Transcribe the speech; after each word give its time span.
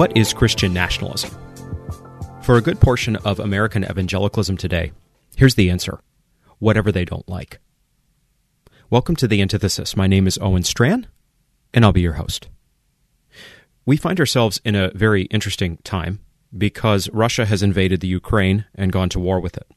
What 0.00 0.16
is 0.16 0.32
Christian 0.32 0.72
nationalism? 0.72 1.30
For 2.40 2.56
a 2.56 2.62
good 2.62 2.80
portion 2.80 3.16
of 3.16 3.38
American 3.38 3.84
evangelicalism 3.84 4.56
today, 4.56 4.92
here's 5.36 5.56
the 5.56 5.68
answer 5.68 6.00
whatever 6.58 6.90
they 6.90 7.04
don't 7.04 7.28
like. 7.28 7.60
Welcome 8.88 9.14
to 9.16 9.28
The 9.28 9.42
Antithesis. 9.42 9.98
My 9.98 10.06
name 10.06 10.26
is 10.26 10.38
Owen 10.40 10.62
Strachan, 10.62 11.06
and 11.74 11.84
I'll 11.84 11.92
be 11.92 12.00
your 12.00 12.14
host. 12.14 12.48
We 13.84 13.98
find 13.98 14.18
ourselves 14.18 14.58
in 14.64 14.74
a 14.74 14.90
very 14.94 15.24
interesting 15.24 15.76
time 15.84 16.20
because 16.56 17.10
Russia 17.10 17.44
has 17.44 17.62
invaded 17.62 18.00
the 18.00 18.08
Ukraine 18.08 18.64
and 18.74 18.92
gone 18.92 19.10
to 19.10 19.20
war 19.20 19.38
with 19.38 19.58
it. 19.58 19.70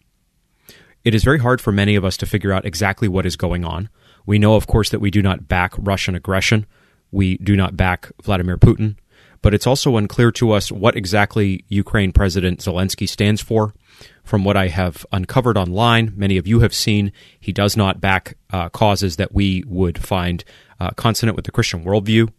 It 1.03 1.13
is 1.13 1.25
very 1.25 1.39
hard 1.39 1.59
for 1.59 1.73
many 1.73 1.97
of 1.97 2.05
us 2.05 2.15
to 2.15 2.25
figure 2.25 2.53
out 2.53 2.63
exactly 2.65 3.09
what 3.09 3.25
is 3.25 3.35
going 3.35 3.65
on. 3.65 3.89
We 4.25 4.39
know, 4.39 4.55
of 4.55 4.67
course, 4.67 4.89
that 4.91 5.01
we 5.01 5.11
do 5.11 5.21
not 5.21 5.49
back 5.49 5.73
Russian 5.77 6.15
aggression. 6.15 6.65
We 7.11 7.35
do 7.39 7.57
not 7.57 7.75
back 7.75 8.09
Vladimir 8.23 8.57
Putin 8.57 8.95
but 9.43 9.53
it's 9.53 9.67
also 9.67 9.97
unclear 9.97 10.31
to 10.31 10.51
us 10.51 10.71
what 10.71 10.95
exactly 10.95 11.65
Ukraine 11.67 12.13
President 12.13 12.61
Zelensky 12.61 13.07
stands 13.07 13.41
for. 13.41 13.75
From 14.23 14.45
what 14.45 14.55
I 14.55 14.69
have 14.69 15.05
uncovered 15.11 15.57
online, 15.57 16.13
many 16.15 16.37
of 16.37 16.47
you 16.47 16.61
have 16.61 16.73
seen, 16.73 17.11
he 17.39 17.51
does 17.51 17.75
not 17.75 18.01
back 18.01 18.37
uh, 18.51 18.69
causes 18.69 19.17
that 19.17 19.33
we 19.33 19.63
would 19.67 19.99
find 19.99 20.45
uh, 20.79 20.91
consonant 20.91 21.35
with 21.35 21.43
the 21.45 21.51
Christian 21.51 21.83
worldview. 21.83 22.31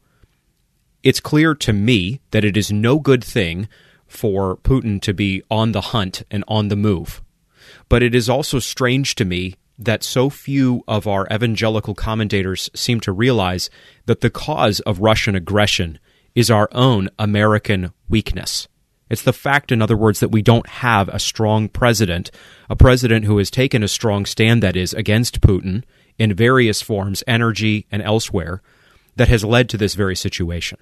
It's 1.02 1.20
clear 1.20 1.54
to 1.56 1.74
me 1.74 2.20
that 2.30 2.44
it 2.44 2.56
is 2.56 2.72
no 2.72 2.98
good 2.98 3.22
thing 3.22 3.68
for 4.06 4.56
Putin 4.56 5.00
to 5.02 5.12
be 5.12 5.42
on 5.50 5.72
the 5.72 5.82
hunt 5.82 6.22
and 6.30 6.42
on 6.48 6.68
the 6.68 6.76
move. 6.76 7.22
But 7.90 8.02
it 8.02 8.14
is 8.14 8.30
also 8.30 8.58
strange 8.58 9.14
to 9.16 9.26
me 9.26 9.56
that 9.78 10.02
so 10.02 10.30
few 10.30 10.82
of 10.88 11.06
our 11.06 11.26
evangelical 11.30 11.94
commentators 11.94 12.70
seem 12.74 13.00
to 13.00 13.12
realize 13.12 13.68
that 14.06 14.22
the 14.22 14.30
cause 14.30 14.80
of 14.80 15.00
Russian 15.00 15.34
aggression 15.34 15.98
is 16.34 16.50
our 16.50 16.68
own 16.72 17.08
American 17.18 17.92
weakness. 18.08 18.68
It's 19.10 19.22
the 19.22 19.32
fact, 19.32 19.70
in 19.70 19.82
other 19.82 19.96
words, 19.96 20.20
that 20.20 20.30
we 20.30 20.42
don't 20.42 20.68
have 20.68 21.08
a 21.08 21.18
strong 21.18 21.68
president, 21.68 22.30
a 22.68 22.76
president 22.76 23.26
who 23.26 23.38
has 23.38 23.50
taken 23.50 23.82
a 23.82 23.88
strong 23.88 24.26
stand, 24.26 24.62
that 24.62 24.76
is, 24.76 24.92
against 24.94 25.40
Putin 25.40 25.84
in 26.18 26.34
various 26.34 26.80
forms, 26.82 27.22
energy 27.26 27.86
and 27.92 28.02
elsewhere, 28.02 28.62
that 29.16 29.28
has 29.28 29.44
led 29.44 29.68
to 29.68 29.76
this 29.76 29.94
very 29.94 30.16
situation. 30.16 30.78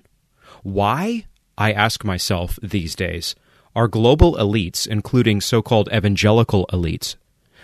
Why, 0.62 1.26
I 1.58 1.72
ask 1.72 2.04
myself 2.04 2.58
these 2.62 2.94
days, 2.94 3.34
are 3.74 3.88
global 3.88 4.34
elites, 4.36 4.86
including 4.86 5.40
so 5.40 5.60
called 5.60 5.88
evangelical 5.92 6.66
elites, 6.72 7.16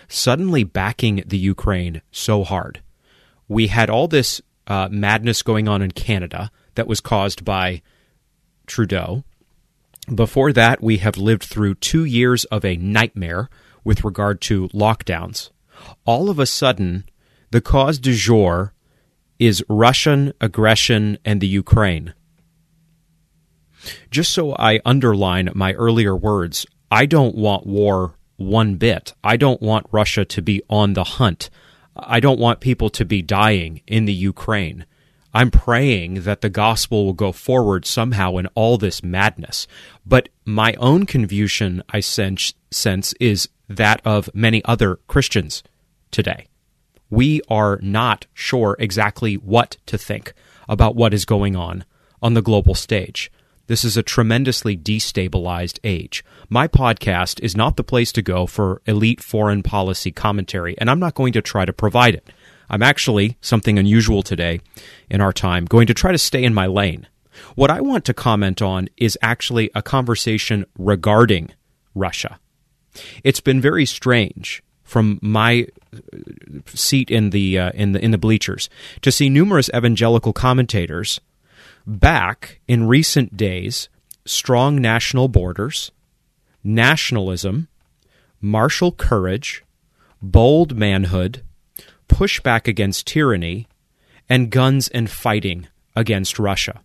suddenly 0.07 0.63
backing 0.63 1.23
the 1.25 1.37
Ukraine 1.37 2.01
so 2.11 2.43
hard? 2.43 2.81
We 3.47 3.67
had 3.67 3.89
all 3.89 4.07
this 4.07 4.41
uh, 4.67 4.89
madness 4.91 5.41
going 5.41 5.67
on 5.67 5.81
in 5.81 5.91
Canada 5.91 6.51
that 6.75 6.87
was 6.87 6.99
caused 6.99 7.43
by 7.45 7.81
Trudeau. 8.67 9.23
Before 10.13 10.51
that, 10.53 10.81
we 10.81 10.97
have 10.97 11.17
lived 11.17 11.43
through 11.43 11.75
two 11.75 12.03
years 12.03 12.45
of 12.45 12.65
a 12.65 12.77
nightmare 12.77 13.49
with 13.83 14.03
regard 14.03 14.41
to 14.41 14.69
lockdowns. 14.69 15.51
All 16.05 16.29
of 16.29 16.39
a 16.39 16.45
sudden, 16.45 17.05
the 17.51 17.61
cause 17.61 17.99
du 17.99 18.13
jour 18.13 18.73
is 19.37 19.63
Russian 19.69 20.33
aggression 20.41 21.17
and 21.23 21.41
the 21.41 21.47
Ukraine. 21.47 22.13
Just 24.11 24.33
so 24.33 24.55
I 24.57 24.81
underline 24.85 25.49
my 25.53 25.73
earlier 25.73 26.15
words, 26.15 26.65
I 26.91 27.05
don't 27.05 27.35
want 27.35 27.65
war 27.65 28.15
one 28.37 28.75
bit. 28.75 29.13
I 29.23 29.37
don't 29.37 29.61
want 29.61 29.87
Russia 29.91 30.25
to 30.25 30.41
be 30.41 30.61
on 30.69 30.93
the 30.93 31.03
hunt. 31.03 31.49
I 31.95 32.19
don't 32.19 32.39
want 32.39 32.61
people 32.61 32.89
to 32.91 33.05
be 33.05 33.21
dying 33.21 33.81
in 33.87 34.05
the 34.05 34.13
Ukraine. 34.13 34.85
I'm 35.33 35.51
praying 35.51 36.23
that 36.23 36.41
the 36.41 36.49
gospel 36.49 37.05
will 37.05 37.13
go 37.13 37.31
forward 37.31 37.85
somehow 37.85 38.37
in 38.37 38.47
all 38.55 38.77
this 38.77 39.03
madness. 39.03 39.67
But 40.05 40.29
my 40.45 40.73
own 40.79 41.05
confusion, 41.05 41.83
I 41.89 41.99
sense, 41.99 42.53
sense 42.71 43.13
is 43.19 43.49
that 43.67 44.01
of 44.03 44.29
many 44.33 44.63
other 44.65 44.95
Christians 45.07 45.63
today. 46.09 46.47
We 47.11 47.41
are 47.49 47.79
not 47.81 48.25
sure 48.33 48.75
exactly 48.79 49.35
what 49.35 49.77
to 49.85 49.97
think 49.97 50.33
about 50.67 50.95
what 50.95 51.13
is 51.13 51.25
going 51.25 51.55
on 51.55 51.85
on 52.21 52.33
the 52.33 52.41
global 52.41 52.75
stage. 52.75 53.31
This 53.67 53.83
is 53.83 53.95
a 53.95 54.03
tremendously 54.03 54.75
destabilized 54.75 55.77
age. 55.83 56.25
My 56.49 56.67
podcast 56.67 57.39
is 57.41 57.55
not 57.55 57.77
the 57.77 57.83
place 57.83 58.11
to 58.13 58.23
go 58.23 58.47
for 58.47 58.81
elite 58.87 59.21
foreign 59.21 59.61
policy 59.61 60.11
commentary, 60.11 60.75
and 60.79 60.89
I'm 60.89 60.99
not 60.99 61.13
going 61.13 61.33
to 61.33 61.41
try 61.43 61.65
to 61.65 61.73
provide 61.73 62.15
it. 62.15 62.27
I'm 62.69 62.83
actually, 62.83 63.37
something 63.41 63.79
unusual 63.79 64.21
today 64.21 64.61
in 65.09 65.21
our 65.21 65.33
time, 65.33 65.65
going 65.65 65.87
to 65.87 65.93
try 65.93 66.11
to 66.11 66.17
stay 66.17 66.43
in 66.43 66.53
my 66.53 66.67
lane. 66.67 67.07
What 67.55 67.71
I 67.71 67.81
want 67.81 68.05
to 68.05 68.13
comment 68.13 68.61
on 68.61 68.89
is 68.97 69.17
actually 69.21 69.71
a 69.73 69.81
conversation 69.81 70.65
regarding 70.77 71.51
Russia. 71.95 72.39
It's 73.23 73.39
been 73.39 73.61
very 73.61 73.85
strange 73.85 74.61
from 74.83 75.19
my 75.21 75.67
uh, 75.93 75.99
seat 76.65 77.11
in 77.11 77.29
the 77.29 77.59
uh, 77.59 77.71
in 77.75 77.91
the 77.91 78.03
in 78.03 78.11
the 78.11 78.17
bleachers 78.17 78.69
to 79.01 79.11
see 79.11 79.29
numerous 79.29 79.69
evangelical 79.75 80.33
commentators 80.33 81.21
back 81.85 82.59
in 82.67 82.87
recent 82.87 83.37
days 83.37 83.89
strong 84.25 84.81
national 84.81 85.27
borders, 85.27 85.91
nationalism, 86.63 87.67
martial 88.41 88.91
courage, 88.91 89.63
bold 90.21 90.75
manhood, 90.75 91.43
pushback 92.09 92.67
against 92.67 93.07
tyranny, 93.07 93.67
and 94.27 94.49
guns 94.49 94.89
and 94.89 95.09
fighting 95.09 95.67
against 95.95 96.37
Russia. 96.37 96.81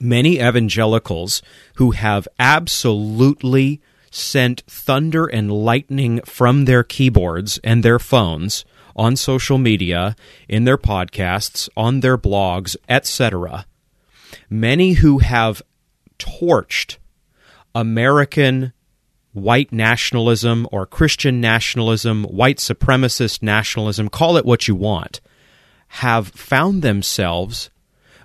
Many 0.00 0.40
evangelicals 0.40 1.40
who 1.76 1.92
have 1.92 2.28
absolutely 2.38 3.80
sent 4.10 4.62
thunder 4.66 5.26
and 5.26 5.50
lightning 5.50 6.20
from 6.24 6.64
their 6.64 6.84
keyboards 6.84 7.58
and 7.64 7.82
their 7.82 7.98
phones 7.98 8.64
on 8.96 9.16
social 9.16 9.58
media, 9.58 10.14
in 10.48 10.64
their 10.64 10.78
podcasts, 10.78 11.68
on 11.76 12.00
their 12.00 12.16
blogs, 12.16 12.76
etc. 12.88 13.66
Many 14.48 14.92
who 14.94 15.18
have 15.18 15.62
torched 16.18 16.98
American 17.74 18.72
white 19.34 19.72
nationalism 19.72 20.66
or 20.72 20.86
Christian 20.86 21.40
nationalism, 21.40 22.24
white 22.24 22.58
supremacist 22.58 23.42
nationalism, 23.42 24.08
call 24.08 24.36
it 24.36 24.46
what 24.46 24.66
you 24.68 24.74
want, 24.74 25.20
have 25.88 26.28
found 26.28 26.82
themselves 26.82 27.68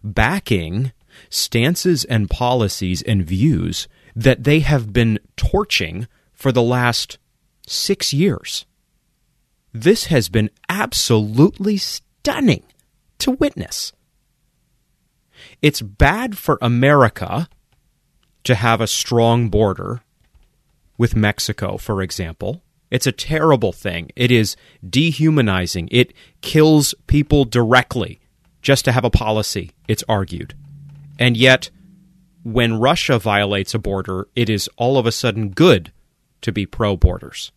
backing 0.03 0.91
stances 1.29 2.05
and 2.05 2.29
policies 2.29 3.01
and 3.01 3.25
views 3.25 3.87
that 4.15 4.43
they 4.43 4.59
have 4.59 4.93
been 4.93 5.19
torching 5.35 6.07
for 6.31 6.51
the 6.51 6.61
last 6.61 7.17
six 7.67 8.13
years. 8.13 8.65
This 9.73 10.05
has 10.05 10.29
been 10.29 10.49
absolutely 10.69 11.77
stunning 11.77 12.63
to 13.19 13.31
witness. 13.31 13.93
It's 15.61 15.81
bad 15.81 16.37
for 16.37 16.57
America 16.61 17.49
to 18.43 18.55
have 18.55 18.79
a 18.79 18.87
strong 18.87 19.49
border 19.49 20.01
with 20.99 21.15
Mexico, 21.15 21.77
for 21.77 22.03
example. 22.03 22.61
It's 22.91 23.07
a 23.07 23.11
terrible 23.11 23.71
thing. 23.71 24.11
It 24.15 24.29
is 24.29 24.55
dehumanizing. 24.87 25.89
It 25.91 26.13
kills 26.41 26.93
people 27.07 27.45
directly 27.45 28.19
just 28.61 28.85
to 28.85 28.91
have 28.91 29.05
a 29.05 29.09
policy, 29.09 29.71
it's 29.87 30.03
argued. 30.09 30.53
And 31.17 31.37
yet, 31.37 31.69
when 32.43 32.79
Russia 32.79 33.17
violates 33.17 33.73
a 33.73 33.79
border, 33.79 34.27
it 34.35 34.49
is 34.49 34.69
all 34.75 34.97
of 34.97 35.05
a 35.05 35.11
sudden 35.11 35.49
good 35.49 35.93
to 36.41 36.51
be 36.51 36.65
pro 36.65 36.97
borders. 36.97 37.51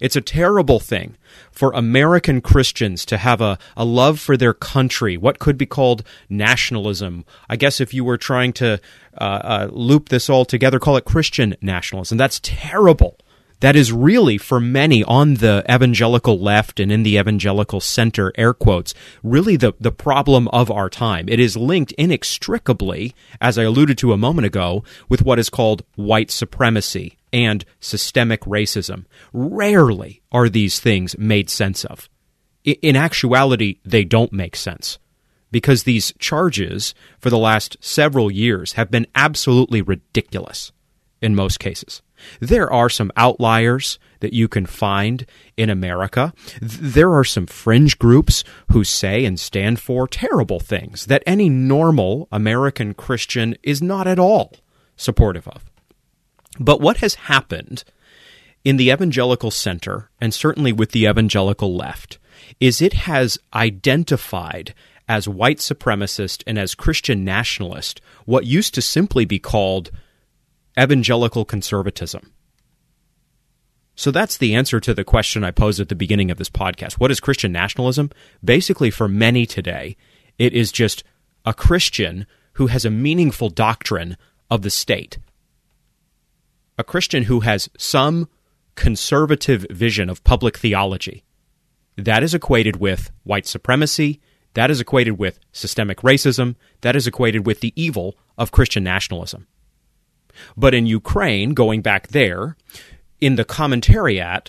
It's 0.00 0.16
a 0.16 0.20
terrible 0.20 0.80
thing 0.80 1.16
for 1.50 1.72
American 1.72 2.40
Christians 2.40 3.04
to 3.06 3.16
have 3.16 3.40
a, 3.40 3.58
a 3.76 3.84
love 3.84 4.20
for 4.20 4.36
their 4.36 4.54
country, 4.54 5.16
what 5.16 5.38
could 5.38 5.58
be 5.58 5.66
called 5.66 6.02
nationalism. 6.28 7.24
I 7.48 7.56
guess 7.56 7.80
if 7.80 7.92
you 7.94 8.04
were 8.04 8.18
trying 8.18 8.52
to 8.54 8.80
uh, 9.18 9.24
uh, 9.24 9.68
loop 9.70 10.08
this 10.08 10.30
all 10.30 10.44
together, 10.44 10.78
call 10.78 10.96
it 10.96 11.04
Christian 11.04 11.56
nationalism. 11.60 12.18
That's 12.18 12.40
terrible. 12.42 13.18
That 13.62 13.76
is 13.76 13.92
really, 13.92 14.38
for 14.38 14.58
many 14.58 15.04
on 15.04 15.34
the 15.34 15.64
evangelical 15.72 16.36
left 16.36 16.80
and 16.80 16.90
in 16.90 17.04
the 17.04 17.16
evangelical 17.16 17.78
center, 17.78 18.32
air 18.34 18.52
quotes, 18.52 18.92
really 19.22 19.54
the, 19.54 19.72
the 19.78 19.92
problem 19.92 20.48
of 20.48 20.68
our 20.68 20.90
time. 20.90 21.28
It 21.28 21.38
is 21.38 21.56
linked 21.56 21.92
inextricably, 21.92 23.14
as 23.40 23.56
I 23.58 23.62
alluded 23.62 23.98
to 23.98 24.12
a 24.12 24.18
moment 24.18 24.46
ago, 24.46 24.82
with 25.08 25.22
what 25.22 25.38
is 25.38 25.48
called 25.48 25.84
white 25.94 26.32
supremacy 26.32 27.16
and 27.32 27.64
systemic 27.78 28.40
racism. 28.40 29.04
Rarely 29.32 30.22
are 30.32 30.48
these 30.48 30.80
things 30.80 31.16
made 31.16 31.48
sense 31.48 31.84
of. 31.84 32.08
In 32.64 32.96
actuality, 32.96 33.78
they 33.84 34.02
don't 34.02 34.32
make 34.32 34.56
sense 34.56 34.98
because 35.52 35.84
these 35.84 36.12
charges 36.18 36.96
for 37.20 37.30
the 37.30 37.38
last 37.38 37.76
several 37.80 38.28
years 38.28 38.72
have 38.72 38.90
been 38.90 39.06
absolutely 39.14 39.82
ridiculous 39.82 40.72
in 41.20 41.36
most 41.36 41.60
cases. 41.60 42.02
There 42.40 42.72
are 42.72 42.88
some 42.88 43.12
outliers 43.16 43.98
that 44.20 44.32
you 44.32 44.48
can 44.48 44.66
find 44.66 45.26
in 45.56 45.70
America. 45.70 46.32
There 46.60 47.12
are 47.14 47.24
some 47.24 47.46
fringe 47.46 47.98
groups 47.98 48.44
who 48.70 48.84
say 48.84 49.24
and 49.24 49.38
stand 49.38 49.80
for 49.80 50.06
terrible 50.06 50.60
things 50.60 51.06
that 51.06 51.22
any 51.26 51.48
normal 51.48 52.28
American 52.30 52.94
Christian 52.94 53.56
is 53.62 53.82
not 53.82 54.06
at 54.06 54.18
all 54.18 54.52
supportive 54.96 55.48
of. 55.48 55.64
But 56.58 56.80
what 56.80 56.98
has 56.98 57.14
happened 57.14 57.84
in 58.64 58.76
the 58.76 58.90
evangelical 58.90 59.50
center, 59.50 60.10
and 60.20 60.32
certainly 60.32 60.72
with 60.72 60.92
the 60.92 61.06
evangelical 61.06 61.74
left, 61.74 62.18
is 62.60 62.80
it 62.80 62.92
has 62.92 63.38
identified 63.54 64.74
as 65.08 65.28
white 65.28 65.58
supremacist 65.58 66.42
and 66.46 66.58
as 66.58 66.74
Christian 66.74 67.24
nationalist 67.24 68.00
what 68.24 68.46
used 68.46 68.74
to 68.74 68.82
simply 68.82 69.24
be 69.24 69.38
called 69.38 69.90
evangelical 70.78 71.44
conservatism. 71.44 72.32
So 73.94 74.10
that's 74.10 74.38
the 74.38 74.54
answer 74.54 74.80
to 74.80 74.94
the 74.94 75.04
question 75.04 75.44
I 75.44 75.50
posed 75.50 75.80
at 75.80 75.88
the 75.88 75.94
beginning 75.94 76.30
of 76.30 76.38
this 76.38 76.48
podcast. 76.48 76.94
What 76.94 77.10
is 77.10 77.20
Christian 77.20 77.52
nationalism? 77.52 78.10
Basically, 78.42 78.90
for 78.90 79.06
many 79.06 79.44
today, 79.44 79.96
it 80.38 80.54
is 80.54 80.72
just 80.72 81.04
a 81.44 81.52
Christian 81.52 82.26
who 82.54 82.68
has 82.68 82.84
a 82.84 82.90
meaningful 82.90 83.50
doctrine 83.50 84.16
of 84.50 84.62
the 84.62 84.70
state. 84.70 85.18
A 86.78 86.84
Christian 86.84 87.24
who 87.24 87.40
has 87.40 87.68
some 87.76 88.28
conservative 88.74 89.66
vision 89.70 90.08
of 90.08 90.24
public 90.24 90.56
theology. 90.56 91.24
That 91.96 92.22
is 92.22 92.34
equated 92.34 92.76
with 92.76 93.10
white 93.24 93.46
supremacy. 93.46 94.20
That 94.54 94.70
is 94.70 94.80
equated 94.80 95.18
with 95.18 95.38
systemic 95.52 95.98
racism. 95.98 96.56
That 96.80 96.96
is 96.96 97.06
equated 97.06 97.46
with 97.46 97.60
the 97.60 97.74
evil 97.76 98.16
of 98.38 98.52
Christian 98.52 98.82
nationalism. 98.82 99.46
But 100.56 100.74
in 100.74 100.86
Ukraine, 100.86 101.54
going 101.54 101.82
back 101.82 102.08
there, 102.08 102.56
in 103.20 103.36
the 103.36 103.44
commentariat 103.44 104.48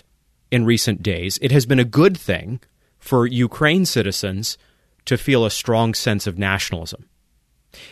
in 0.50 0.64
recent 0.64 1.02
days, 1.02 1.38
it 1.42 1.52
has 1.52 1.66
been 1.66 1.78
a 1.78 1.84
good 1.84 2.16
thing 2.16 2.60
for 2.98 3.26
Ukraine 3.26 3.84
citizens 3.84 4.56
to 5.04 5.18
feel 5.18 5.44
a 5.44 5.50
strong 5.50 5.94
sense 5.94 6.26
of 6.26 6.38
nationalism. 6.38 7.08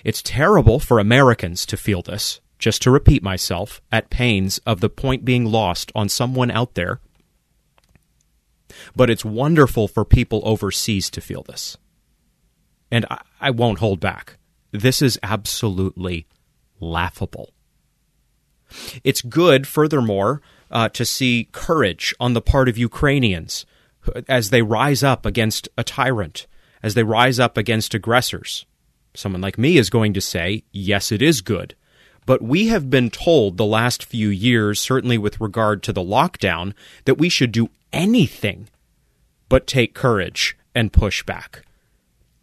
It's 0.05 0.23
terrible 0.23 0.79
for 0.79 0.99
Americans 0.99 1.67
to 1.67 1.77
feel 1.77 2.03
this, 2.03 2.41
just 2.59 2.83
to 2.83 2.91
repeat 2.91 3.23
myself, 3.23 3.81
at 3.91 4.11
pains 4.11 4.59
of 4.67 4.81
the 4.81 4.89
point 4.89 5.25
being 5.25 5.45
lost 5.45 5.93
on 5.95 6.09
someone 6.09 6.51
out 6.51 6.75
there. 6.75 7.01
But 8.97 9.11
it's 9.11 9.25
wonderful 9.25 9.89
for 9.89 10.05
people 10.05 10.41
overseas 10.45 11.11
to 11.11 11.21
feel 11.21 11.43
this. 11.43 11.77
And 12.91 13.05
I, 13.11 13.21
I 13.41 13.51
won't 13.51 13.81
hold 13.81 14.01
back. 14.01 14.39
This 14.71 15.03
is 15.03 15.19
absolutely 15.23 16.27
laughable. 16.81 17.51
It's 19.05 19.23
good, 19.23 19.67
furthermore, 19.67 20.41
uh, 20.71 20.89
to 20.91 21.05
see 21.05 21.49
courage 21.53 22.15
on 22.19 22.33
the 22.33 22.41
part 22.41 22.69
of 22.69 22.79
Ukrainians 22.79 23.67
as 24.29 24.51
they 24.51 24.63
rise 24.63 25.03
up 25.03 25.25
against 25.27 25.69
a 25.77 25.85
tyrant, 25.85 26.47
as 26.83 26.95
they 26.95 27.05
rise 27.05 27.39
up 27.39 27.57
against 27.57 27.95
aggressors. 27.95 28.67
Someone 29.15 29.43
like 29.43 29.59
me 29.59 29.77
is 29.77 29.91
going 29.91 30.15
to 30.15 30.21
say, 30.21 30.65
yes, 30.73 31.13
it 31.13 31.23
is 31.23 31.41
good. 31.41 31.75
But 32.25 32.43
we 32.43 32.69
have 32.69 32.89
been 32.89 33.11
told 33.11 33.57
the 33.57 33.65
last 33.65 34.05
few 34.05 34.29
years, 34.29 34.81
certainly 34.81 35.19
with 35.19 35.41
regard 35.41 35.83
to 35.83 35.93
the 35.93 36.03
lockdown, 36.03 36.73
that 37.05 37.19
we 37.19 37.29
should 37.29 37.53
do 37.53 37.69
anything 37.93 38.69
but 39.49 39.67
take 39.67 39.95
courage 39.95 40.57
and 40.75 40.93
push 40.93 41.23
back 41.23 41.63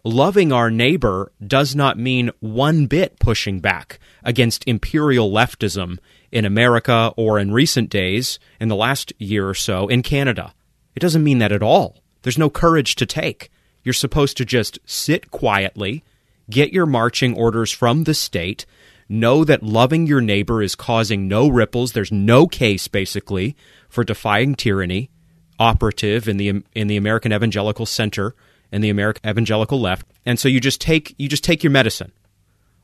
loving 0.03 0.51
our 0.51 0.71
neighbor 0.71 1.31
does 1.45 1.75
not 1.75 1.97
mean 1.97 2.31
one 2.39 2.85
bit 2.85 3.19
pushing 3.19 3.59
back 3.59 3.99
against 4.23 4.67
imperial 4.67 5.31
leftism 5.31 5.97
in 6.31 6.45
America 6.45 7.13
or 7.17 7.39
in 7.39 7.51
recent 7.51 7.89
days, 7.89 8.39
in 8.59 8.67
the 8.67 8.75
last 8.75 9.11
year 9.17 9.47
or 9.47 9.53
so, 9.53 9.87
in 9.87 10.01
Canada. 10.01 10.53
It 10.95 10.99
doesn't 10.99 11.23
mean 11.23 11.39
that 11.39 11.51
at 11.51 11.63
all. 11.63 11.97
There's 12.21 12.37
no 12.37 12.49
courage 12.49 12.95
to 12.95 13.05
take. 13.05 13.49
You're 13.83 13.93
supposed 13.93 14.37
to 14.37 14.45
just 14.45 14.79
sit 14.85 15.31
quietly, 15.31 16.03
get 16.49 16.73
your 16.73 16.85
marching 16.85 17.35
orders 17.35 17.71
from 17.71 18.03
the 18.03 18.13
state, 18.13 18.65
know 19.07 19.43
that 19.43 19.63
loving 19.63 20.05
your 20.05 20.21
neighbor 20.21 20.61
is 20.61 20.75
causing 20.75 21.27
no 21.27 21.47
ripples. 21.47 21.93
There's 21.93 22.11
no 22.11 22.45
case, 22.45 22.87
basically, 22.87 23.55
for 23.87 24.03
defying 24.03 24.55
tyranny 24.55 25.09
operative 25.57 26.29
in 26.29 26.37
the 26.37 26.63
in 26.73 26.87
the 26.87 26.97
American 26.97 27.33
Evangelical 27.33 27.85
Center 27.85 28.33
and 28.71 28.83
the 28.83 28.89
American 28.89 29.29
evangelical 29.29 29.79
left. 29.79 30.05
And 30.25 30.39
so 30.39 30.47
you 30.47 30.59
just 30.59 30.81
take 30.81 31.15
you 31.17 31.27
just 31.27 31.43
take 31.43 31.63
your 31.63 31.71
medicine. 31.71 32.11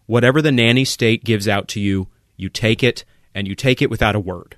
Whatever 0.06 0.42
the 0.42 0.52
nanny 0.52 0.86
state 0.86 1.24
gives 1.24 1.48
out 1.48 1.68
to 1.70 1.80
you, 1.80 2.08
you 2.38 2.50
take 2.50 2.84
it 2.84 3.06
and 3.34 3.48
you 3.48 3.56
take 3.56 3.82
it 3.82 3.90
without 3.90 4.16
a 4.16 4.20
word. 4.20 4.56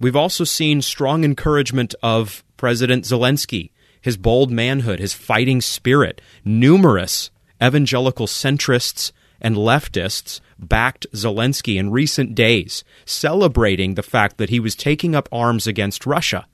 We've 0.00 0.16
also 0.16 0.44
seen 0.44 0.82
strong 0.82 1.24
encouragement 1.24 1.94
of 2.02 2.44
President 2.56 3.04
Zelensky, 3.04 3.70
his 4.00 4.16
bold 4.16 4.50
manhood, 4.50 5.00
his 5.00 5.14
fighting 5.14 5.60
spirit. 5.60 6.20
Numerous 6.44 7.30
evangelical 7.62 8.26
centrists 8.26 9.12
and 9.40 9.56
leftists 9.56 10.40
backed 10.58 11.06
Zelensky 11.12 11.78
in 11.78 11.90
recent 11.90 12.34
days, 12.34 12.84
celebrating 13.04 13.94
the 13.94 14.02
fact 14.02 14.38
that 14.38 14.50
he 14.50 14.60
was 14.60 14.74
taking 14.74 15.14
up 15.14 15.28
arms 15.30 15.66
against 15.66 16.06
Russia 16.06 16.46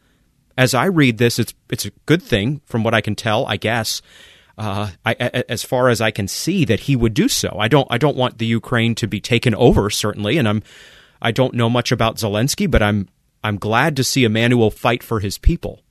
as 0.57 0.75
I 0.75 0.87
read 0.87 1.19
this, 1.19 1.39
it's 1.39 1.55
it's 1.71 1.85
a 1.85 1.91
good 2.07 2.23
thing 2.23 2.61
from 2.65 2.85
what 2.85 2.95
I 2.95 3.01
can 3.01 3.15
tell, 3.15 3.47
I 3.47 3.57
guess. 3.57 4.03
Uh, 4.57 4.91
I, 5.05 5.15
as 5.49 5.65
far 5.65 5.89
as 5.89 6.01
I 6.01 6.13
can 6.13 6.29
see, 6.29 6.65
that 6.65 6.81
he 6.81 6.95
would 6.95 7.13
do 7.13 7.29
so. 7.29 7.57
I 7.59 7.69
don't. 7.69 7.89
I 7.91 7.99
don't 7.99 8.17
want 8.17 8.39
the 8.39 8.47
Ukraine 8.47 8.95
to 8.97 9.09
be 9.09 9.21
taken 9.21 9.55
over, 9.55 9.91
certainly, 9.91 10.39
and 10.39 10.49
I'm. 10.49 10.63
I 11.21 11.33
don't 11.33 11.55
know 11.55 11.71
much 11.71 11.91
about 11.91 12.17
Zelensky, 12.17 12.71
but 12.71 12.83
I'm. 12.83 13.09
I'm 13.43 13.59
glad 13.59 13.97
to 13.97 14.05
see 14.05 14.25
Emmanuel 14.25 14.71
fight 14.71 15.03
for 15.03 15.21
his 15.21 15.39
people. 15.39 15.83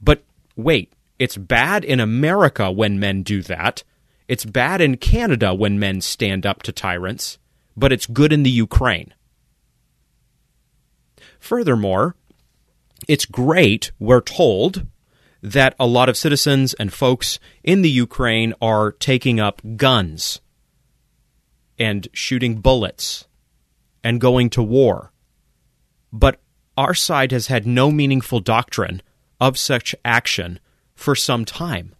But 0.00 0.22
wait, 0.56 0.92
it's 1.18 1.36
bad 1.36 1.84
in 1.84 2.00
America 2.00 2.70
when 2.70 3.00
men 3.00 3.22
do 3.22 3.42
that. 3.42 3.82
It's 4.28 4.44
bad 4.44 4.80
in 4.80 4.98
Canada 4.98 5.54
when 5.54 5.78
men 5.78 6.00
stand 6.00 6.46
up 6.46 6.62
to 6.64 6.72
tyrants, 6.72 7.38
but 7.76 7.92
it's 7.92 8.06
good 8.06 8.32
in 8.32 8.42
the 8.42 8.50
Ukraine. 8.50 9.12
Furthermore, 11.40 12.14
it's 13.08 13.24
great, 13.24 13.90
we're 13.98 14.20
told, 14.20 14.86
that 15.42 15.74
a 15.80 15.86
lot 15.86 16.08
of 16.08 16.16
citizens 16.16 16.74
and 16.74 16.92
folks 16.92 17.38
in 17.64 17.82
the 17.82 17.90
Ukraine 17.90 18.54
are 18.60 18.92
taking 18.92 19.40
up 19.40 19.62
guns 19.76 20.40
and 21.78 22.08
shooting 22.12 22.60
bullets 22.60 23.26
and 24.04 24.20
going 24.20 24.50
to 24.50 24.62
war. 24.62 25.12
But 26.12 26.40
our 26.76 26.94
side 26.94 27.32
has 27.32 27.46
had 27.46 27.66
no 27.66 27.90
meaningful 27.90 28.40
doctrine 28.40 29.02
of 29.40 29.58
such 29.58 29.94
action 30.04 30.60
for 30.94 31.14
some 31.14 31.44
time. 31.44 31.94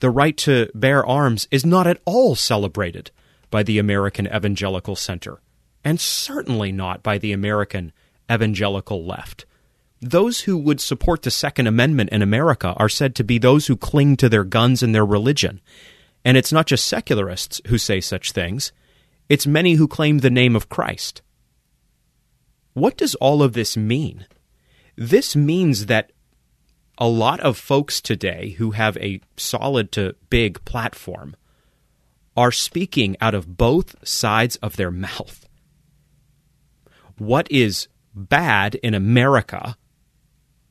The 0.00 0.10
right 0.10 0.36
to 0.38 0.70
bear 0.74 1.04
arms 1.04 1.48
is 1.50 1.66
not 1.66 1.86
at 1.86 2.00
all 2.04 2.36
celebrated 2.36 3.10
by 3.50 3.62
the 3.62 3.78
American 3.78 4.26
Evangelical 4.26 4.94
Center, 4.94 5.40
and 5.82 5.98
certainly 5.98 6.70
not 6.70 7.02
by 7.02 7.18
the 7.18 7.32
American 7.32 7.92
Evangelical 8.30 9.04
Left. 9.04 9.46
Those 10.00 10.42
who 10.42 10.56
would 10.56 10.80
support 10.80 11.22
the 11.22 11.30
Second 11.30 11.66
Amendment 11.66 12.10
in 12.10 12.22
America 12.22 12.74
are 12.76 12.88
said 12.88 13.14
to 13.16 13.24
be 13.24 13.38
those 13.38 13.66
who 13.66 13.76
cling 13.76 14.16
to 14.18 14.28
their 14.28 14.44
guns 14.44 14.82
and 14.82 14.94
their 14.94 15.06
religion. 15.06 15.60
And 16.24 16.36
it's 16.36 16.52
not 16.52 16.66
just 16.66 16.86
secularists 16.86 17.60
who 17.66 17.78
say 17.78 18.00
such 18.00 18.32
things, 18.32 18.72
it's 19.28 19.46
many 19.46 19.74
who 19.74 19.88
claim 19.88 20.18
the 20.18 20.30
name 20.30 20.54
of 20.54 20.68
Christ. 20.68 21.22
What 22.74 22.96
does 22.96 23.14
all 23.16 23.42
of 23.42 23.54
this 23.54 23.76
mean? 23.76 24.26
This 24.96 25.34
means 25.34 25.86
that 25.86 26.12
a 26.96 27.08
lot 27.08 27.40
of 27.40 27.56
folks 27.56 28.00
today 28.00 28.50
who 28.58 28.72
have 28.72 28.96
a 28.98 29.20
solid 29.36 29.92
to 29.92 30.14
big 30.30 30.64
platform 30.64 31.34
are 32.36 32.52
speaking 32.52 33.16
out 33.20 33.34
of 33.34 33.56
both 33.56 33.96
sides 34.06 34.56
of 34.56 34.76
their 34.76 34.90
mouth. 35.06 35.48
What 37.16 37.50
is 37.50 37.88
bad 38.14 38.76
in 38.76 38.94
America 38.94 39.76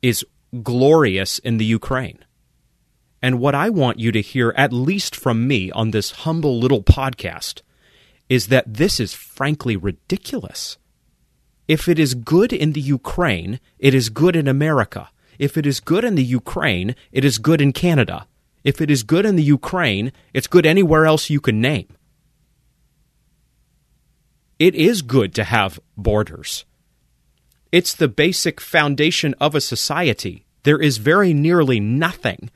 is 0.02 0.26
glorious 0.64 1.40
in 1.40 1.58
the 1.58 1.66
Ukraine. 1.66 2.24
And 3.22 3.40
what 3.40 3.56
I 3.56 3.70
want 3.70 4.00
you 4.00 4.12
to 4.12 4.22
hear, 4.22 4.54
at 4.56 4.72
least 4.72 5.16
from 5.16 5.48
me 5.48 5.72
on 5.72 5.92
this 5.92 6.12
humble 6.12 6.60
little 6.60 6.84
podcast, 6.84 7.62
is 8.30 8.48
that 8.48 8.74
this 8.76 9.00
is 9.00 9.14
frankly 9.14 9.76
ridiculous. 9.76 10.78
If 11.68 11.88
it 11.88 12.00
is 12.00 12.14
good 12.14 12.54
in 12.54 12.74
the 12.74 12.82
Ukraine, 12.82 13.60
it 13.80 13.94
is 13.94 14.10
good 14.10 14.36
in 14.36 14.48
America. 14.48 15.10
If 15.40 15.58
it 15.58 15.66
is 15.66 15.80
good 15.80 16.04
in 16.04 16.16
the 16.16 16.24
Ukraine, 16.24 16.96
it 17.12 17.26
is 17.26 17.38
good 17.38 17.62
in 17.62 17.74
Canada. 17.74 18.28
If 18.64 18.82
it 18.82 18.90
is 18.90 19.04
good 19.04 19.26
in 19.26 19.36
the 19.36 19.44
Ukraine, 19.44 20.12
it's 20.34 20.48
good 20.48 20.66
anywhere 20.66 21.06
else 21.06 21.30
you 21.30 21.40
can 21.40 21.62
name. 21.62 21.88
It 24.60 24.76
is 24.76 25.02
good 25.02 25.36
to 25.36 25.44
have 25.44 25.80
borders. 25.96 26.66
It's 27.72 27.94
the 27.94 28.08
basic 28.08 28.62
foundation 28.62 29.34
of 29.40 29.56
a 29.56 29.62
society. 29.62 30.46
There 30.64 30.82
is 30.82 30.98
very 30.98 31.34
nearly 31.34 31.80
nothing 31.80 32.50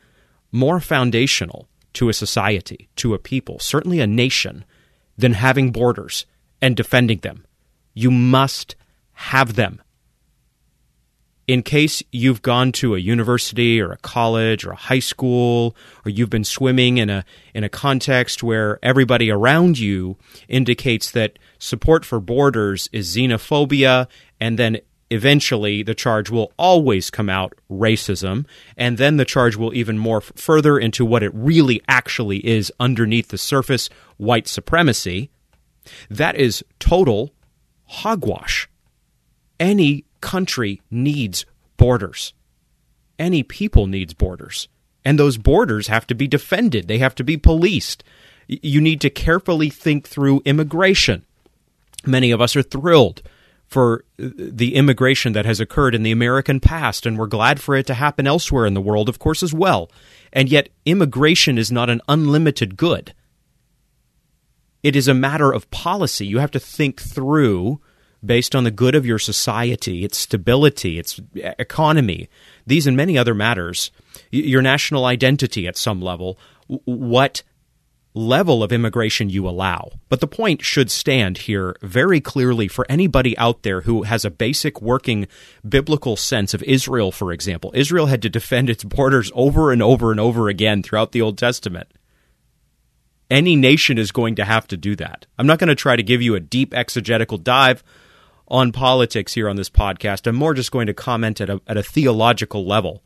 more 0.51 0.79
foundational 0.79 1.67
to 1.93 2.09
a 2.09 2.13
society, 2.13 2.89
to 2.97 3.13
a 3.13 3.19
people, 3.19 3.59
certainly 3.59 3.99
a 3.99 4.07
nation, 4.07 4.65
than 5.17 5.33
having 5.33 5.71
borders 5.71 6.25
and 6.61 6.75
defending 6.75 7.19
them. 7.19 7.45
You 7.93 8.11
must 8.11 8.75
have 9.13 9.55
them. 9.55 9.81
In 11.47 11.63
case 11.63 12.01
you've 12.11 12.41
gone 12.41 12.71
to 12.73 12.95
a 12.95 12.99
university 12.99 13.81
or 13.81 13.91
a 13.91 13.97
college 13.97 14.63
or 14.63 14.71
a 14.71 14.75
high 14.75 14.99
school, 14.99 15.75
or 16.05 16.09
you've 16.09 16.29
been 16.29 16.45
swimming 16.45 16.97
in 16.97 17.09
a, 17.09 17.25
in 17.53 17.65
a 17.65 17.69
context 17.69 18.41
where 18.41 18.79
everybody 18.81 19.29
around 19.29 19.77
you 19.77 20.17
indicates 20.47 21.11
that 21.11 21.37
support 21.59 22.05
for 22.05 22.21
borders 22.21 22.87
is 22.93 23.13
xenophobia, 23.13 24.07
and 24.39 24.57
then 24.57 24.79
eventually 25.11 25.83
the 25.83 25.93
charge 25.93 26.29
will 26.29 26.53
always 26.57 27.09
come 27.09 27.29
out 27.29 27.53
racism, 27.69 28.45
and 28.77 28.97
then 28.97 29.17
the 29.17 29.25
charge 29.25 29.55
will 29.57 29.73
even 29.73 29.99
morph 29.99 30.35
further 30.39 30.79
into 30.79 31.05
what 31.05 31.21
it 31.21 31.31
really 31.35 31.81
actually 31.87 32.37
is 32.47 32.71
underneath 32.79 33.27
the 33.27 33.37
surface 33.37 33.89
white 34.17 34.47
supremacy. 34.47 35.29
That 36.09 36.35
is 36.37 36.63
total 36.79 37.33
hogwash. 37.85 38.69
Any 39.59 40.05
country 40.21 40.81
needs 40.89 41.45
borders. 41.77 42.33
Any 43.19 43.43
people 43.43 43.87
needs 43.87 44.13
borders. 44.13 44.69
And 45.03 45.19
those 45.19 45.37
borders 45.37 45.87
have 45.87 46.07
to 46.07 46.15
be 46.15 46.27
defended, 46.27 46.87
they 46.87 46.99
have 46.99 47.15
to 47.15 47.23
be 47.23 47.37
policed. 47.37 48.03
You 48.47 48.81
need 48.81 49.01
to 49.01 49.09
carefully 49.09 49.69
think 49.69 50.07
through 50.07 50.41
immigration. 50.45 51.25
Many 52.05 52.31
of 52.31 52.41
us 52.41 52.55
are 52.55 52.63
thrilled 52.63 53.21
for 53.71 54.03
the 54.17 54.75
immigration 54.75 55.31
that 55.31 55.45
has 55.45 55.61
occurred 55.61 55.95
in 55.95 56.03
the 56.03 56.11
American 56.11 56.59
past, 56.59 57.05
and 57.05 57.17
we're 57.17 57.25
glad 57.25 57.61
for 57.61 57.73
it 57.73 57.87
to 57.87 57.93
happen 57.93 58.27
elsewhere 58.27 58.65
in 58.65 58.73
the 58.73 58.81
world, 58.81 59.07
of 59.07 59.17
course, 59.17 59.41
as 59.41 59.53
well. 59.53 59.89
And 60.33 60.49
yet, 60.49 60.67
immigration 60.85 61.57
is 61.57 61.71
not 61.71 61.89
an 61.89 62.01
unlimited 62.09 62.75
good. 62.75 63.13
It 64.83 64.93
is 64.97 65.07
a 65.07 65.13
matter 65.13 65.53
of 65.53 65.71
policy. 65.71 66.27
You 66.27 66.39
have 66.39 66.51
to 66.51 66.59
think 66.59 67.01
through, 67.01 67.79
based 68.23 68.55
on 68.55 68.65
the 68.65 68.71
good 68.71 68.93
of 68.93 69.05
your 69.05 69.19
society, 69.19 70.03
its 70.03 70.17
stability, 70.17 70.99
its 70.99 71.21
economy, 71.33 72.27
these 72.67 72.87
and 72.87 72.97
many 72.97 73.17
other 73.17 73.33
matters, 73.33 73.89
your 74.31 74.61
national 74.61 75.05
identity 75.05 75.65
at 75.65 75.77
some 75.77 76.01
level, 76.01 76.37
what 76.67 77.41
level 78.13 78.61
of 78.61 78.71
immigration 78.71 79.29
you 79.29 79.47
allow. 79.47 79.91
But 80.09 80.19
the 80.19 80.27
point 80.27 80.63
should 80.63 80.91
stand 80.91 81.39
here 81.39 81.75
very 81.81 82.19
clearly 82.19 82.67
for 82.67 82.85
anybody 82.89 83.37
out 83.37 83.63
there 83.63 83.81
who 83.81 84.03
has 84.03 84.25
a 84.25 84.31
basic 84.31 84.81
working 84.81 85.27
biblical 85.67 86.15
sense 86.15 86.53
of 86.53 86.63
Israel, 86.63 87.11
for 87.11 87.31
example. 87.31 87.71
Israel 87.73 88.07
had 88.07 88.21
to 88.23 88.29
defend 88.29 88.69
its 88.69 88.83
borders 88.83 89.31
over 89.33 89.71
and 89.71 89.81
over 89.81 90.11
and 90.11 90.19
over 90.19 90.49
again 90.49 90.83
throughout 90.83 91.11
the 91.11 91.21
Old 91.21 91.37
Testament. 91.37 91.87
Any 93.29 93.55
nation 93.55 93.97
is 93.97 94.11
going 94.11 94.35
to 94.35 94.43
have 94.43 94.67
to 94.67 94.77
do 94.77 94.95
that. 94.97 95.25
I'm 95.39 95.47
not 95.47 95.59
going 95.59 95.69
to 95.69 95.75
try 95.75 95.95
to 95.95 96.03
give 96.03 96.21
you 96.21 96.35
a 96.35 96.41
deep 96.41 96.73
exegetical 96.73 97.37
dive 97.37 97.81
on 98.49 98.73
politics 98.73 99.33
here 99.33 99.47
on 99.47 99.55
this 99.55 99.69
podcast. 99.69 100.27
I'm 100.27 100.35
more 100.35 100.53
just 100.53 100.73
going 100.73 100.87
to 100.87 100.93
comment 100.93 101.39
at 101.39 101.49
a, 101.49 101.61
at 101.65 101.77
a 101.77 101.83
theological 101.83 102.65
level, 102.65 103.01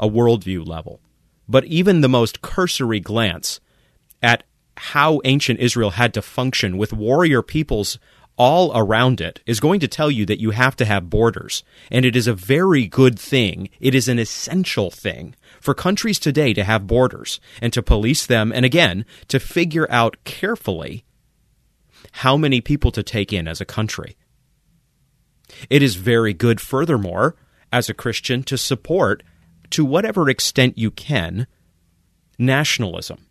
a 0.00 0.08
worldview 0.08 0.66
level. 0.66 1.00
But 1.46 1.66
even 1.66 2.00
the 2.00 2.08
most 2.08 2.40
cursory 2.40 3.00
glance 3.00 3.60
at 4.22 4.44
how 4.76 5.20
ancient 5.24 5.60
Israel 5.60 5.90
had 5.90 6.12
to 6.14 6.22
function 6.22 6.76
with 6.76 6.92
warrior 6.92 7.42
peoples 7.42 7.98
all 8.36 8.76
around 8.76 9.20
it 9.20 9.40
is 9.46 9.60
going 9.60 9.80
to 9.80 9.88
tell 9.88 10.10
you 10.10 10.26
that 10.26 10.40
you 10.40 10.50
have 10.50 10.76
to 10.76 10.84
have 10.84 11.10
borders. 11.10 11.64
And 11.90 12.04
it 12.04 12.14
is 12.14 12.26
a 12.26 12.34
very 12.34 12.86
good 12.86 13.18
thing. 13.18 13.70
It 13.80 13.94
is 13.94 14.08
an 14.08 14.18
essential 14.18 14.90
thing 14.90 15.34
for 15.60 15.74
countries 15.74 16.18
today 16.18 16.52
to 16.54 16.64
have 16.64 16.86
borders 16.86 17.40
and 17.62 17.72
to 17.72 17.82
police 17.82 18.26
them. 18.26 18.52
And 18.52 18.64
again, 18.64 19.06
to 19.28 19.40
figure 19.40 19.86
out 19.90 20.16
carefully 20.24 21.04
how 22.12 22.36
many 22.36 22.60
people 22.60 22.90
to 22.92 23.02
take 23.02 23.32
in 23.32 23.48
as 23.48 23.60
a 23.60 23.66
country. 23.66 24.16
It 25.70 25.82
is 25.82 25.94
very 25.94 26.34
good, 26.34 26.60
furthermore, 26.60 27.36
as 27.72 27.88
a 27.88 27.94
Christian, 27.94 28.42
to 28.44 28.58
support, 28.58 29.22
to 29.70 29.84
whatever 29.84 30.28
extent 30.28 30.76
you 30.76 30.90
can, 30.90 31.46
nationalism 32.38 33.25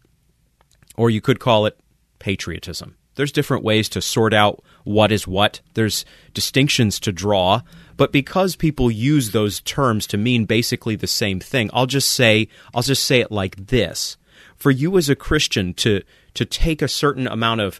or 0.97 1.09
you 1.09 1.21
could 1.21 1.39
call 1.39 1.65
it 1.65 1.79
patriotism. 2.19 2.95
There's 3.15 3.31
different 3.31 3.63
ways 3.63 3.87
to 3.89 4.01
sort 4.01 4.33
out 4.33 4.63
what 4.83 5.11
is 5.11 5.27
what. 5.27 5.61
There's 5.73 6.05
distinctions 6.33 6.99
to 7.01 7.11
draw, 7.11 7.61
but 7.97 8.11
because 8.11 8.55
people 8.55 8.91
use 8.91 9.31
those 9.31 9.61
terms 9.61 10.05
to 10.07 10.17
mean 10.17 10.45
basically 10.45 10.95
the 10.95 11.07
same 11.07 11.39
thing, 11.39 11.69
I'll 11.73 11.85
just 11.85 12.11
say 12.11 12.49
I'll 12.73 12.81
just 12.81 13.05
say 13.05 13.21
it 13.21 13.31
like 13.31 13.67
this. 13.67 14.17
For 14.57 14.71
you 14.71 14.97
as 14.97 15.09
a 15.09 15.15
Christian 15.15 15.73
to 15.75 16.01
to 16.33 16.45
take 16.45 16.81
a 16.81 16.87
certain 16.87 17.27
amount 17.27 17.61
of 17.61 17.79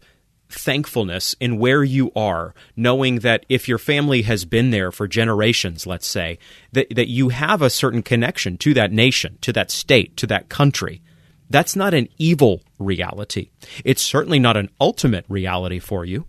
thankfulness 0.50 1.36
in 1.40 1.58
where 1.58 1.84
you 1.84 2.12
are, 2.16 2.54
knowing 2.76 3.20
that 3.20 3.46
if 3.50 3.68
your 3.68 3.78
family 3.78 4.22
has 4.24 4.46
been 4.46 4.70
there 4.70 4.92
for 4.92 5.08
generations, 5.08 5.86
let's 5.86 6.08
say, 6.08 6.38
that, 6.72 6.88
that 6.96 7.10
you 7.10 7.30
have 7.30 7.62
a 7.62 7.70
certain 7.70 8.04
connection 8.04 8.58
to 8.58 8.74
that 8.74 8.92
nation, 8.92 9.38
to 9.42 9.52
that 9.52 9.72
state, 9.72 10.16
to 10.18 10.28
that 10.28 10.48
country, 10.48 11.02
that's 11.50 11.76
not 11.76 11.94
an 11.94 12.08
evil 12.18 12.62
reality. 12.80 13.50
It's 13.84 14.02
certainly 14.02 14.40
not 14.40 14.58
an 14.58 14.70
ultimate 14.80 15.26
reality 15.30 15.80
for 15.80 16.06
you. 16.06 16.26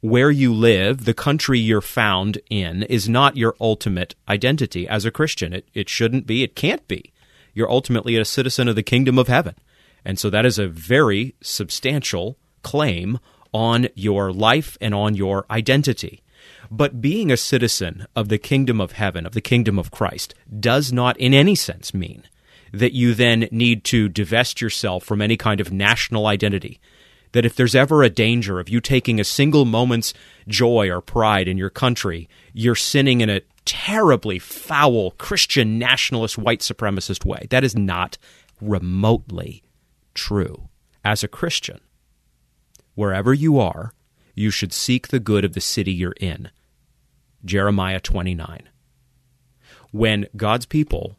Where 0.00 0.30
you 0.30 0.52
live, 0.52 1.04
the 1.04 1.14
country 1.14 1.58
you're 1.58 1.80
found 1.80 2.38
in, 2.50 2.82
is 2.84 3.08
not 3.08 3.36
your 3.36 3.54
ultimate 3.60 4.14
identity 4.28 4.86
as 4.86 5.04
a 5.04 5.10
Christian. 5.10 5.54
It, 5.54 5.68
it 5.72 5.88
shouldn't 5.88 6.26
be, 6.26 6.42
it 6.42 6.54
can't 6.54 6.86
be. 6.88 7.12
You're 7.54 7.70
ultimately 7.70 8.16
a 8.16 8.24
citizen 8.24 8.68
of 8.68 8.76
the 8.76 8.82
kingdom 8.82 9.18
of 9.18 9.28
heaven. 9.28 9.54
And 10.04 10.18
so 10.18 10.28
that 10.28 10.44
is 10.44 10.58
a 10.58 10.68
very 10.68 11.34
substantial 11.40 12.36
claim 12.62 13.18
on 13.52 13.88
your 13.94 14.32
life 14.32 14.76
and 14.80 14.94
on 14.94 15.14
your 15.14 15.46
identity. 15.50 16.22
But 16.70 17.00
being 17.00 17.30
a 17.30 17.36
citizen 17.36 18.06
of 18.14 18.28
the 18.28 18.36
kingdom 18.36 18.80
of 18.80 18.92
heaven, 18.92 19.24
of 19.24 19.32
the 19.32 19.40
kingdom 19.40 19.78
of 19.78 19.90
Christ, 19.90 20.34
does 20.60 20.92
not 20.92 21.16
in 21.16 21.32
any 21.32 21.54
sense 21.54 21.94
mean 21.94 22.24
that 22.74 22.92
you 22.92 23.14
then 23.14 23.48
need 23.50 23.84
to 23.84 24.08
divest 24.08 24.60
yourself 24.60 25.04
from 25.04 25.22
any 25.22 25.36
kind 25.36 25.60
of 25.60 25.72
national 25.72 26.26
identity. 26.26 26.80
That 27.32 27.46
if 27.46 27.56
there's 27.56 27.74
ever 27.74 28.02
a 28.02 28.10
danger 28.10 28.60
of 28.60 28.68
you 28.68 28.80
taking 28.80 29.18
a 29.18 29.24
single 29.24 29.64
moment's 29.64 30.14
joy 30.48 30.90
or 30.90 31.00
pride 31.00 31.48
in 31.48 31.56
your 31.56 31.70
country, 31.70 32.28
you're 32.52 32.74
sinning 32.74 33.20
in 33.20 33.30
a 33.30 33.42
terribly 33.64 34.38
foul 34.38 35.12
Christian 35.12 35.78
nationalist 35.78 36.36
white 36.36 36.60
supremacist 36.60 37.24
way. 37.24 37.46
That 37.50 37.64
is 37.64 37.76
not 37.76 38.18
remotely 38.60 39.62
true. 40.14 40.68
As 41.04 41.22
a 41.22 41.28
Christian, 41.28 41.80
wherever 42.94 43.34
you 43.34 43.58
are, 43.58 43.92
you 44.34 44.50
should 44.50 44.72
seek 44.72 45.08
the 45.08 45.20
good 45.20 45.44
of 45.44 45.52
the 45.52 45.60
city 45.60 45.92
you're 45.92 46.14
in. 46.20 46.50
Jeremiah 47.44 48.00
29. 48.00 48.68
When 49.90 50.26
God's 50.36 50.66
people 50.66 51.16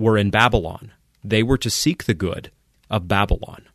were 0.00 0.18
in 0.18 0.30
Babylon. 0.30 0.92
They 1.22 1.42
were 1.42 1.58
to 1.58 1.70
seek 1.70 2.04
the 2.04 2.14
good 2.14 2.50
of 2.88 3.08
Babylon. 3.08 3.68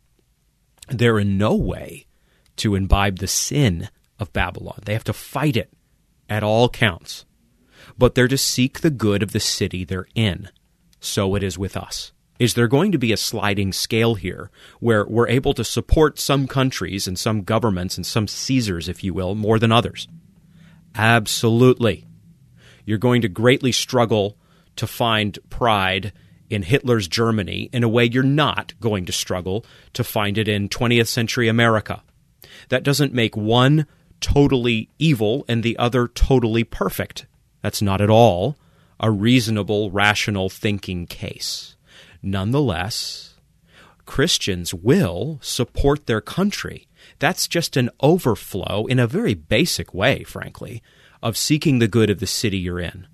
They're 0.88 1.18
in 1.18 1.38
no 1.38 1.54
way 1.54 2.06
to 2.56 2.74
imbibe 2.74 3.18
the 3.18 3.26
sin 3.26 3.88
of 4.18 4.32
Babylon. 4.32 4.80
They 4.84 4.92
have 4.92 5.04
to 5.04 5.12
fight 5.12 5.56
it 5.56 5.72
at 6.28 6.42
all 6.42 6.68
counts. 6.68 7.24
But 7.96 8.14
they're 8.14 8.28
to 8.28 8.38
seek 8.38 8.80
the 8.80 8.90
good 8.90 9.22
of 9.22 9.32
the 9.32 9.40
city 9.40 9.84
they're 9.84 10.08
in. 10.14 10.48
So 11.00 11.34
it 11.34 11.42
is 11.42 11.58
with 11.58 11.76
us. 11.76 12.12
Is 12.38 12.54
there 12.54 12.68
going 12.68 12.92
to 12.92 12.98
be 12.98 13.12
a 13.12 13.16
sliding 13.16 13.72
scale 13.72 14.14
here 14.14 14.50
where 14.80 15.06
we're 15.06 15.28
able 15.28 15.54
to 15.54 15.64
support 15.64 16.18
some 16.18 16.46
countries 16.46 17.06
and 17.06 17.18
some 17.18 17.42
governments 17.42 17.96
and 17.96 18.04
some 18.04 18.28
Caesars, 18.28 18.88
if 18.88 19.02
you 19.02 19.14
will, 19.14 19.34
more 19.34 19.58
than 19.58 19.72
others? 19.72 20.06
Absolutely. 20.94 22.04
You're 22.84 22.98
going 22.98 23.22
to 23.22 23.28
greatly 23.28 23.72
struggle 23.72 24.36
to 24.76 24.86
find 24.86 25.38
pride 25.50 26.12
in 26.48 26.62
Hitler's 26.62 27.08
Germany 27.08 27.68
in 27.72 27.82
a 27.82 27.88
way 27.88 28.04
you're 28.04 28.22
not 28.22 28.74
going 28.80 29.04
to 29.06 29.12
struggle 29.12 29.64
to 29.94 30.04
find 30.04 30.38
it 30.38 30.48
in 30.48 30.68
20th 30.68 31.08
century 31.08 31.48
America. 31.48 32.02
That 32.68 32.82
doesn't 32.82 33.12
make 33.12 33.36
one 33.36 33.86
totally 34.20 34.88
evil 34.98 35.44
and 35.48 35.62
the 35.62 35.76
other 35.78 36.08
totally 36.08 36.64
perfect. 36.64 37.26
That's 37.62 37.82
not 37.82 38.00
at 38.00 38.10
all 38.10 38.56
a 38.98 39.10
reasonable, 39.10 39.90
rational 39.90 40.48
thinking 40.48 41.06
case. 41.06 41.76
Nonetheless, 42.22 43.34
Christians 44.06 44.72
will 44.72 45.38
support 45.42 46.06
their 46.06 46.20
country. 46.20 46.88
That's 47.18 47.46
just 47.48 47.76
an 47.76 47.90
overflow 48.00 48.86
in 48.86 48.98
a 48.98 49.06
very 49.06 49.34
basic 49.34 49.92
way, 49.92 50.22
frankly, 50.24 50.82
of 51.22 51.36
seeking 51.36 51.78
the 51.78 51.88
good 51.88 52.08
of 52.08 52.20
the 52.20 52.26
city 52.26 52.58
you're 52.58 52.80
in. 52.80 53.06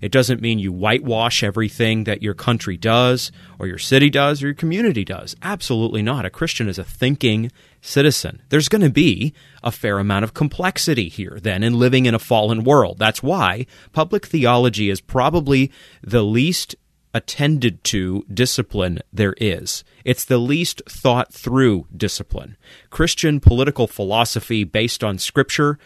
It 0.00 0.12
doesn't 0.12 0.40
mean 0.40 0.58
you 0.58 0.72
whitewash 0.72 1.42
everything 1.42 2.04
that 2.04 2.22
your 2.22 2.34
country 2.34 2.76
does, 2.76 3.32
or 3.58 3.66
your 3.66 3.78
city 3.78 4.10
does, 4.10 4.42
or 4.42 4.46
your 4.46 4.54
community 4.54 5.04
does. 5.04 5.36
Absolutely 5.42 6.02
not. 6.02 6.24
A 6.24 6.30
Christian 6.30 6.68
is 6.68 6.78
a 6.78 6.84
thinking 6.84 7.50
citizen. 7.80 8.42
There's 8.48 8.68
going 8.68 8.82
to 8.82 8.90
be 8.90 9.34
a 9.62 9.70
fair 9.70 9.98
amount 9.98 10.24
of 10.24 10.34
complexity 10.34 11.08
here, 11.08 11.38
then, 11.42 11.62
in 11.62 11.78
living 11.78 12.06
in 12.06 12.14
a 12.14 12.18
fallen 12.18 12.64
world. 12.64 12.98
That's 12.98 13.22
why 13.22 13.66
public 13.92 14.26
theology 14.26 14.90
is 14.90 15.00
probably 15.00 15.70
the 16.02 16.22
least 16.22 16.76
attended 17.12 17.82
to 17.84 18.24
discipline 18.32 19.00
there 19.12 19.34
is. 19.38 19.84
It's 20.04 20.24
the 20.24 20.38
least 20.38 20.82
thought 20.88 21.32
through 21.32 21.86
discipline. 21.96 22.56
Christian 22.88 23.40
political 23.40 23.86
philosophy 23.86 24.64
based 24.64 25.02
on 25.02 25.18
Scripture 25.18 25.78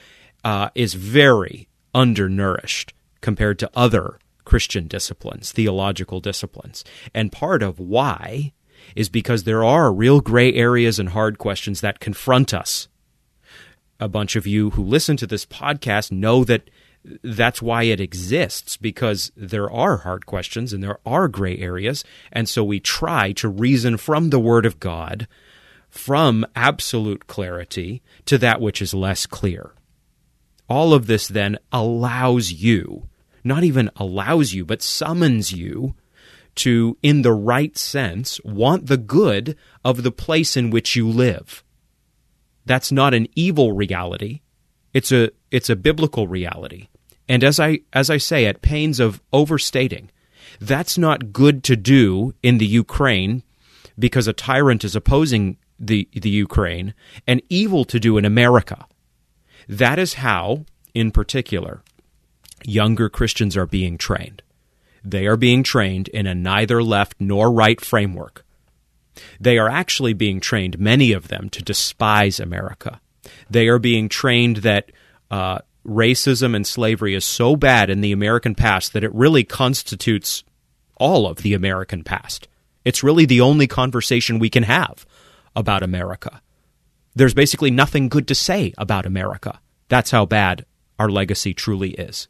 uh, 0.45 0.71
is 0.75 0.95
very 0.95 1.69
undernourished 1.95 2.94
compared 3.25 3.59
to 3.59 3.71
other 3.75 4.19
Christian 4.45 4.87
disciplines, 4.87 5.51
theological 5.51 6.21
disciplines. 6.21 6.85
And 7.15 7.33
part 7.33 7.63
of 7.63 7.81
why 7.81 8.53
is 8.95 9.09
because 9.09 9.45
there 9.45 9.65
are 9.65 9.91
real 9.91 10.21
gray 10.21 10.53
areas 10.53 10.99
and 10.99 11.09
hard 11.09 11.39
questions 11.39 11.81
that 11.81 12.01
confront 12.01 12.53
us. 12.53 12.87
A 13.99 14.09
bunch 14.09 14.37
of 14.37 14.47
you 14.47 14.71
who 14.71 14.85
listen 14.85 15.17
to 15.17 15.27
this 15.27 15.47
podcast 15.47 16.13
know 16.13 16.45
that 16.45 16.69
that's 17.23 17.63
why 17.63 17.85
it 17.85 17.99
exists 17.99 18.77
because 18.77 19.33
there 19.35 19.71
are 19.71 19.99
hard 19.99 20.27
questions 20.27 20.75
and 20.75 20.85
there 20.85 20.99
are 21.07 21.27
gray 21.27 21.57
areas. 21.57 22.05
And 22.31 22.47
so 22.47 22.63
we 22.63 22.79
try 22.79 23.33
to 23.33 23.49
reason 23.49 23.97
from 23.97 24.29
the 24.29 24.39
Word 24.39 24.67
of 24.67 24.81
God, 24.81 25.27
from 25.89 26.45
absolute 26.55 27.27
clarity 27.27 28.03
to 28.27 28.37
that 28.37 28.61
which 28.61 28.83
is 28.83 28.93
less 28.93 29.25
clear. 29.25 29.73
All 30.69 30.93
of 30.93 31.07
this 31.07 31.27
then 31.27 31.59
allows 31.73 32.53
you 32.53 33.09
not 33.45 33.63
even 33.63 33.91
allows 33.97 34.55
you, 34.55 34.65
but 34.65 34.83
summons 34.83 35.53
you 35.53 35.95
to, 36.57 36.97
in 37.03 37.23
the 37.23 37.33
right 37.33 37.77
sense, 37.77 38.41
want 38.45 38.87
the 38.87 38.97
good 38.97 39.57
of 39.85 40.03
the 40.03 40.13
place 40.13 40.57
in 40.57 40.71
which 40.71 40.97
you 40.97 41.09
live. 41.09 41.63
That's 42.65 42.91
not 42.91 43.15
an 43.15 43.29
evil 43.35 43.73
reality. 43.73 44.41
It's 44.93 45.13
a 45.13 45.31
it's 45.51 45.69
a 45.69 45.77
biblical 45.77 46.27
reality. 46.29 46.89
And 47.29 47.45
as 47.45 47.61
I 47.61 47.81
as 47.93 48.11
I 48.11 48.17
say 48.17 48.47
at 48.47 48.63
pains 48.63 49.01
of 49.01 49.21
overstating, 49.33 50.11
that's 50.61 50.97
not 50.97 51.33
good 51.33 51.63
to 51.65 51.77
do 51.77 52.35
in 52.43 52.59
the 52.59 52.67
Ukraine 52.67 53.43
because 53.99 54.27
a 54.29 54.33
tyrant 54.33 54.85
is 54.85 54.97
opposing 54.97 55.59
the 55.79 56.09
the 56.13 56.31
Ukraine 56.31 56.95
and 57.27 57.43
evil 57.49 57.85
to 57.87 58.01
do 58.01 58.17
in 58.17 58.25
America. 58.25 58.87
That 59.69 59.99
is 59.99 60.15
how 60.15 60.65
in 60.95 61.11
particular 61.11 61.83
younger 62.67 63.09
Christians 63.09 63.57
are 63.57 63.67
being 63.67 63.99
trained. 63.99 64.43
They 65.05 65.27
are 65.27 65.37
being 65.37 65.63
trained 65.63 66.09
in 66.09 66.27
a 66.27 66.35
neither 66.35 66.83
left 66.83 67.17
nor 67.21 67.53
right 67.53 67.81
framework. 67.81 68.45
They 69.39 69.59
are 69.59 69.69
actually 69.69 70.15
being 70.15 70.41
trained, 70.41 70.79
many 70.79 71.13
of 71.13 71.29
them, 71.29 71.49
to 71.51 71.63
despise 71.63 72.41
America. 72.41 73.01
They 73.49 73.69
are 73.69 73.79
being 73.79 74.09
trained 74.09 74.59
that 74.59 74.91
uh, 75.31 75.59
racism 75.87 76.57
and 76.57 76.67
slavery 76.67 77.15
is 77.15 77.25
so 77.25 77.57
bad 77.57 77.91
in 77.91 78.01
the 78.01 78.13
American 78.13 78.55
past 78.55 78.93
that 78.93 79.05
it 79.05 79.15
really 79.15 79.45
constitutes 79.45 80.43
all 80.97 81.27
of 81.27 81.39
the 81.39 81.55
American 81.55 82.03
past. 82.03 82.49
It's 82.85 83.03
really 83.03 83.27
the 83.27 83.41
only 83.41 83.67
conversation 83.67 84.39
we 84.39 84.51
can 84.51 84.65
have 84.65 85.07
about 85.57 85.83
America. 85.83 86.41
There's 87.15 87.35
basically 87.35 87.71
nothing 87.71 88.09
good 88.09 88.27
to 88.29 88.35
say 88.35 88.73
about 88.77 89.07
America. 89.07 89.61
That's 89.89 90.11
how 90.11 90.27
bad 90.27 90.65
our 90.99 91.09
legacy 91.09 91.55
truly 91.55 91.91
is. 91.91 92.29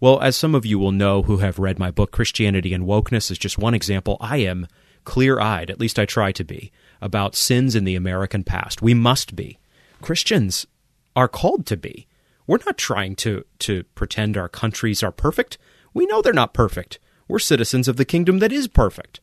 Well, 0.00 0.20
as 0.20 0.36
some 0.36 0.54
of 0.54 0.66
you 0.66 0.78
will 0.78 0.92
know 0.92 1.22
who 1.22 1.38
have 1.38 1.58
read 1.58 1.78
my 1.78 1.90
book, 1.90 2.10
Christianity 2.10 2.74
and 2.74 2.84
Wokeness 2.84 3.30
is 3.30 3.38
just 3.38 3.58
one 3.58 3.74
example. 3.74 4.18
I 4.20 4.38
am 4.38 4.66
clear 5.04 5.40
eyed, 5.40 5.70
at 5.70 5.80
least 5.80 5.98
I 5.98 6.04
try 6.04 6.32
to 6.32 6.44
be, 6.44 6.70
about 7.00 7.34
sins 7.34 7.74
in 7.74 7.84
the 7.84 7.94
American 7.94 8.44
past. 8.44 8.82
We 8.82 8.92
must 8.92 9.34
be. 9.34 9.58
Christians 10.02 10.66
are 11.14 11.28
called 11.28 11.64
to 11.66 11.76
be. 11.76 12.06
We're 12.46 12.58
not 12.66 12.76
trying 12.76 13.16
to, 13.16 13.44
to 13.60 13.84
pretend 13.94 14.36
our 14.36 14.48
countries 14.48 15.02
are 15.02 15.12
perfect. 15.12 15.58
We 15.94 16.06
know 16.06 16.20
they're 16.20 16.32
not 16.32 16.54
perfect. 16.54 16.98
We're 17.26 17.38
citizens 17.38 17.88
of 17.88 17.96
the 17.96 18.04
kingdom 18.04 18.38
that 18.40 18.52
is 18.52 18.68
perfect 18.68 19.20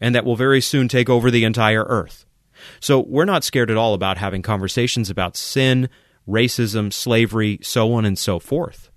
and 0.00 0.14
that 0.14 0.24
will 0.24 0.36
very 0.36 0.60
soon 0.60 0.88
take 0.88 1.08
over 1.08 1.30
the 1.30 1.44
entire 1.44 1.84
earth. 1.84 2.24
So 2.80 3.00
we're 3.00 3.24
not 3.24 3.44
scared 3.44 3.70
at 3.70 3.76
all 3.76 3.94
about 3.94 4.18
having 4.18 4.42
conversations 4.42 5.10
about 5.10 5.36
sin, 5.36 5.88
racism, 6.28 6.92
slavery, 6.92 7.58
so 7.62 7.92
on 7.92 8.04
and 8.04 8.18
so 8.18 8.38
forth. 8.38 8.87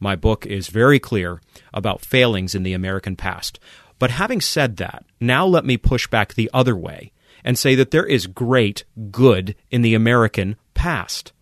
My 0.00 0.16
book 0.16 0.46
is 0.46 0.68
very 0.68 0.98
clear 0.98 1.40
about 1.72 2.00
failings 2.00 2.54
in 2.54 2.62
the 2.62 2.72
American 2.72 3.16
past. 3.16 3.58
But 3.98 4.12
having 4.12 4.40
said 4.40 4.76
that, 4.76 5.04
now 5.20 5.46
let 5.46 5.64
me 5.64 5.76
push 5.76 6.06
back 6.06 6.34
the 6.34 6.50
other 6.54 6.76
way 6.76 7.12
and 7.44 7.58
say 7.58 7.74
that 7.74 7.90
there 7.90 8.06
is 8.06 8.26
great 8.26 8.84
good 9.10 9.54
in 9.70 9.82
the 9.82 9.94
American 9.94 10.56
past. 10.74 11.32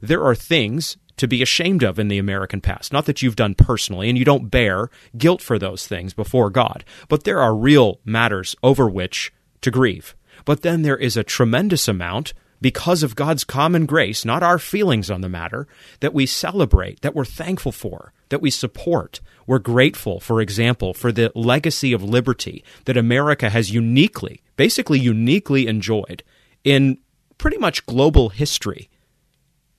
There 0.00 0.24
are 0.24 0.34
things 0.34 0.96
to 1.16 1.28
be 1.28 1.42
ashamed 1.42 1.82
of 1.82 1.98
in 1.98 2.08
the 2.08 2.18
American 2.18 2.60
past. 2.60 2.92
Not 2.92 3.06
that 3.06 3.22
you've 3.22 3.36
done 3.36 3.54
personally, 3.54 4.08
and 4.08 4.18
you 4.18 4.24
don't 4.24 4.50
bear 4.50 4.90
guilt 5.16 5.40
for 5.40 5.58
those 5.58 5.86
things 5.86 6.12
before 6.12 6.50
God, 6.50 6.84
but 7.08 7.24
there 7.24 7.40
are 7.40 7.54
real 7.54 8.00
matters 8.04 8.56
over 8.62 8.88
which 8.88 9.32
to 9.60 9.70
grieve. 9.70 10.16
But 10.44 10.62
then 10.62 10.82
there 10.82 10.96
is 10.96 11.16
a 11.16 11.24
tremendous 11.24 11.86
amount 11.88 12.34
because 12.64 13.02
of 13.02 13.14
God's 13.14 13.44
common 13.44 13.84
grace, 13.84 14.24
not 14.24 14.42
our 14.42 14.58
feelings 14.58 15.10
on 15.10 15.20
the 15.20 15.28
matter, 15.28 15.68
that 16.00 16.14
we 16.14 16.24
celebrate, 16.24 17.02
that 17.02 17.14
we're 17.14 17.26
thankful 17.26 17.72
for, 17.72 18.14
that 18.30 18.40
we 18.40 18.50
support. 18.50 19.20
We're 19.46 19.58
grateful, 19.58 20.18
for 20.18 20.40
example, 20.40 20.94
for 20.94 21.12
the 21.12 21.30
legacy 21.34 21.92
of 21.92 22.02
liberty 22.02 22.64
that 22.86 22.96
America 22.96 23.50
has 23.50 23.70
uniquely, 23.70 24.40
basically 24.56 24.98
uniquely 24.98 25.66
enjoyed 25.66 26.22
in 26.64 26.96
pretty 27.36 27.58
much 27.58 27.84
global 27.84 28.30
history 28.30 28.88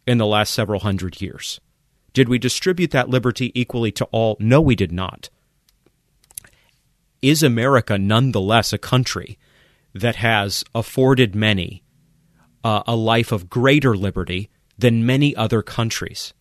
in 0.06 0.20
the 0.20 0.28
last 0.28 0.54
several 0.54 0.82
hundred 0.82 1.20
years. 1.20 1.60
Did 2.14 2.30
we 2.30 2.38
distribute 2.38 2.92
that 2.92 3.10
liberty 3.10 3.52
equally 3.60 3.92
to 3.94 4.06
all? 4.12 4.38
No, 4.40 4.62
we 4.62 4.76
did 4.76 4.92
not. 4.92 5.32
Is 7.24 7.42
America 7.42 7.98
nonetheless 7.98 8.72
a 8.74 8.78
country 8.78 9.40
that 9.96 10.18
has 10.18 10.64
afforded 10.76 11.34
many 11.34 11.82
uh, 12.66 12.82
a 12.88 12.96
life 12.96 13.32
of 13.32 13.48
greater 13.48 13.96
liberty 13.96 14.50
than 14.76 15.06
many 15.06 15.36
other 15.36 15.62
countries. 15.62 16.34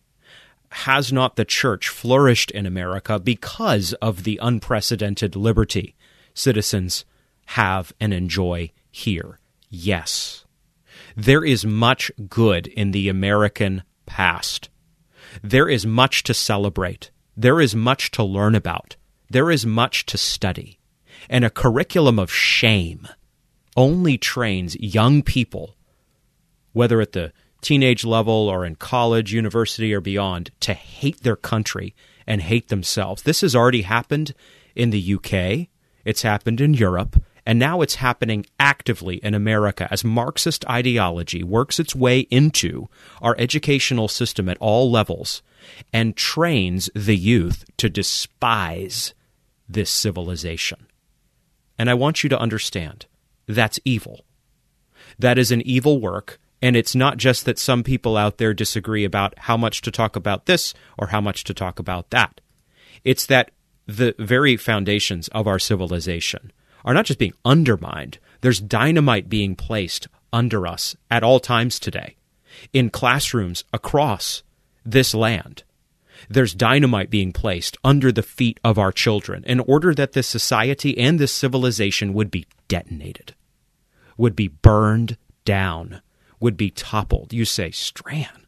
Has 0.69 1.13
not 1.13 1.35
the 1.35 1.45
church 1.45 1.87
flourished 1.87 2.49
in 2.49 2.65
America 2.65 3.19
because 3.19 3.93
of 4.01 4.23
the 4.23 4.39
unprecedented 4.41 5.35
liberty 5.35 5.95
citizens 6.33 7.05
have 7.45 7.93
and 7.99 8.11
enjoy 8.11 8.71
here? 8.89 9.39
Yes. 9.69 10.45
There 11.15 11.45
is 11.45 11.63
much 11.63 12.11
good 12.27 12.65
in 12.67 12.89
the 12.89 13.07
American 13.07 13.83
past. 14.07 14.69
There 15.43 15.69
is 15.69 15.85
much 15.85 16.23
to 16.23 16.33
celebrate. 16.33 17.11
There 17.37 17.61
is 17.61 17.75
much 17.75 18.09
to 18.11 18.23
learn 18.23 18.55
about. 18.55 18.95
There 19.29 19.51
is 19.51 19.63
much 19.63 20.07
to 20.07 20.17
study. 20.17 20.79
And 21.29 21.45
a 21.45 21.51
curriculum 21.51 22.17
of 22.17 22.33
shame 22.33 23.07
only 23.77 24.17
trains 24.17 24.75
young 24.79 25.21
people 25.21 25.74
whether 26.75 26.99
at 26.99 27.13
the 27.13 27.31
teenage 27.61 28.03
level 28.03 28.49
or 28.49 28.65
in 28.65 28.75
college, 28.75 29.33
university, 29.33 29.93
or 29.93 30.01
beyond, 30.01 30.51
to 30.59 30.73
hate 30.73 31.23
their 31.23 31.37
country 31.37 31.95
and 32.27 32.41
hate 32.41 32.67
themselves. 32.67 33.23
This 33.23 33.41
has 33.41 33.55
already 33.55 33.83
happened 33.83 34.33
in 34.75 34.89
the 34.89 35.15
UK, 35.15 35.69
it's 36.03 36.23
happened 36.23 36.59
in 36.59 36.73
Europe, 36.73 37.23
and 37.45 37.57
now 37.57 37.79
it's 37.79 37.95
happening 37.95 38.45
actively 38.59 39.15
in 39.17 39.33
America 39.33 39.87
as 39.89 40.03
Marxist 40.03 40.67
ideology 40.69 41.43
works 41.43 41.79
its 41.79 41.95
way 41.95 42.19
into 42.29 42.89
our 43.21 43.35
educational 43.37 44.09
system 44.09 44.49
at 44.49 44.57
all 44.59 44.91
levels 44.91 45.41
and 45.93 46.17
trains 46.17 46.89
the 46.93 47.15
youth 47.15 47.63
to 47.77 47.89
despise 47.89 49.13
this 49.69 49.89
civilization. 49.89 50.87
And 51.79 51.89
I 51.89 51.93
want 51.93 52.21
you 52.21 52.29
to 52.29 52.39
understand 52.39 53.05
that's 53.47 53.79
evil. 53.85 54.25
That 55.17 55.37
is 55.37 55.51
an 55.51 55.61
evil 55.61 56.01
work 56.01 56.37
and 56.65 56.75
it's 56.75 56.95
not 56.95 57.17
just 57.17 57.45
that 57.45 57.59
some 57.59 57.83
people 57.83 58.17
out 58.17 58.39
there 58.39 58.51
disagree 58.51 59.03
about 59.03 59.37
how 59.37 59.55
much 59.55 59.81
to 59.81 59.91
talk 59.91 60.15
about 60.15 60.47
this 60.47 60.73
or 60.97 61.09
how 61.09 61.21
much 61.21 61.43
to 61.43 61.53
talk 61.53 61.77
about 61.77 62.09
that. 62.09 62.41
It's 63.03 63.27
that 63.27 63.51
the 63.85 64.15
very 64.17 64.57
foundations 64.57 65.27
of 65.27 65.45
our 65.45 65.59
civilization 65.59 66.51
are 66.83 66.95
not 66.95 67.05
just 67.05 67.19
being 67.19 67.35
undermined, 67.45 68.17
there's 68.41 68.59
dynamite 68.59 69.29
being 69.29 69.55
placed 69.55 70.07
under 70.33 70.65
us 70.65 70.95
at 71.11 71.21
all 71.21 71.39
times 71.39 71.77
today 71.77 72.15
in 72.73 72.89
classrooms 72.89 73.63
across 73.71 74.41
this 74.83 75.13
land. 75.13 75.61
There's 76.29 76.55
dynamite 76.55 77.11
being 77.11 77.31
placed 77.31 77.77
under 77.83 78.11
the 78.11 78.23
feet 78.23 78.59
of 78.63 78.79
our 78.79 78.91
children 78.91 79.43
in 79.43 79.59
order 79.59 79.93
that 79.93 80.13
this 80.13 80.25
society 80.25 80.97
and 80.97 81.19
this 81.19 81.31
civilization 81.31 82.11
would 82.15 82.31
be 82.31 82.47
detonated, 82.67 83.35
would 84.17 84.35
be 84.35 84.47
burned 84.47 85.17
down, 85.43 86.01
would 86.45 86.55
be 86.55 86.69
toppled. 86.69 87.33
You 87.33 87.43
say, 87.43 87.71
Strachan, 87.71 88.45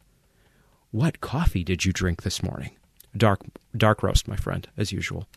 what 0.92 1.20
coffee 1.20 1.64
did 1.64 1.84
you 1.84 1.92
drink 1.92 2.22
this 2.22 2.44
morning? 2.44 2.78
Dark, 3.18 3.42
dark 3.76 4.04
roast, 4.04 4.28
my 4.28 4.36
friend, 4.36 4.70
as 4.78 4.92
usual. 4.92 5.28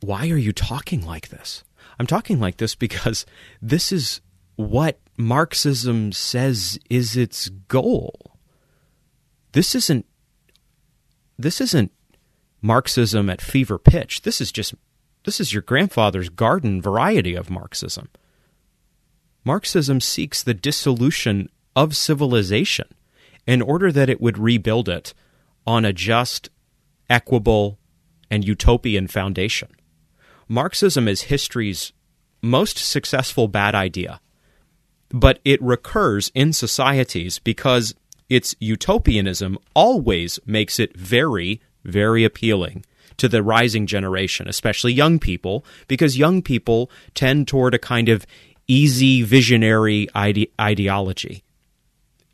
Why 0.00 0.28
are 0.28 0.36
you 0.36 0.52
talking 0.52 1.06
like 1.06 1.30
this? 1.30 1.64
I'm 1.98 2.06
talking 2.06 2.38
like 2.38 2.58
this 2.58 2.74
because 2.74 3.24
this 3.62 3.92
is 3.92 4.20
what 4.56 5.00
Marxism 5.16 6.12
says 6.12 6.78
is 6.90 7.16
its 7.16 7.48
goal. 7.48 8.36
This 9.52 9.74
isn't 9.74 10.04
this 11.38 11.62
isn't 11.62 11.92
Marxism 12.60 13.30
at 13.30 13.40
fever 13.40 13.78
pitch. 13.78 14.20
This 14.20 14.38
is 14.38 14.52
just 14.52 14.74
this 15.24 15.40
is 15.40 15.54
your 15.54 15.62
grandfather's 15.62 16.28
garden 16.28 16.82
variety 16.82 17.34
of 17.34 17.48
Marxism. 17.48 18.10
Marxism 19.44 20.00
seeks 20.00 20.42
the 20.42 20.54
dissolution 20.54 21.48
of 21.74 21.96
civilization 21.96 22.86
in 23.46 23.60
order 23.60 23.90
that 23.90 24.08
it 24.08 24.20
would 24.20 24.38
rebuild 24.38 24.88
it 24.88 25.14
on 25.66 25.84
a 25.84 25.92
just, 25.92 26.48
equable, 27.10 27.78
and 28.30 28.44
utopian 28.44 29.08
foundation. 29.08 29.68
Marxism 30.48 31.08
is 31.08 31.22
history's 31.22 31.92
most 32.40 32.78
successful 32.78 33.48
bad 33.48 33.74
idea, 33.74 34.20
but 35.10 35.38
it 35.44 35.62
recurs 35.62 36.30
in 36.34 36.52
societies 36.52 37.38
because 37.38 37.94
its 38.28 38.54
utopianism 38.60 39.58
always 39.74 40.40
makes 40.46 40.78
it 40.78 40.96
very, 40.96 41.60
very 41.84 42.24
appealing 42.24 42.84
to 43.18 43.28
the 43.28 43.42
rising 43.42 43.86
generation, 43.86 44.48
especially 44.48 44.92
young 44.92 45.18
people, 45.18 45.64
because 45.86 46.16
young 46.18 46.42
people 46.42 46.90
tend 47.14 47.46
toward 47.46 47.74
a 47.74 47.78
kind 47.78 48.08
of 48.08 48.26
easy 48.66 49.22
visionary 49.22 50.08
ide- 50.14 50.50
ideology. 50.60 51.42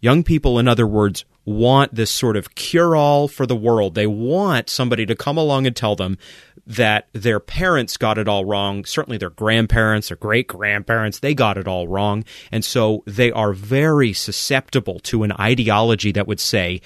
Young 0.01 0.23
people, 0.23 0.59
in 0.59 0.69
other 0.69 0.87
words, 0.87 1.25
want 1.45 1.95
this 1.95 2.11
sort 2.11 2.37
of 2.37 2.55
cure 2.55 2.95
all 2.95 3.27
for 3.27 3.47
the 3.47 3.57
world. 3.57 3.95
They 3.95 4.07
want 4.07 4.69
somebody 4.69 5.07
to 5.07 5.17
come 5.17 5.39
along 5.39 5.67
and 5.67 5.75
tell 5.75 5.97
them 5.97 6.19
that 6.67 7.09
their 7.13 7.41
parents 7.41 7.97
got 7.97 8.19
it 8.19 8.29
all 8.29 8.45
wrong. 8.45 8.85
Certainly 8.85 9.19
their 9.19 9.31
grandparents, 9.31 10.09
their 10.09 10.19
great 10.19 10.47
grandparents, 10.47 11.19
they 11.19 11.35
got 11.35 11.57
it 11.57 11.67
all 11.67 11.89
wrong. 11.89 12.25
And 12.53 12.65
so 12.65 13.03
they 13.07 13.33
are 13.33 13.55
very 13.55 14.13
susceptible 14.13 15.01
to 15.01 15.23
an 15.23 15.33
ideology 15.33 16.13
that 16.13 16.29
would 16.29 16.41
say, 16.41 16.83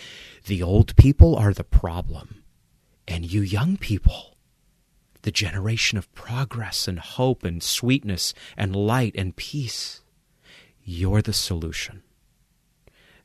the 0.46 0.62
old 0.62 0.96
people 0.96 1.36
are 1.36 1.52
the 1.52 1.64
problem, 1.64 2.42
and 3.06 3.30
you 3.30 3.42
young 3.42 3.76
people, 3.76 4.31
the 5.22 5.30
generation 5.30 5.98
of 5.98 6.12
progress 6.14 6.86
and 6.88 6.98
hope 6.98 7.44
and 7.44 7.62
sweetness 7.62 8.34
and 8.56 8.76
light 8.76 9.14
and 9.16 9.36
peace, 9.36 10.02
you're 10.84 11.22
the 11.22 11.32
solution. 11.32 12.02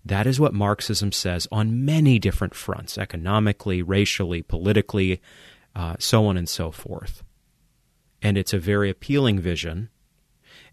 That 0.05 0.25
is 0.25 0.39
what 0.39 0.53
Marxism 0.53 1.11
says 1.11 1.47
on 1.51 1.83
many 1.83 2.17
different 2.17 2.55
fronts 2.55 2.97
economically, 2.97 3.81
racially, 3.81 4.41
politically, 4.41 5.21
uh, 5.75 5.95
so 5.99 6.27
on 6.27 6.37
and 6.37 6.47
so 6.47 6.71
forth. 6.71 7.23
And 8.21 8.37
it's 8.37 8.53
a 8.53 8.59
very 8.59 8.89
appealing 8.89 9.39
vision. 9.39 9.89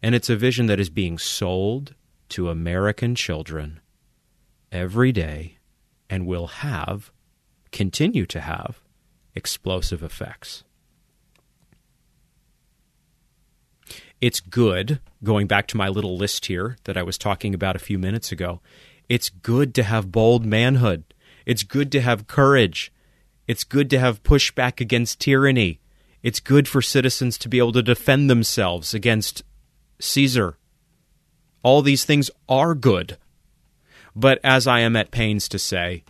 And 0.02 0.14
it's 0.14 0.30
a 0.30 0.36
vision 0.36 0.66
that 0.66 0.78
is 0.78 0.90
being 0.90 1.18
sold 1.18 1.94
to 2.30 2.48
American 2.48 3.14
children 3.14 3.80
every 4.70 5.12
day 5.12 5.58
and 6.08 6.26
will 6.26 6.46
have, 6.46 7.10
continue 7.72 8.26
to 8.26 8.40
have, 8.40 8.80
explosive 9.34 10.02
effects. 10.02 10.64
It's 14.20 14.40
good, 14.40 15.00
going 15.22 15.46
back 15.46 15.66
to 15.68 15.76
my 15.76 15.88
little 15.88 16.16
list 16.16 16.46
here 16.46 16.76
that 16.84 16.96
I 16.96 17.02
was 17.02 17.18
talking 17.18 17.54
about 17.54 17.76
a 17.76 17.80
few 17.80 17.98
minutes 17.98 18.32
ago, 18.32 18.60
it's 19.08 19.28
good 19.28 19.74
to 19.74 19.82
have 19.82 20.12
bold 20.12 20.44
manhood. 20.44 21.04
It's 21.44 21.62
good 21.62 21.92
to 21.92 22.00
have 22.00 22.26
courage. 22.26 22.92
It's 23.46 23.64
good 23.64 23.90
to 23.90 23.98
have 23.98 24.22
pushback 24.22 24.80
against 24.80 25.20
tyranny. 25.20 25.80
It's 26.22 26.40
good 26.40 26.66
for 26.66 26.80
citizens 26.80 27.36
to 27.38 27.48
be 27.48 27.58
able 27.58 27.72
to 27.72 27.82
defend 27.82 28.30
themselves 28.30 28.94
against 28.94 29.42
Caesar. 30.00 30.56
All 31.62 31.82
these 31.82 32.04
things 32.04 32.30
are 32.48 32.74
good. 32.74 33.18
But 34.16 34.38
as 34.42 34.66
I 34.66 34.80
am 34.80 34.96
at 34.96 35.10
pains 35.10 35.48
to 35.48 35.58
say, 35.58 36.04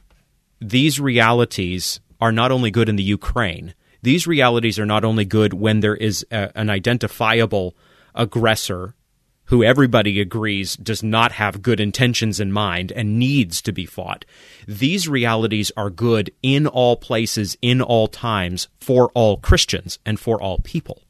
these 0.61 1.01
realities 1.01 2.01
are 2.21 2.33
not 2.33 2.53
only 2.53 2.71
good 2.71 2.89
in 2.89 2.97
the 2.97 3.03
Ukraine, 3.03 3.75
these 4.03 4.27
realities 4.27 4.79
are 4.79 4.87
not 4.87 5.05
only 5.05 5.25
good 5.25 5.55
when 5.55 5.81
there 5.81 5.97
is 5.97 6.25
a, 6.31 6.57
an 6.57 6.71
identifiable 6.71 7.75
aggressor 8.15 8.95
who 9.47 9.63
everybody 9.63 10.21
agrees 10.21 10.77
does 10.77 11.03
not 11.03 11.33
have 11.33 11.63
good 11.63 11.81
intentions 11.81 12.41
in 12.41 12.51
mind 12.51 12.93
and 12.93 13.19
needs 13.19 13.61
to 13.63 13.73
be 13.73 13.85
fought. 13.85 14.25
These 14.67 15.09
realities 15.09 15.71
are 15.77 15.91
good 15.91 16.31
in 16.43 16.67
all 16.67 16.97
places, 16.97 17.57
in 17.61 17.83
all 17.83 18.09
times, 18.09 18.69
for 18.81 19.11
all 19.15 19.37
Christians 19.37 19.99
and 20.07 20.19
for 20.19 20.41
all 20.41 20.59
people. 20.59 21.03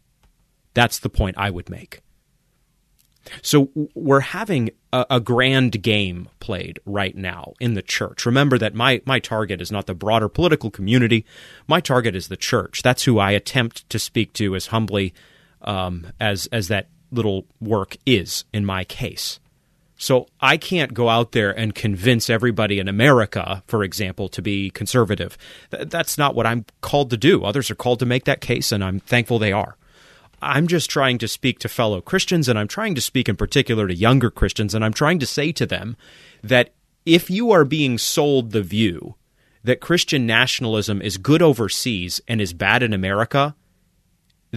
That's 0.75 0.99
the 0.99 1.09
point 1.09 1.39
I 1.39 1.51
would 1.51 1.71
make. 1.71 2.01
So 3.41 3.71
we're 3.95 4.21
having 4.21 4.71
a, 4.93 5.07
a, 5.09 5.21
grand 5.21 5.83
game 5.83 6.29
played 6.41 6.79
right 6.85 7.17
now 7.17 7.55
in 7.59 7.73
the 7.73 7.81
church. 7.81 8.27
Remember 8.27 8.59
that 8.59 8.75
my, 8.75 9.01
my 9.07 9.19
target 9.19 9.63
is 9.63 9.73
not 9.73 9.87
the 9.87 9.95
broader 9.95 10.29
political 10.29 10.71
community. 10.71 11.25
My 11.67 11.81
target 11.81 12.15
is 12.15 12.29
the 12.29 12.37
church. 12.37 12.83
That's 12.83 13.05
who 13.05 13.19
I 13.19 13.31
attempt 13.31 13.89
to 13.89 13.99
speak 13.99 14.35
to 14.35 14.55
as 14.55 14.67
humbly 14.67 15.15
um, 15.65 16.07
as 16.21 16.47
as 16.53 16.69
that 16.69 16.89
little 17.15 17.47
work 17.61 17.97
is 18.05 18.45
in 18.53 18.65
my 18.65 18.85
case. 18.85 19.41
So 19.97 20.27
I 20.41 20.57
can't 20.57 20.93
go 20.93 21.09
out 21.09 21.33
there 21.33 21.57
and 21.57 21.75
convince 21.75 22.29
everybody 22.29 22.79
in 22.79 22.89
America, 22.89 23.63
for 23.67 23.85
example, 23.85 24.29
to 24.31 24.43
be 24.43 24.71
conservative. 24.71 25.39
that's 25.71 26.19
not 26.19 26.35
what 26.35 26.47
I'm 26.47 26.67
called 26.81 27.11
to 27.11 27.17
do. 27.17 27.45
Others 27.45 27.71
are 27.71 27.77
called 27.77 28.01
to 28.01 28.07
make 28.07 28.25
that 28.25 28.41
case, 28.41 28.73
and 28.73 28.83
I'm 28.83 29.01
thankful 29.01 29.39
they 29.39 29.53
are. 29.53 29.77
I'm 30.43 30.67
just 30.67 30.91
trying 30.91 31.19
to 31.19 31.29
speak 31.29 31.59
to 31.61 31.69
fellow 31.69 32.01
Christians, 32.01 32.49
and 32.49 32.59
I'm 32.59 32.69
trying 32.69 32.95
to 32.97 33.01
speak 33.01 33.29
in 33.29 33.37
particular 33.37 33.87
to 33.89 33.95
younger 33.95 34.31
Christians, 34.31 34.75
and 34.75 34.85
I'm 34.85 34.93
trying 34.93 35.21
to 35.21 35.27
say 35.27 35.53
to 35.53 35.65
them 35.65 35.97
that 36.43 36.75
if 37.07 37.31
you 37.31 37.51
are 37.53 37.65
being 37.65 37.97
sold 37.97 38.51
the 38.51 38.63
view 38.63 39.15
that 39.63 39.81
Christian 39.81 40.27
nationalism 40.27 41.01
is 41.01 41.17
good 41.17 41.41
overseas 41.41 42.21
and 42.29 42.41
is 42.41 42.53
bad 42.53 42.83
in 42.83 42.93
America, 42.93 43.55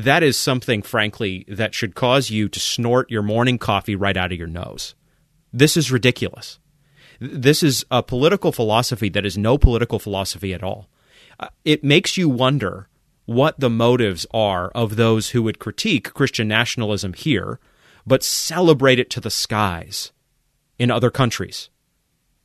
that 0.03 0.21
is 0.21 0.38
something, 0.38 0.83
frankly, 0.83 1.43
that 1.47 1.73
should 1.73 1.95
cause 1.95 2.29
you 2.29 2.47
to 2.49 2.60
snort 2.60 3.10
your 3.10 3.23
morning 3.23 3.57
coffee 3.57 3.95
right 3.95 4.15
out 4.15 4.31
of 4.31 4.38
your 4.38 4.47
nose. 4.47 4.93
This 5.51 5.75
is 5.75 5.91
ridiculous. 5.91 6.60
This 7.19 7.63
is 7.63 7.83
a 7.89 8.03
political 8.03 8.51
philosophy 8.51 9.10
that 9.10 9.25
is 9.25 9.39
no 9.39 9.57
political 9.57 9.97
philosophy 9.97 10.53
at 10.53 10.62
all. 10.62 10.88
Uh, 11.39 11.47
it 11.65 11.83
makes 11.83 12.15
you 12.15 12.29
wonder 12.29 12.89
what 13.25 13.60
the 13.60 13.71
motives 13.71 14.27
are 14.31 14.69
of 14.69 14.97
those 14.97 15.31
who 15.31 15.41
would 15.41 15.57
critique 15.57 16.13
Christian 16.13 16.47
nationalism 16.47 17.13
here, 17.13 17.60
but 18.05 18.23
celebrate 18.23 18.99
it 18.99 19.10
to 19.10 19.19
the 19.19 19.31
skies 19.31 20.12
in 20.77 20.91
other 20.91 21.10
countries. 21.10 21.69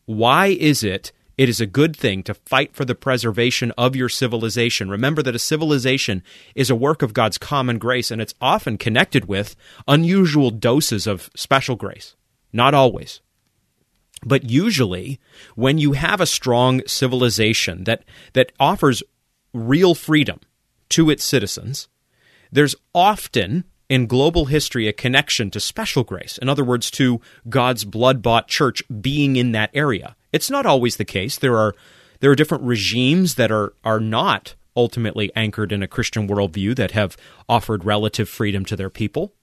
Why 0.07 0.47
is 0.47 0.83
it 0.83 1.13
it 1.39 1.49
is 1.49 1.61
a 1.61 1.67
good 1.67 1.97
thing 1.97 2.23
to 2.25 2.35
fight 2.35 2.75
for 2.75 2.85
the 2.85 2.95
preservation 2.95 3.73
of 3.79 3.97
your 3.97 4.09
civilization. 4.09 4.91
Remember 4.91 5.23
that 5.23 5.35
a 5.35 5.41
civilization 5.41 6.23
is 6.55 6.71
a 6.71 6.77
work 6.77 7.03
of 7.03 7.15
God's 7.15 7.39
common 7.39 7.79
grace, 7.79 8.11
and 8.11 8.21
it's 8.21 8.35
often 8.41 8.77
connected 8.79 9.27
with 9.27 9.57
unusual 9.89 10.51
doses 10.51 11.07
of 11.07 11.31
special 11.35 11.77
grace. 11.77 12.17
Not 12.53 12.75
always. 12.75 13.21
But 14.25 14.49
usually, 14.49 15.21
when 15.57 15.79
you 15.79 15.93
have 15.93 16.21
a 16.21 16.27
strong 16.27 16.83
civilization 16.87 17.85
that, 17.85 18.05
that 18.35 18.53
offers 18.61 19.03
real 19.53 19.95
freedom 19.95 20.41
to 20.91 21.11
its 21.11 21.25
citizens, 21.25 21.89
there's 22.53 22.77
often 22.95 23.65
in 23.89 24.07
global 24.07 24.47
history 24.47 24.87
a 24.87 24.93
connection 24.93 25.51
to 25.51 25.61
special 25.61 26.05
grace. 26.05 26.39
In 26.39 26.49
other 26.49 26.65
words, 26.65 26.91
to 26.93 27.21
God's 27.49 27.85
blood 27.85 28.23
bought 28.23 28.49
church 28.49 28.83
being 29.01 29.37
in 29.37 29.53
that 29.53 29.71
area. 29.75 30.17
It's 30.33 30.51
not 30.51 30.67
always 30.67 30.97
the 30.97 31.05
case. 31.05 31.37
There 31.37 31.57
are 31.57 31.75
there 32.21 32.31
are 32.31 32.37
different 32.37 32.65
regimes 32.65 33.35
that 33.35 33.51
are 33.51 33.75
are 33.85 34.01
not 34.01 34.55
ultimately 34.77 35.31
anchored 35.37 35.73
in 35.73 35.83
a 35.83 35.89
Christian 35.89 36.27
worldview 36.27 36.75
that 36.77 36.93
have 36.93 37.17
offered 37.49 37.85
relative 37.85 38.29
freedom 38.29 38.65
to 38.65 38.77
their 38.77 38.91
people. 38.91 39.35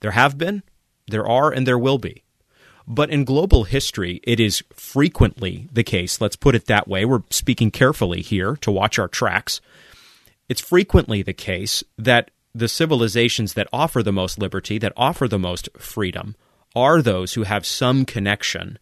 There 0.00 0.10
have 0.10 0.36
been, 0.36 0.62
there 1.06 1.26
are, 1.26 1.50
and 1.50 1.66
there 1.66 1.78
will 1.78 1.98
be. 1.98 2.22
But 2.86 3.08
in 3.08 3.24
global 3.24 3.64
history, 3.64 4.20
it 4.24 4.38
is 4.38 4.62
frequently 4.74 5.68
the 5.72 5.84
case, 5.84 6.20
let's 6.20 6.36
put 6.36 6.54
it 6.54 6.66
that 6.66 6.86
way. 6.86 7.04
We're 7.04 7.22
speaking 7.30 7.70
carefully 7.70 8.20
here 8.20 8.56
to 8.56 8.70
watch 8.70 8.98
our 8.98 9.08
tracks. 9.08 9.62
It's 10.50 10.60
frequently 10.60 11.22
the 11.22 11.32
case 11.32 11.82
that 11.96 12.30
the 12.54 12.68
civilizations 12.68 13.54
that 13.54 13.68
offer 13.72 14.02
the 14.02 14.12
most 14.12 14.38
liberty, 14.38 14.76
that 14.78 14.92
offer 14.96 15.26
the 15.26 15.38
most 15.38 15.68
freedom, 15.78 16.36
are 16.76 17.00
those 17.00 17.34
who 17.34 17.44
have 17.44 17.64
some 17.64 18.04
connection 18.04 18.78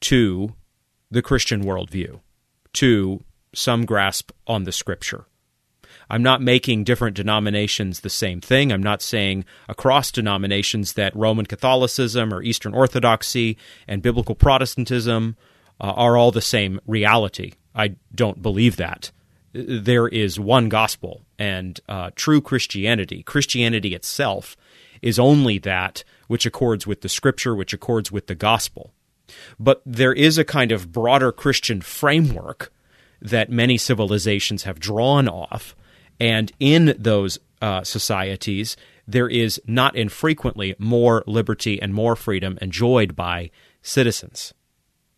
to 0.00 0.54
the 1.12 1.22
Christian 1.22 1.62
worldview, 1.62 2.20
to 2.72 3.22
some 3.54 3.84
grasp 3.84 4.32
on 4.46 4.64
the 4.64 4.72
scripture. 4.72 5.26
I'm 6.08 6.22
not 6.22 6.40
making 6.40 6.84
different 6.84 7.16
denominations 7.16 8.00
the 8.00 8.10
same 8.10 8.40
thing. 8.40 8.72
I'm 8.72 8.82
not 8.82 9.02
saying 9.02 9.44
across 9.68 10.10
denominations 10.10 10.94
that 10.94 11.14
Roman 11.14 11.44
Catholicism 11.44 12.32
or 12.32 12.42
Eastern 12.42 12.72
Orthodoxy 12.72 13.58
and 13.86 14.02
biblical 14.02 14.34
Protestantism 14.34 15.36
uh, 15.80 15.92
are 15.92 16.16
all 16.16 16.30
the 16.30 16.40
same 16.40 16.80
reality. 16.86 17.52
I 17.74 17.96
don't 18.14 18.40
believe 18.40 18.76
that. 18.76 19.12
There 19.52 20.08
is 20.08 20.40
one 20.40 20.70
gospel, 20.70 21.20
and 21.38 21.78
uh, 21.90 22.10
true 22.16 22.40
Christianity, 22.40 23.22
Christianity 23.22 23.94
itself, 23.94 24.56
is 25.02 25.18
only 25.18 25.58
that 25.58 26.04
which 26.26 26.46
accords 26.46 26.86
with 26.86 27.02
the 27.02 27.10
scripture, 27.10 27.54
which 27.54 27.74
accords 27.74 28.10
with 28.10 28.28
the 28.28 28.34
gospel. 28.34 28.94
But 29.58 29.82
there 29.86 30.12
is 30.12 30.38
a 30.38 30.44
kind 30.44 30.72
of 30.72 30.92
broader 30.92 31.32
Christian 31.32 31.80
framework 31.80 32.72
that 33.20 33.50
many 33.50 33.78
civilizations 33.78 34.64
have 34.64 34.80
drawn 34.80 35.28
off 35.28 35.74
and 36.22 36.52
in 36.60 36.94
those 36.96 37.40
uh, 37.60 37.82
societies, 37.82 38.76
there 39.08 39.28
is 39.28 39.60
not 39.66 39.96
infrequently 39.96 40.76
more 40.78 41.24
liberty 41.26 41.82
and 41.82 41.92
more 41.92 42.14
freedom 42.14 42.58
enjoyed 42.62 43.16
by 43.16 43.50
citizens. 43.82 44.54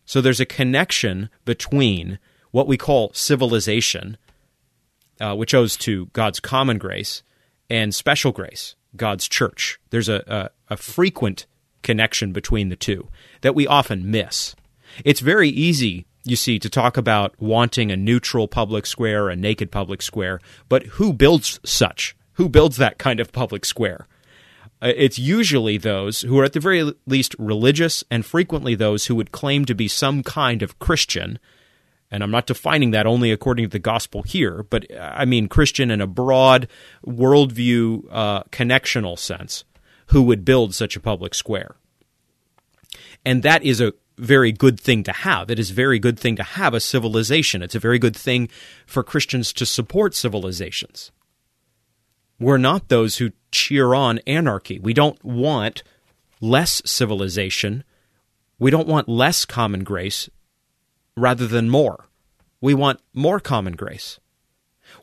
So 0.05 0.19
there's 0.19 0.39
a 0.39 0.47
connection 0.47 1.29
between 1.45 2.17
what 2.49 2.65
we 2.65 2.75
call 2.75 3.11
civilization, 3.13 4.17
uh, 5.21 5.35
which 5.35 5.53
owes 5.53 5.77
to 5.77 6.07
God's 6.07 6.39
common 6.39 6.79
grace, 6.79 7.21
and 7.69 7.93
special 7.93 8.31
grace, 8.31 8.75
God's 8.95 9.27
church. 9.27 9.79
There's 9.91 10.09
a, 10.09 10.23
a, 10.25 10.73
a 10.73 10.77
frequent 10.77 11.45
connection 11.85 12.33
between 12.33 12.67
the 12.67 12.75
two 12.75 13.07
that 13.41 13.55
we 13.55 13.65
often 13.65 14.11
miss. 14.11 14.55
It's 15.05 15.21
very 15.21 15.49
easy 15.49 16.05
you 16.25 16.35
see, 16.35 16.57
to 16.59 16.69
talk 16.69 16.97
about 16.97 17.39
wanting 17.39 17.91
a 17.91 17.95
neutral 17.95 18.47
public 18.47 18.85
square, 18.85 19.29
a 19.29 19.35
naked 19.35 19.71
public 19.71 20.01
square, 20.01 20.41
but 20.67 20.83
who 20.83 21.13
builds 21.13 21.59
such? 21.63 22.15
Who 22.33 22.49
builds 22.49 22.77
that 22.77 22.97
kind 22.97 23.19
of 23.19 23.31
public 23.31 23.63
square? 23.63 24.07
Uh, 24.81 24.91
it's 24.95 25.19
usually 25.19 25.77
those 25.77 26.21
who 26.21 26.37
are 26.39 26.43
at 26.43 26.53
the 26.53 26.59
very 26.59 26.91
least 27.05 27.35
religious 27.37 28.03
and 28.09 28.25
frequently 28.25 28.75
those 28.75 29.05
who 29.05 29.15
would 29.15 29.31
claim 29.31 29.65
to 29.65 29.75
be 29.75 29.87
some 29.87 30.23
kind 30.23 30.63
of 30.63 30.79
Christian. 30.79 31.37
And 32.09 32.23
I'm 32.23 32.31
not 32.31 32.47
defining 32.47 32.91
that 32.91 33.05
only 33.05 33.31
according 33.31 33.65
to 33.65 33.71
the 33.71 33.79
gospel 33.79 34.23
here, 34.23 34.63
but 34.63 34.91
uh, 34.91 35.13
I 35.15 35.25
mean 35.25 35.47
Christian 35.47 35.91
in 35.91 36.01
a 36.01 36.07
broad 36.07 36.67
worldview 37.05 38.05
uh, 38.11 38.43
connectional 38.45 39.17
sense, 39.17 39.63
who 40.07 40.21
would 40.23 40.45
build 40.45 40.73
such 40.73 40.95
a 40.95 41.01
public 41.01 41.33
square. 41.33 41.75
And 43.25 43.43
that 43.43 43.63
is 43.63 43.81
a 43.81 43.93
very 44.17 44.51
good 44.51 44.79
thing 44.79 45.03
to 45.03 45.11
have. 45.11 45.49
It 45.49 45.59
is 45.59 45.71
a 45.71 45.73
very 45.73 45.99
good 45.99 46.19
thing 46.19 46.35
to 46.37 46.43
have 46.43 46.73
a 46.73 46.79
civilization. 46.79 47.61
It's 47.61 47.75
a 47.75 47.79
very 47.79 47.99
good 47.99 48.15
thing 48.15 48.49
for 48.85 49.03
Christians 49.03 49.51
to 49.53 49.65
support 49.65 50.15
civilizations. 50.15 51.11
We're 52.39 52.57
not 52.57 52.89
those 52.89 53.17
who 53.17 53.31
cheer 53.51 53.93
on 53.93 54.19
anarchy. 54.19 54.79
We 54.79 54.93
don't 54.93 55.23
want 55.23 55.83
less 56.41 56.81
civilization. 56.85 57.83
We 58.59 58.71
don't 58.71 58.87
want 58.87 59.09
less 59.09 59.45
common 59.45 59.83
grace 59.83 60.29
rather 61.15 61.47
than 61.47 61.69
more. 61.69 62.05
We 62.61 62.73
want 62.73 62.99
more 63.13 63.39
common 63.39 63.73
grace. 63.73 64.19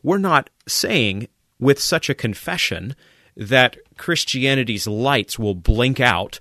We're 0.01 0.17
not 0.17 0.49
saying 0.67 1.27
with 1.59 1.79
such 1.79 2.09
a 2.09 2.15
confession 2.15 2.95
that 3.35 3.77
Christianity's 3.97 4.87
lights 4.87 5.37
will 5.39 5.55
blink 5.55 5.99
out 5.99 6.39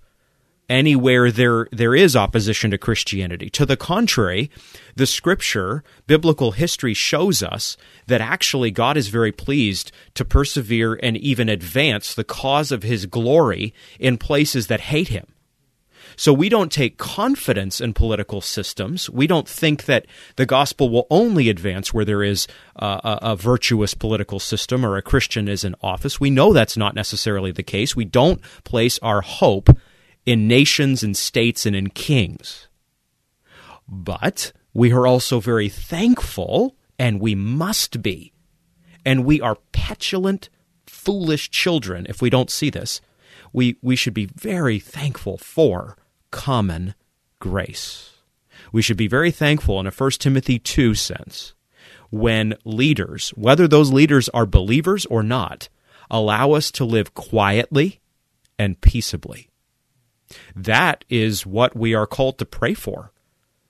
anywhere 0.69 1.31
there 1.31 1.69
there 1.71 1.95
is 1.95 2.17
opposition 2.17 2.71
to 2.71 2.79
Christianity. 2.79 3.51
To 3.51 3.67
the 3.67 3.77
contrary, 3.77 4.51
the 4.97 5.07
scripture, 5.07 5.85
biblical 6.07 6.53
history 6.53 6.95
shows 6.95 7.43
us 7.43 7.77
that 8.07 8.21
actually 8.21 8.71
God 8.71 8.97
is 8.97 9.09
very 9.09 9.33
pleased 9.33 9.93
to 10.15 10.25
persevere 10.25 10.99
and 11.03 11.17
even 11.17 11.49
advance 11.49 12.15
the 12.15 12.25
cause 12.25 12.73
of 12.73 12.83
his 12.83 13.07
glory 13.07 13.75
in 13.99 14.17
places 14.17 14.69
that 14.69 14.81
hate 14.81 15.09
him. 15.09 15.27
So 16.17 16.33
we 16.33 16.49
don't 16.49 16.71
take 16.71 16.99
confidence 16.99 17.81
in 17.81 17.95
political 17.95 18.41
systems. 18.41 19.09
We 19.11 19.27
don't 19.27 19.49
think 19.49 19.85
that 19.85 20.07
the 20.37 20.47
gospel 20.47 20.89
will 20.89 21.07
only 21.11 21.49
advance 21.49 21.93
where 21.93 22.05
there 22.05 22.23
is 22.23 22.47
uh, 22.77 23.01
a, 23.05 23.33
a, 23.33 23.37
virtuous 23.37 23.95
political 23.95 24.39
system 24.39 24.85
or 24.85 24.97
a 24.97 25.03
Christian 25.03 25.49
is 25.49 25.65
in 25.65 25.75
office. 25.83 26.21
We 26.21 26.31
know 26.31 26.53
that's 26.53 26.77
not 26.77 26.95
necessarily 26.95 27.53
the 27.53 27.63
case. 27.63 27.97
We 27.97 28.05
don't 28.05 28.41
place 28.65 28.99
our 29.01 29.21
hope 29.21 29.69
in 30.25 30.47
nations 30.47 31.03
and 31.03 31.17
states 31.17 31.67
and 31.67 31.75
in 31.75 31.91
kings. 31.91 32.69
But 33.89 34.53
we 34.73 34.93
are 34.93 35.07
also 35.07 35.41
very 35.41 35.69
thankful, 35.69 36.77
and 36.99 37.21
we 37.21 37.35
must 37.35 38.03
be. 38.03 38.33
And 39.05 39.25
we 39.25 39.41
are 39.41 39.57
petulant, 39.73 40.49
foolish 40.87 41.51
children 41.51 42.07
if 42.09 42.23
we 42.23 42.31
don't 42.31 42.51
see 42.51 42.71
this. 42.71 43.01
We, 43.53 43.77
we 43.83 43.97
should 43.97 44.15
be 44.15 44.27
very 44.27 44.79
thankful 44.79 45.37
for 45.37 45.97
common 46.33 46.97
grace. 47.39 48.11
We 48.73 48.83
should 48.83 48.97
be 48.97 49.07
very 49.07 49.31
thankful 49.31 49.79
in 49.79 49.87
a 49.87 49.93
1 49.93 50.11
Timothy 50.13 50.59
2 50.59 50.97
sense 50.97 51.55
when 52.11 52.55
leaders, 52.65 53.31
whether 53.37 53.69
those 53.69 53.93
leaders 53.93 54.29
are 54.31 54.47
believers 54.47 55.07
or 55.07 55.23
not, 55.23 55.69
allow 56.11 56.53
us 56.53 56.71
to 56.73 56.85
live 56.85 57.15
quietly 57.15 58.01
and 58.59 58.81
peaceably. 58.81 59.49
That 60.55 61.05
is 61.09 61.47
what 61.47 61.77
we 61.77 61.95
are 61.95 62.07
called 62.07 62.39
to 62.39 62.45
pray 62.45 62.75
for. 62.75 63.13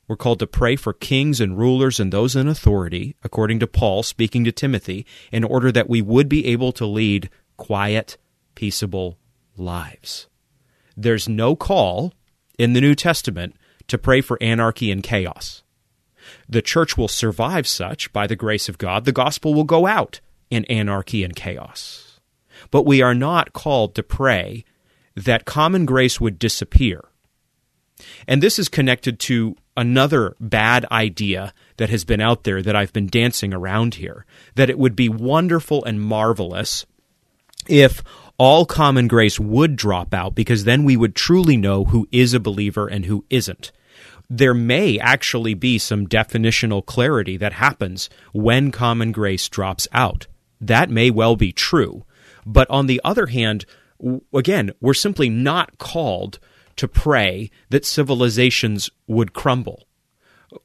We're 0.09 0.17
called 0.17 0.41
to 0.41 0.47
pray 0.47 0.77
for 0.77 0.93
kings 0.93 1.41
and 1.41 1.57
rulers 1.57 2.01
and 2.01 2.13
those 2.13 2.37
in 2.37 2.49
authority, 2.49 3.17
according 3.23 3.61
to 3.61 3.67
Paul 3.67 4.03
speaking 4.03 4.45
to 4.45 4.53
Timothy, 4.53 5.07
in 5.31 5.45
order 5.45 5.71
that 5.73 5.89
we 5.89 6.03
would 6.03 6.29
be 6.29 6.47
able 6.47 6.73
to 6.73 6.87
lead 6.87 7.31
quiet, 7.57 8.19
peaceable 8.55 9.19
lives. 9.57 10.27
There's 10.97 11.29
no 11.29 11.57
call 11.57 12.13
in 12.63 12.73
the 12.75 12.81
New 12.81 12.95
Testament 12.95 13.57
to 13.89 13.99
pray 13.99 14.21
for 14.21 14.39
anarchy 14.41 14.91
and 14.91 15.03
chaos. 15.03 15.63
The 16.49 16.63
church 16.63 16.97
will 16.97 17.09
survive 17.09 17.67
such 17.67 18.13
by 18.13 18.27
the 18.27 18.37
grace 18.37 18.69
of 18.69 18.79
God. 18.79 19.05
The 19.05 19.13
gospel 19.13 19.53
will 19.53 19.65
go 19.65 19.87
out 19.87 20.21
in 20.51 20.65
anarchy 20.67 21.25
and 21.25 21.35
chaos. 21.35 22.21
But 22.71 22.87
we 22.87 23.03
are 23.03 23.15
not 23.15 23.53
called 23.53 23.95
to 23.97 24.03
pray 24.03 24.65
that 25.17 25.45
common 25.45 25.85
grace 25.85 26.21
would 26.21 26.39
disappear. 26.39 27.05
And 28.29 28.43
this 28.43 28.59
is 28.59 28.69
connected 28.69 29.19
to 29.21 29.57
another 29.77 30.37
bad 30.39 30.87
idea 30.91 31.53
that 31.79 31.91
has 31.91 32.05
been 32.05 32.21
out 32.21 32.45
there 32.45 32.63
that 32.63 32.77
I've 32.77 32.93
been 32.93 33.07
dancing 33.09 33.53
around 33.53 33.95
here 33.95 34.27
that 34.55 34.71
it 34.71 34.79
would 34.79 34.95
be 34.95 35.09
wonderful 35.09 35.85
and 35.85 36.01
marvelous 36.01 36.87
if 37.69 38.03
all 38.39 38.67
common 38.67 39.09
grace 39.09 39.39
would 39.39 39.77
drop 39.77 40.13
out 40.15 40.35
because 40.35 40.65
then 40.65 40.85
we 40.85 40.97
would 40.97 41.15
truly 41.15 41.57
know 41.57 41.85
who 41.85 42.09
is 42.11 42.35
a 42.35 42.41
believer 42.41 42.87
and 42.87 43.05
who 43.05 43.25
isn't. 43.31 43.73
There 44.29 44.55
may 44.55 44.99
actually 44.99 45.55
be 45.55 45.79
some 45.79 46.07
definitional 46.07 46.85
clarity 46.85 47.37
that 47.37 47.53
happens 47.53 48.09
when 48.33 48.71
common 48.71 49.13
grace 49.13 49.49
drops 49.49 49.87
out. 49.93 50.27
That 50.61 50.91
may 50.91 51.11
well 51.11 51.37
be 51.37 51.53
true. 51.53 52.05
But 52.47 52.69
on 52.71 52.87
the 52.87 53.01
other 53.05 53.27
hand, 53.27 53.67
again, 54.35 54.73
we're 54.81 54.95
simply 54.95 55.29
not 55.29 55.79
called 55.79 56.39
to 56.77 56.89
pray 56.89 57.51
that 57.71 57.85
civilizations 57.85 58.91
would 59.07 59.33
crumble. 59.33 59.87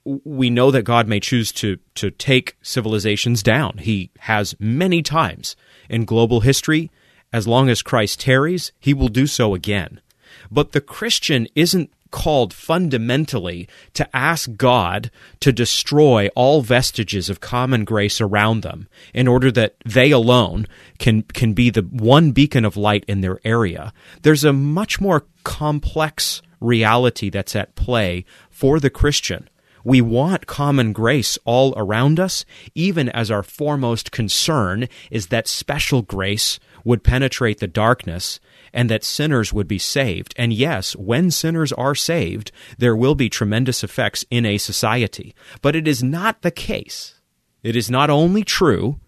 We 0.03 0.49
know 0.49 0.71
that 0.71 0.83
God 0.83 1.07
may 1.07 1.19
choose 1.19 1.51
to, 1.53 1.77
to 1.95 2.11
take 2.11 2.57
civilizations 2.61 3.43
down. 3.43 3.77
He 3.79 4.11
has 4.19 4.55
many 4.59 5.01
times 5.01 5.55
in 5.89 6.05
global 6.05 6.41
history. 6.41 6.91
As 7.33 7.47
long 7.47 7.69
as 7.69 7.81
Christ 7.81 8.21
tarries, 8.21 8.71
he 8.79 8.93
will 8.93 9.09
do 9.09 9.27
so 9.27 9.53
again. 9.53 10.01
But 10.49 10.71
the 10.71 10.81
Christian 10.81 11.47
isn't 11.55 11.91
called 12.11 12.53
fundamentally 12.53 13.67
to 13.93 14.15
ask 14.15 14.55
God 14.55 15.11
to 15.41 15.51
destroy 15.51 16.29
all 16.35 16.61
vestiges 16.61 17.29
of 17.29 17.41
common 17.41 17.83
grace 17.83 18.21
around 18.21 18.61
them 18.61 18.87
in 19.13 19.27
order 19.27 19.51
that 19.51 19.75
they 19.85 20.11
alone 20.11 20.67
can 20.99 21.23
can 21.23 21.53
be 21.53 21.69
the 21.69 21.81
one 21.81 22.31
beacon 22.31 22.65
of 22.65 22.77
light 22.77 23.03
in 23.07 23.21
their 23.21 23.39
area. 23.43 23.93
There's 24.21 24.43
a 24.43 24.53
much 24.53 25.01
more 25.01 25.25
complex 25.43 26.41
reality 26.59 27.29
that's 27.29 27.55
at 27.55 27.75
play 27.75 28.25
for 28.49 28.79
the 28.79 28.89
Christian. 28.89 29.49
We 29.83 30.01
want 30.01 30.47
common 30.47 30.91
grace 30.91 31.37
all 31.45 31.73
around 31.77 32.19
us, 32.19 32.43
even 32.75 33.07
as 33.09 33.31
our 33.31 33.43
foremost 33.43 34.11
concern 34.11 34.89
is 35.09 35.27
that 35.27 35.47
special 35.47 36.01
grace 36.01 36.59
would 36.87 37.03
penetrate 37.03 37.59
the 37.59 37.67
darkness 37.67 38.39
and 38.73 38.89
that 38.89 39.03
sinners 39.03 39.51
would 39.51 39.67
be 39.67 39.77
saved. 39.77 40.33
And 40.37 40.53
yes, 40.53 40.95
when 40.95 41.31
sinners 41.31 41.73
are 41.73 41.93
saved, 41.93 42.51
there 42.77 42.95
will 42.95 43.13
be 43.13 43.29
tremendous 43.29 43.83
effects 43.83 44.23
in 44.31 44.45
a 44.45 44.57
society. 44.57 45.35
But 45.61 45.75
it 45.75 45.85
is 45.85 46.01
not 46.01 46.41
the 46.41 46.51
case. 46.51 47.15
It 47.61 47.75
is 47.75 47.91
not 47.91 48.09
only 48.09 48.45
true 48.45 49.01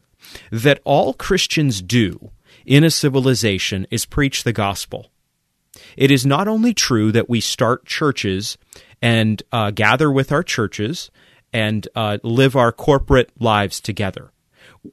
that 0.52 0.82
all 0.84 1.14
Christians 1.14 1.82
do 1.82 2.32
in 2.66 2.84
a 2.84 2.92
civilization 2.92 3.88
is 3.90 4.06
preach 4.06 4.44
the 4.44 4.54
gospel. 4.54 5.10
It 5.96 6.12
is 6.12 6.26
not 6.26 6.50
only 6.50 6.74
true 6.74 7.14
that 7.14 7.30
we 7.30 7.40
start 7.40 7.86
churches 7.86 8.58
and 9.02 9.42
uh, 9.54 9.72
gather 9.72 10.12
with 10.12 10.34
our 10.34 10.44
churches 10.44 11.10
and 11.54 11.88
uh, 11.96 12.18
live 12.24 12.58
our 12.58 12.74
corporate 12.74 13.32
lives 13.40 13.80
together. 13.80 14.34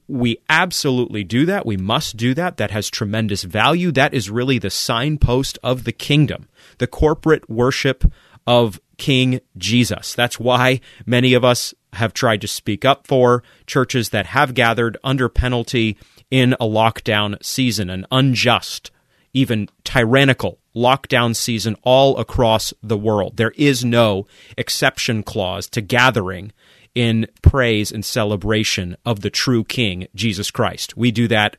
We 0.07 0.39
absolutely 0.49 1.23
do 1.23 1.45
that. 1.45 1.65
We 1.65 1.77
must 1.77 2.17
do 2.17 2.33
that. 2.33 2.57
That 2.57 2.71
has 2.71 2.89
tremendous 2.89 3.43
value. 3.43 3.91
That 3.91 4.13
is 4.13 4.29
really 4.29 4.59
the 4.59 4.69
signpost 4.69 5.57
of 5.63 5.83
the 5.83 5.91
kingdom, 5.91 6.47
the 6.77 6.87
corporate 6.87 7.49
worship 7.49 8.03
of 8.45 8.79
King 8.97 9.39
Jesus. 9.57 10.13
That's 10.13 10.39
why 10.39 10.81
many 11.05 11.33
of 11.33 11.45
us 11.45 11.73
have 11.93 12.13
tried 12.13 12.41
to 12.41 12.47
speak 12.47 12.85
up 12.85 13.07
for 13.07 13.43
churches 13.65 14.09
that 14.09 14.27
have 14.27 14.53
gathered 14.53 14.97
under 15.03 15.29
penalty 15.29 15.97
in 16.29 16.53
a 16.53 16.65
lockdown 16.65 17.43
season, 17.43 17.89
an 17.89 18.05
unjust, 18.11 18.91
even 19.33 19.69
tyrannical 19.83 20.59
lockdown 20.75 21.35
season 21.35 21.75
all 21.83 22.17
across 22.17 22.73
the 22.83 22.97
world. 22.97 23.37
There 23.37 23.53
is 23.55 23.83
no 23.83 24.27
exception 24.57 25.23
clause 25.23 25.67
to 25.69 25.81
gathering 25.81 26.51
in 26.97 27.27
praise 27.43 27.91
and 27.91 28.03
celebration 28.03 28.97
of 29.05 29.19
the 29.19 29.29
true 29.29 29.63
King, 29.63 30.07
Jesus 30.15 30.49
Christ. 30.49 30.97
We 30.97 31.11
do 31.11 31.27
that 31.27 31.55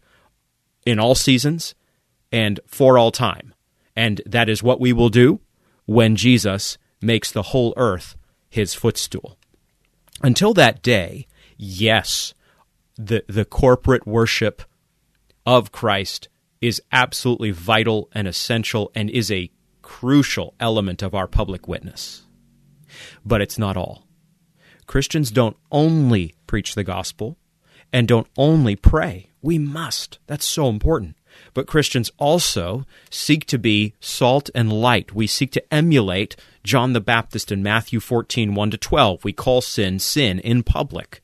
in 0.84 0.98
all 0.98 1.14
seasons 1.14 1.76
and 2.32 2.58
for 2.66 2.98
all 2.98 3.12
time. 3.12 3.54
And 3.94 4.20
that 4.26 4.48
is 4.48 4.64
what 4.64 4.80
we 4.80 4.92
will 4.92 5.10
do 5.10 5.38
when 5.86 6.16
Jesus 6.16 6.76
makes 7.00 7.30
the 7.30 7.44
whole 7.44 7.72
earth 7.76 8.16
his 8.50 8.74
footstool. 8.74 9.38
Until 10.24 10.54
that 10.54 10.82
day, 10.82 11.28
yes, 11.56 12.34
the, 12.96 13.22
the 13.28 13.44
corporate 13.44 14.08
worship 14.08 14.62
of 15.46 15.70
Christ 15.70 16.28
is 16.60 16.82
absolutely 16.90 17.52
vital 17.52 18.10
and 18.10 18.26
essential 18.26 18.90
and 18.92 19.08
is 19.08 19.30
a 19.30 19.52
crucial 19.82 20.54
element 20.58 21.00
of 21.00 21.14
our 21.14 21.28
public 21.28 21.68
witness. 21.68 22.24
But 23.24 23.40
it's 23.40 23.56
not 23.56 23.76
all. 23.76 24.07
Christians 24.88 25.30
don't 25.30 25.56
only 25.70 26.34
preach 26.48 26.74
the 26.74 26.82
gospel 26.82 27.36
and 27.92 28.08
don't 28.08 28.26
only 28.36 28.74
pray. 28.74 29.30
We 29.40 29.58
must. 29.58 30.18
That's 30.26 30.46
so 30.46 30.68
important. 30.68 31.14
But 31.54 31.66
Christians 31.66 32.10
also 32.18 32.86
seek 33.10 33.44
to 33.46 33.58
be 33.58 33.94
salt 34.00 34.50
and 34.54 34.72
light. 34.72 35.14
We 35.14 35.26
seek 35.26 35.52
to 35.52 35.72
emulate 35.74 36.34
John 36.64 36.94
the 36.94 37.00
Baptist 37.00 37.52
in 37.52 37.62
Matthew 37.62 38.00
14, 38.00 38.54
1 38.54 38.70
to 38.70 38.78
12. 38.78 39.24
We 39.24 39.32
call 39.32 39.60
sin 39.60 39.98
sin 39.98 40.40
in 40.40 40.62
public 40.62 41.22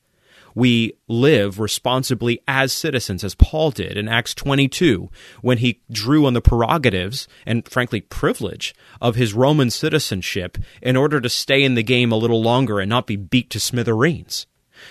we 0.55 0.93
live 1.07 1.59
responsibly 1.59 2.39
as 2.47 2.71
citizens, 2.71 3.23
as 3.23 3.35
Paul 3.35 3.71
did 3.71 3.97
in 3.97 4.07
Acts 4.07 4.33
22, 4.33 5.11
when 5.41 5.59
he 5.59 5.81
drew 5.91 6.25
on 6.25 6.33
the 6.33 6.41
prerogatives 6.41 7.27
and, 7.45 7.67
frankly, 7.67 8.01
privilege 8.01 8.73
of 9.01 9.15
his 9.15 9.33
Roman 9.33 9.69
citizenship 9.69 10.57
in 10.81 10.95
order 10.95 11.19
to 11.19 11.29
stay 11.29 11.61
in 11.61 11.75
the 11.75 11.83
game 11.83 12.11
a 12.11 12.17
little 12.17 12.41
longer 12.41 12.79
and 12.79 12.89
not 12.89 13.05
be 13.05 13.17
beat 13.17 13.49
to 13.51 13.59
smithereens. 13.59 14.47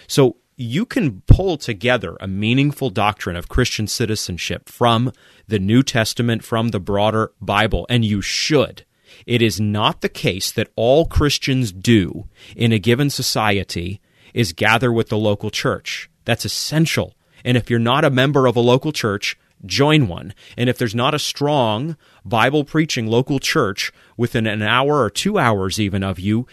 So 0.06 0.36
you 0.56 0.84
can 0.84 1.22
pull 1.22 1.56
together 1.56 2.16
a 2.20 2.28
meaningful 2.28 2.90
doctrine 2.90 3.36
of 3.36 3.48
Christian 3.48 3.86
citizenship 3.86 4.68
from 4.68 5.12
the 5.48 5.58
New 5.58 5.82
Testament, 5.82 6.44
from 6.44 6.68
the 6.68 6.80
broader 6.80 7.32
Bible, 7.40 7.86
and 7.88 8.04
you 8.04 8.20
should. 8.20 8.84
It 9.26 9.42
is 9.42 9.60
not 9.60 10.00
the 10.00 10.08
case 10.08 10.50
that 10.52 10.70
all 10.76 11.06
Christians 11.06 11.72
do 11.72 12.28
in 12.56 12.72
a 12.72 12.78
given 12.78 13.10
society 13.10 14.00
is 14.34 14.52
gather 14.52 14.92
with 14.92 15.08
the 15.08 15.16
local 15.16 15.50
church. 15.50 16.10
That's 16.24 16.44
essential. 16.44 17.14
And 17.44 17.56
if 17.56 17.70
you're 17.70 17.78
not 17.78 18.04
a 18.04 18.10
member 18.10 18.46
of 18.46 18.56
a 18.56 18.60
local 18.60 18.92
church, 18.92 19.38
join 19.64 20.08
one. 20.08 20.34
And 20.56 20.68
if 20.68 20.76
there's 20.76 20.94
not 20.94 21.14
a 21.14 21.18
strong 21.18 21.96
Bible 22.24 22.64
preaching 22.64 23.06
local 23.06 23.38
church 23.38 23.92
within 24.16 24.46
an 24.46 24.62
hour 24.62 25.00
or 25.00 25.10
two 25.10 25.38
hours 25.38 25.80
even 25.80 26.02
of 26.02 26.18
you, 26.18 26.46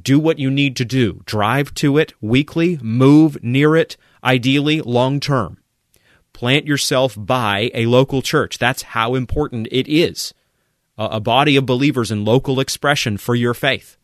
do 0.00 0.18
what 0.18 0.38
you 0.38 0.50
need 0.50 0.76
to 0.76 0.84
do. 0.84 1.22
Drive 1.24 1.74
to 1.74 1.96
it 1.98 2.12
weekly, 2.20 2.78
move 2.82 3.42
near 3.42 3.74
it, 3.74 3.96
ideally 4.22 4.80
long 4.80 5.18
term. 5.18 5.58
Plant 6.32 6.66
yourself 6.66 7.16
by 7.18 7.70
a 7.74 7.86
local 7.86 8.22
church. 8.22 8.58
That's 8.58 8.82
how 8.82 9.14
important 9.14 9.68
it 9.70 9.88
is. 9.88 10.34
A 10.98 11.20
body 11.20 11.56
of 11.56 11.66
believers 11.66 12.10
in 12.10 12.24
local 12.24 12.60
expression 12.60 13.16
for 13.16 13.34
your 13.34 13.54
faith. 13.54 13.96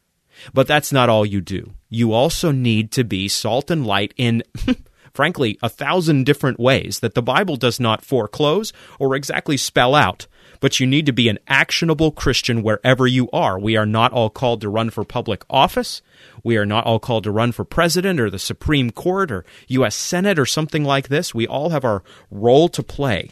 But 0.53 0.66
that's 0.66 0.92
not 0.92 1.09
all 1.09 1.24
you 1.24 1.40
do. 1.40 1.72
You 1.88 2.12
also 2.12 2.51
need 2.51 2.90
to 2.92 3.05
be 3.05 3.29
salt 3.29 3.70
and 3.70 3.87
light 3.87 4.12
in, 4.16 4.42
frankly, 5.14 5.59
a 5.62 5.68
thousand 5.68 6.27
different 6.27 6.61
ways 6.61 7.01
that 7.01 7.14
the 7.14 7.22
Bible 7.22 7.57
does 7.57 7.81
not 7.81 8.05
foreclose 8.05 8.72
or 8.98 9.14
exactly 9.14 9.57
spell 9.57 9.94
out. 9.94 10.27
But 10.61 10.81
you 10.81 10.87
need 10.87 11.07
to 11.07 11.12
be 11.12 11.29
an 11.29 11.38
actionable 11.46 12.11
Christian 12.11 12.62
wherever 12.62 13.07
you 13.07 13.31
are. 13.33 13.59
We 13.59 13.77
are 13.77 13.87
not 13.87 14.12
all 14.12 14.29
called 14.29 14.61
to 14.62 14.68
run 14.68 14.90
for 14.90 15.05
public 15.05 15.44
office. 15.48 16.03
We 16.42 16.57
are 16.57 16.66
not 16.66 16.85
all 16.85 16.98
called 16.98 17.24
to 17.24 17.31
run 17.31 17.53
for 17.53 17.64
president 17.64 18.18
or 18.18 18.29
the 18.29 18.40
Supreme 18.40 18.90
Court 18.90 19.31
or 19.31 19.44
U.S. 19.68 19.94
Senate 19.94 20.38
or 20.38 20.46
something 20.46 20.83
like 20.83 21.09
this. 21.09 21.33
We 21.33 21.46
all 21.46 21.70
have 21.70 21.85
our 21.85 22.03
role 22.31 22.68
to 22.70 22.83
play. 22.83 23.31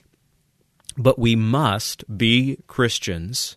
But 0.97 1.19
we 1.19 1.37
must 1.37 2.05
be 2.17 2.59
Christians 2.69 3.57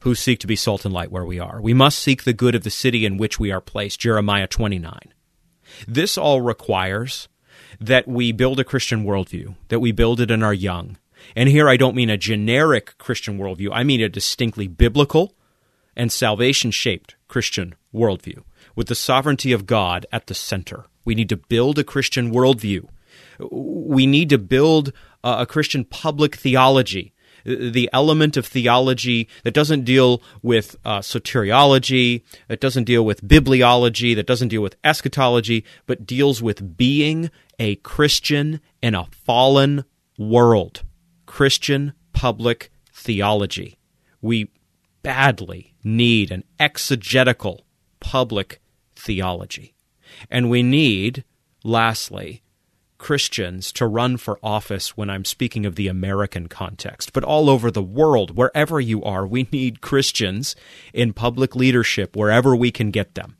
who 0.00 0.14
seek 0.14 0.38
to 0.40 0.46
be 0.46 0.56
salt 0.56 0.84
and 0.84 0.94
light 0.94 1.10
where 1.10 1.24
we 1.24 1.38
are. 1.38 1.60
We 1.60 1.74
must 1.74 1.98
seek 1.98 2.24
the 2.24 2.32
good 2.32 2.54
of 2.54 2.64
the 2.64 2.70
city 2.70 3.04
in 3.04 3.18
which 3.18 3.38
we 3.38 3.50
are 3.52 3.60
placed. 3.60 4.00
Jeremiah 4.00 4.46
29. 4.46 4.98
This 5.86 6.18
all 6.18 6.40
requires 6.40 7.28
that 7.80 8.08
we 8.08 8.32
build 8.32 8.58
a 8.60 8.64
Christian 8.64 9.04
worldview, 9.04 9.54
that 9.68 9.80
we 9.80 9.92
build 9.92 10.20
it 10.20 10.30
in 10.30 10.42
our 10.42 10.54
young. 10.54 10.98
And 11.36 11.48
here 11.48 11.68
I 11.68 11.76
don't 11.76 11.94
mean 11.94 12.10
a 12.10 12.16
generic 12.16 12.96
Christian 12.98 13.38
worldview, 13.38 13.70
I 13.72 13.84
mean 13.84 14.00
a 14.00 14.08
distinctly 14.08 14.66
biblical 14.66 15.34
and 15.96 16.10
salvation 16.10 16.70
shaped 16.70 17.16
Christian 17.28 17.74
worldview 17.94 18.42
with 18.74 18.88
the 18.88 18.94
sovereignty 18.94 19.52
of 19.52 19.66
God 19.66 20.06
at 20.12 20.26
the 20.26 20.34
center. 20.34 20.86
We 21.04 21.14
need 21.14 21.28
to 21.28 21.36
build 21.36 21.78
a 21.78 21.84
Christian 21.84 22.32
worldview. 22.32 22.88
We 23.50 24.06
need 24.06 24.30
to 24.30 24.38
build 24.38 24.92
a 25.22 25.46
Christian 25.46 25.84
public 25.84 26.36
theology 26.36 27.12
the 27.44 27.88
element 27.92 28.36
of 28.36 28.46
theology 28.46 29.28
that 29.44 29.54
doesn't 29.54 29.84
deal 29.84 30.22
with 30.42 30.76
uh, 30.84 31.00
soteriology, 31.00 32.22
that 32.48 32.60
doesn't 32.60 32.84
deal 32.84 33.04
with 33.04 33.26
bibliology, 33.26 34.14
that 34.14 34.26
doesn't 34.26 34.48
deal 34.48 34.62
with 34.62 34.76
eschatology, 34.84 35.64
but 35.86 36.06
deals 36.06 36.42
with 36.42 36.76
being 36.76 37.30
a 37.58 37.76
Christian 37.76 38.60
in 38.82 38.94
a 38.94 39.06
fallen 39.24 39.84
world. 40.18 40.82
Christian 41.26 41.92
public 42.12 42.70
theology. 42.92 43.78
We 44.20 44.50
badly 45.02 45.74
need 45.82 46.30
an 46.30 46.44
exegetical 46.58 47.64
public 48.00 48.60
theology. 48.96 49.74
And 50.30 50.50
we 50.50 50.62
need, 50.62 51.24
lastly, 51.64 52.42
Christians 53.00 53.72
to 53.72 53.86
run 53.86 54.18
for 54.18 54.38
office 54.42 54.96
when 54.96 55.08
I'm 55.08 55.24
speaking 55.24 55.64
of 55.64 55.74
the 55.74 55.88
American 55.88 56.46
context, 56.48 57.12
but 57.12 57.24
all 57.24 57.48
over 57.48 57.70
the 57.70 57.82
world, 57.82 58.36
wherever 58.36 58.78
you 58.78 59.02
are, 59.02 59.26
we 59.26 59.48
need 59.50 59.80
Christians 59.80 60.54
in 60.92 61.14
public 61.14 61.56
leadership 61.56 62.14
wherever 62.14 62.54
we 62.54 62.70
can 62.70 62.90
get 62.90 63.14
them. 63.14 63.36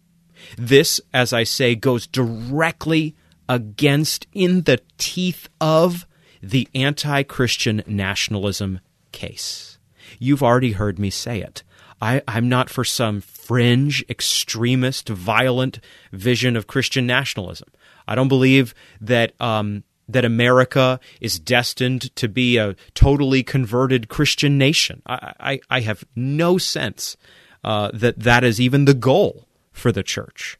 This, 0.57 1.01
as 1.12 1.35
I 1.35 1.44
say, 1.44 1.75
goes 1.75 2.07
directly 2.07 3.14
against, 3.49 4.27
in 4.33 4.62
the 4.62 4.81
teeth 4.96 5.49
of, 5.61 6.07
the 6.42 6.66
anti 6.75 7.23
Christian 7.23 7.83
nationalism 7.87 8.81
case. 9.12 9.79
You've 10.18 10.42
already 10.42 10.73
heard 10.73 10.99
me 10.99 11.11
say 11.11 11.40
it. 11.40 11.62
I, 12.01 12.23
am 12.27 12.49
not 12.49 12.70
for 12.70 12.83
some 12.83 13.20
fringe, 13.20 14.03
extremist, 14.09 15.09
violent 15.11 15.81
vision 16.12 16.57
of 16.57 16.66
Christian 16.66 17.07
nationalism. 17.07 17.68
I 18.07 18.15
don't 18.15 18.29
believe 18.29 18.75
that 19.01 19.33
um, 19.41 19.85
that 20.09 20.25
America 20.25 20.99
is 21.21 21.39
destined 21.39 22.15
to 22.17 22.29
be 22.29 22.57
a 22.57 22.75
totally 22.95 23.43
converted 23.43 24.09
Christian 24.09 24.59
nation. 24.59 25.03
I, 25.07 25.35
I, 25.41 25.61
I 25.71 25.81
have 25.81 26.05
no 26.17 26.59
sense 26.59 27.17
uh, 27.63 27.91
that 27.95 28.19
that 28.19 28.45
is 28.45 28.61
even 28.61 28.85
the 28.85 28.95
goal 28.95 29.47
for 29.72 29.93
the 29.93 30.03
church. 30.03 30.59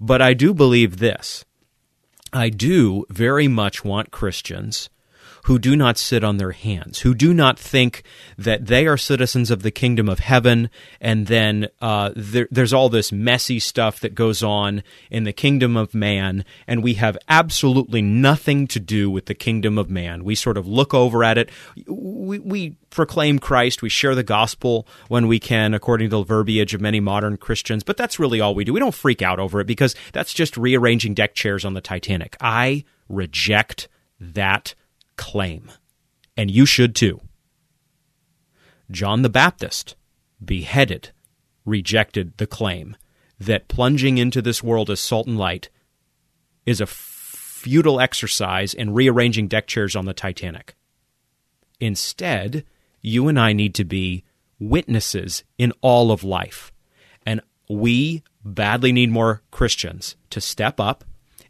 But 0.00 0.20
I 0.20 0.34
do 0.34 0.52
believe 0.52 0.98
this. 0.98 1.44
I 2.32 2.50
do 2.50 3.06
very 3.08 3.48
much 3.48 3.84
want 3.84 4.10
Christians 4.10 4.90
who 5.44 5.58
do 5.58 5.76
not 5.76 5.98
sit 5.98 6.24
on 6.24 6.36
their 6.36 6.52
hands, 6.52 7.00
who 7.00 7.14
do 7.14 7.32
not 7.32 7.58
think 7.58 8.02
that 8.36 8.66
they 8.66 8.86
are 8.86 8.96
citizens 8.96 9.50
of 9.50 9.62
the 9.62 9.70
kingdom 9.70 10.08
of 10.08 10.18
heaven, 10.18 10.70
and 11.00 11.26
then 11.26 11.68
uh, 11.80 12.10
there, 12.14 12.48
there's 12.50 12.72
all 12.72 12.88
this 12.88 13.12
messy 13.12 13.58
stuff 13.58 14.00
that 14.00 14.14
goes 14.14 14.42
on 14.42 14.82
in 15.10 15.24
the 15.24 15.32
kingdom 15.32 15.76
of 15.76 15.94
man, 15.94 16.44
and 16.66 16.82
we 16.82 16.94
have 16.94 17.16
absolutely 17.28 18.02
nothing 18.02 18.66
to 18.66 18.80
do 18.80 19.10
with 19.10 19.26
the 19.26 19.34
kingdom 19.34 19.78
of 19.78 19.90
man. 19.90 20.24
We 20.24 20.34
sort 20.34 20.56
of 20.56 20.66
look 20.66 20.94
over 20.94 21.24
at 21.24 21.38
it. 21.38 21.50
We, 21.86 22.38
we 22.38 22.76
proclaim 22.90 23.38
Christ, 23.38 23.82
we 23.82 23.88
share 23.88 24.14
the 24.14 24.22
gospel 24.22 24.86
when 25.08 25.28
we 25.28 25.38
can, 25.38 25.74
according 25.74 26.10
to 26.10 26.16
the 26.16 26.24
verbiage 26.24 26.74
of 26.74 26.80
many 26.80 27.00
modern 27.00 27.36
Christians, 27.36 27.82
but 27.82 27.96
that's 27.96 28.18
really 28.18 28.40
all 28.40 28.54
we 28.54 28.64
do. 28.64 28.72
We 28.72 28.80
don't 28.80 28.94
freak 28.94 29.22
out 29.22 29.38
over 29.38 29.60
it 29.60 29.66
because 29.66 29.94
that's 30.12 30.32
just 30.32 30.56
rearranging 30.56 31.14
deck 31.14 31.34
chairs 31.34 31.64
on 31.64 31.74
the 31.74 31.80
Titanic. 31.80 32.36
I 32.40 32.84
reject 33.08 33.88
that 34.20 34.74
claim. 35.18 35.70
And 36.36 36.50
you 36.50 36.64
should 36.64 36.94
too. 36.94 37.20
John 38.90 39.20
the 39.20 39.28
Baptist, 39.28 39.96
beheaded, 40.42 41.10
rejected 41.66 42.38
the 42.38 42.46
claim 42.46 42.96
that 43.38 43.68
plunging 43.68 44.16
into 44.16 44.40
this 44.40 44.62
world 44.62 44.88
as 44.88 45.00
salt 45.00 45.26
and 45.26 45.36
light 45.36 45.68
is 46.64 46.80
a 46.80 46.86
futile 46.86 48.00
exercise 48.00 48.72
in 48.72 48.94
rearranging 48.94 49.48
deck 49.48 49.66
chairs 49.66 49.94
on 49.94 50.06
the 50.06 50.14
Titanic. 50.14 50.74
Instead, 51.80 52.64
you 53.02 53.28
and 53.28 53.38
I 53.38 53.52
need 53.52 53.74
to 53.74 53.84
be 53.84 54.24
witnesses 54.58 55.44
in 55.58 55.72
all 55.80 56.10
of 56.10 56.24
life. 56.24 56.72
And 57.26 57.40
we 57.68 58.22
badly 58.44 58.92
need 58.92 59.10
more 59.10 59.42
Christians 59.50 60.16
to 60.30 60.40
step 60.40 60.80
up 60.80 61.04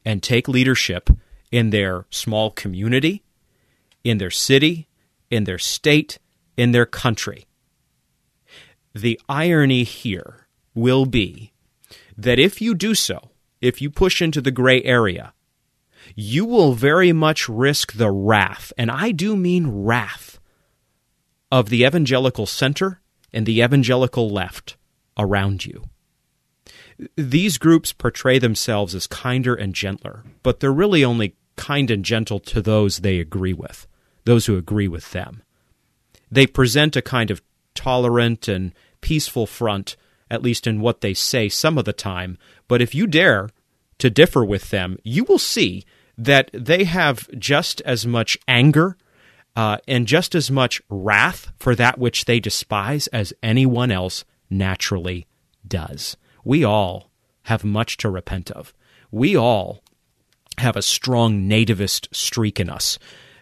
and 0.04 0.22
take 0.22 0.48
leadership 0.48 1.10
in 1.50 1.70
their 1.70 2.06
small 2.10 2.50
community, 2.50 3.22
in 4.04 4.18
their 4.18 4.30
city, 4.30 4.88
in 5.30 5.44
their 5.44 5.58
state, 5.58 6.18
in 6.56 6.72
their 6.72 6.86
country. 6.86 7.46
The 8.94 9.20
irony 9.28 9.84
here 9.84 10.48
will 10.74 11.06
be 11.06 11.52
that 12.16 12.38
if 12.38 12.60
you 12.60 12.74
do 12.74 12.94
so, 12.94 13.30
if 13.60 13.80
you 13.80 13.90
push 13.90 14.22
into 14.22 14.40
the 14.40 14.50
gray 14.50 14.82
area, 14.82 15.32
you 16.14 16.44
will 16.44 16.72
very 16.72 17.12
much 17.12 17.48
risk 17.48 17.92
the 17.94 18.10
wrath, 18.10 18.72
and 18.78 18.90
I 18.90 19.10
do 19.12 19.36
mean 19.36 19.84
wrath, 19.84 20.38
of 21.50 21.68
the 21.68 21.84
evangelical 21.84 22.46
center 22.46 23.00
and 23.32 23.46
the 23.46 23.62
evangelical 23.62 24.28
left 24.30 24.76
around 25.16 25.64
you. 25.64 25.84
These 27.16 27.58
groups 27.58 27.92
portray 27.92 28.38
themselves 28.38 28.94
as 28.94 29.06
kinder 29.06 29.54
and 29.54 29.74
gentler, 29.74 30.24
but 30.42 30.60
they're 30.60 30.72
really 30.72 31.04
only 31.04 31.36
kind 31.58 31.90
and 31.90 32.04
gentle 32.04 32.40
to 32.40 32.62
those 32.62 32.98
they 32.98 33.18
agree 33.18 33.52
with, 33.52 33.86
those 34.24 34.46
who 34.46 34.56
agree 34.56 34.88
with 34.88 35.12
them. 35.12 35.42
They 36.30 36.46
present 36.46 36.96
a 36.96 37.02
kind 37.02 37.30
of 37.30 37.42
tolerant 37.74 38.48
and 38.48 38.72
peaceful 39.00 39.46
front, 39.46 39.96
at 40.30 40.42
least 40.42 40.66
in 40.66 40.80
what 40.80 41.00
they 41.00 41.12
say 41.12 41.48
some 41.48 41.76
of 41.76 41.84
the 41.84 41.92
time, 41.92 42.38
but 42.68 42.80
if 42.80 42.94
you 42.94 43.06
dare 43.06 43.50
to 43.98 44.08
differ 44.10 44.44
with 44.44 44.70
them, 44.70 44.98
you 45.02 45.24
will 45.24 45.38
see 45.38 45.84
that 46.16 46.50
they 46.52 46.84
have 46.84 47.28
just 47.38 47.80
as 47.82 48.06
much 48.06 48.38
anger 48.46 48.96
uh, 49.56 49.78
and 49.88 50.06
just 50.06 50.34
as 50.34 50.50
much 50.50 50.80
wrath 50.88 51.52
for 51.58 51.74
that 51.74 51.98
which 51.98 52.24
they 52.24 52.38
despise 52.40 53.06
as 53.08 53.32
anyone 53.42 53.90
else 53.90 54.24
naturally 54.50 55.26
does. 55.66 56.16
We 56.44 56.64
all 56.64 57.10
have 57.44 57.64
much 57.64 57.96
to 57.98 58.10
repent 58.10 58.50
of. 58.50 58.72
We 59.10 59.36
all 59.36 59.82
have 60.60 60.76
a 60.76 60.82
strong 60.82 61.48
nativist 61.48 62.14
streak 62.14 62.60
in 62.60 62.68
us 62.68 62.98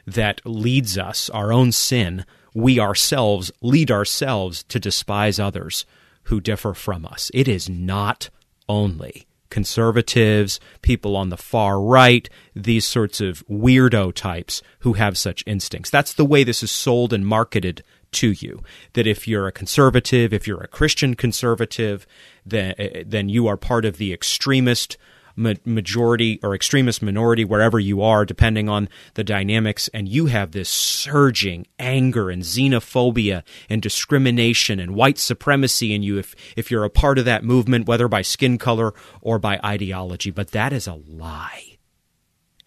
that 0.06 0.40
leads 0.44 0.96
us, 0.96 1.28
our 1.30 1.52
own 1.52 1.72
sin, 1.72 2.24
we 2.54 2.78
ourselves 2.78 3.52
lead 3.60 3.90
ourselves 3.90 4.62
to 4.64 4.80
despise 4.80 5.38
others 5.38 5.84
who 6.24 6.40
differ 6.40 6.74
from 6.74 7.04
us. 7.04 7.30
It 7.34 7.48
is 7.48 7.68
not 7.68 8.30
only 8.68 9.26
conservatives, 9.50 10.58
people 10.82 11.16
on 11.16 11.28
the 11.28 11.36
far 11.36 11.80
right, 11.80 12.28
these 12.54 12.84
sorts 12.84 13.20
of 13.20 13.46
weirdo 13.48 14.12
types 14.12 14.62
who 14.80 14.94
have 14.94 15.16
such 15.16 15.44
instincts. 15.46 15.90
That's 15.90 16.12
the 16.12 16.24
way 16.24 16.44
this 16.44 16.62
is 16.62 16.70
sold 16.70 17.12
and 17.12 17.26
marketed 17.26 17.82
to 18.12 18.32
you. 18.32 18.62
That 18.94 19.06
if 19.06 19.28
you're 19.28 19.46
a 19.46 19.52
conservative, 19.52 20.32
if 20.32 20.46
you're 20.46 20.62
a 20.62 20.68
Christian 20.68 21.14
conservative, 21.14 22.06
then, 22.44 22.74
eh, 22.78 23.04
then 23.06 23.28
you 23.28 23.46
are 23.46 23.56
part 23.56 23.84
of 23.84 23.98
the 23.98 24.12
extremist 24.12 24.96
majority 25.36 26.40
or 26.42 26.54
extremist 26.54 27.02
minority, 27.02 27.44
wherever 27.44 27.78
you 27.78 28.02
are, 28.02 28.24
depending 28.24 28.68
on 28.68 28.88
the 29.14 29.24
dynamics, 29.24 29.88
and 29.92 30.08
you 30.08 30.26
have 30.26 30.52
this 30.52 30.68
surging 30.68 31.66
anger 31.78 32.30
and 32.30 32.42
xenophobia 32.42 33.42
and 33.68 33.82
discrimination 33.82 34.80
and 34.80 34.94
white 34.94 35.18
supremacy 35.18 35.94
in 35.94 36.02
you 36.02 36.18
if, 36.18 36.34
if 36.56 36.70
you're 36.70 36.84
a 36.84 36.90
part 36.90 37.18
of 37.18 37.24
that 37.26 37.44
movement, 37.44 37.86
whether 37.86 38.08
by 38.08 38.22
skin 38.22 38.58
color 38.58 38.94
or 39.20 39.38
by 39.38 39.60
ideology. 39.64 40.30
But 40.30 40.52
that 40.52 40.72
is 40.72 40.86
a 40.86 40.94
lie. 40.94 41.76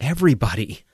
Everybody 0.00 0.84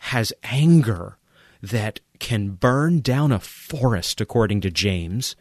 has 0.00 0.32
anger 0.44 1.18
that 1.62 2.00
can 2.20 2.50
burn 2.50 3.00
down 3.00 3.32
a 3.32 3.40
forest, 3.40 4.20
according 4.20 4.60
to 4.60 4.70
James, 4.70 5.34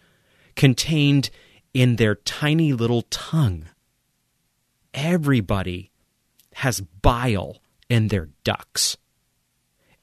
contained 0.56 1.30
in 1.74 1.98
their 1.98 2.16
tiny 2.16 2.74
little 2.74 3.04
tongue 3.04 3.66
everybody 4.98 5.92
has 6.56 6.82
bile 6.82 7.62
in 7.88 8.08
their 8.08 8.30
ducts. 8.44 8.98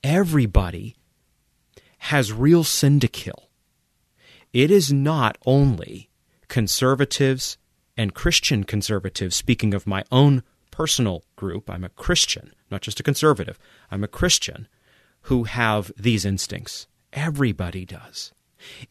Everybody 0.04 0.94
has 1.98 2.32
real 2.32 2.62
sin 2.62 3.00
to 3.00 3.08
kill. 3.08 3.50
It 4.52 4.70
is 4.70 4.92
not 4.92 5.36
only 5.44 6.10
conservatives 6.46 7.58
and 7.96 8.14
Christian 8.14 8.62
conservatives, 8.62 9.34
speaking 9.34 9.74
of 9.74 9.86
my 9.86 10.04
own 10.12 10.44
personal 10.70 11.24
group, 11.34 11.68
I'm 11.68 11.84
a 11.84 11.88
Christian, 11.88 12.54
not 12.70 12.82
just 12.82 13.00
a 13.00 13.02
conservative, 13.02 13.58
I'm 13.90 14.04
a 14.04 14.08
Christian, 14.08 14.68
who 15.22 15.44
have 15.44 15.90
these 15.96 16.24
instincts. 16.24 16.86
Everybody 17.12 17.84
does. 17.84 18.32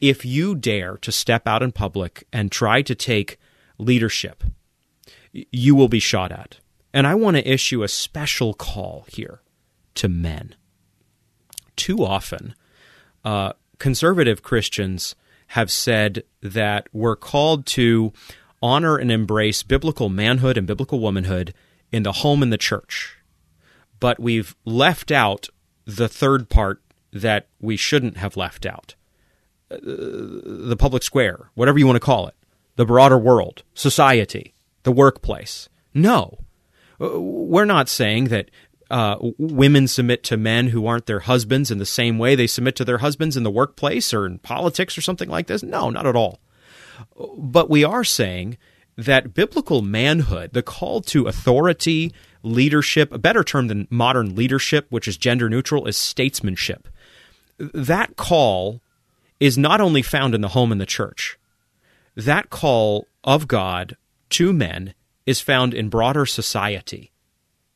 If 0.01 0.25
you 0.25 0.55
dare 0.55 0.97
to 0.97 1.11
step 1.13 1.47
out 1.47 1.63
in 1.63 1.71
public 1.71 2.27
and 2.33 2.51
try 2.51 2.81
to 2.81 2.93
take 2.93 3.37
leadership 3.77 4.43
you 5.33 5.75
will 5.75 5.87
be 5.87 5.99
shot 5.99 6.31
at. 6.31 6.59
And 6.93 7.07
I 7.07 7.15
want 7.15 7.37
to 7.37 7.51
issue 7.51 7.83
a 7.83 7.87
special 7.87 8.53
call 8.53 9.05
here 9.07 9.41
to 9.95 10.07
men. 10.07 10.55
Too 11.75 12.05
often, 12.05 12.53
uh, 13.25 13.53
conservative 13.79 14.43
Christians 14.43 15.15
have 15.47 15.71
said 15.71 16.23
that 16.41 16.87
we're 16.93 17.15
called 17.15 17.65
to 17.65 18.13
honor 18.61 18.95
and 18.95 19.11
embrace 19.11 19.63
biblical 19.63 20.07
manhood 20.07 20.57
and 20.57 20.67
biblical 20.67 20.99
womanhood 20.99 21.53
in 21.91 22.03
the 22.03 22.11
home 22.11 22.43
and 22.43 22.53
the 22.53 22.57
church. 22.57 23.17
But 23.99 24.19
we've 24.19 24.55
left 24.65 25.11
out 25.11 25.49
the 25.85 26.07
third 26.07 26.49
part 26.49 26.81
that 27.11 27.47
we 27.59 27.75
shouldn't 27.75 28.17
have 28.17 28.37
left 28.37 28.65
out 28.65 28.95
uh, 29.69 29.77
the 29.81 30.75
public 30.77 31.03
square, 31.03 31.49
whatever 31.55 31.79
you 31.79 31.85
want 31.85 31.95
to 31.95 31.99
call 31.99 32.27
it, 32.27 32.35
the 32.75 32.85
broader 32.85 33.17
world, 33.17 33.63
society 33.73 34.52
the 34.83 34.91
workplace. 34.91 35.69
No. 35.93 36.39
Uh, 37.01 37.19
we're 37.19 37.65
not 37.65 37.89
saying 37.89 38.25
that 38.25 38.49
uh, 38.91 39.17
women 39.37 39.87
submit 39.87 40.23
to 40.23 40.37
men 40.37 40.67
who 40.67 40.85
aren't 40.85 41.05
their 41.07 41.21
husbands 41.21 41.71
in 41.71 41.79
the 41.79 41.85
same 41.85 42.19
way 42.19 42.35
they 42.35 42.47
submit 42.47 42.75
to 42.75 42.85
their 42.85 42.99
husbands 42.99 43.35
in 43.35 43.43
the 43.43 43.51
workplace 43.51 44.13
or 44.13 44.25
in 44.25 44.37
politics 44.39 44.97
or 44.97 45.01
something 45.01 45.29
like 45.29 45.47
this. 45.47 45.63
No, 45.63 45.89
not 45.89 46.05
at 46.05 46.15
all. 46.15 46.39
But 47.37 47.69
we 47.69 47.83
are 47.83 48.03
saying 48.03 48.57
that 48.95 49.33
biblical 49.33 49.81
manhood, 49.81 50.53
the 50.53 50.61
call 50.61 51.01
to 51.01 51.25
authority, 51.25 52.13
leadership, 52.43 53.11
a 53.11 53.17
better 53.17 53.43
term 53.43 53.67
than 53.67 53.87
modern 53.89 54.35
leadership, 54.35 54.85
which 54.89 55.07
is 55.07 55.17
gender 55.17 55.49
neutral, 55.49 55.87
is 55.87 55.97
statesmanship. 55.97 56.87
That 57.57 58.15
call 58.15 58.81
is 59.39 59.57
not 59.57 59.81
only 59.81 60.01
found 60.01 60.35
in 60.35 60.41
the 60.41 60.49
home 60.49 60.71
and 60.71 60.79
the 60.79 60.85
church. 60.85 61.37
That 62.15 62.49
call 62.49 63.07
of 63.23 63.47
God 63.47 63.97
to 64.33 64.53
men 64.53 64.93
is 65.25 65.39
found 65.39 65.73
in 65.73 65.89
broader 65.89 66.25
society, 66.25 67.11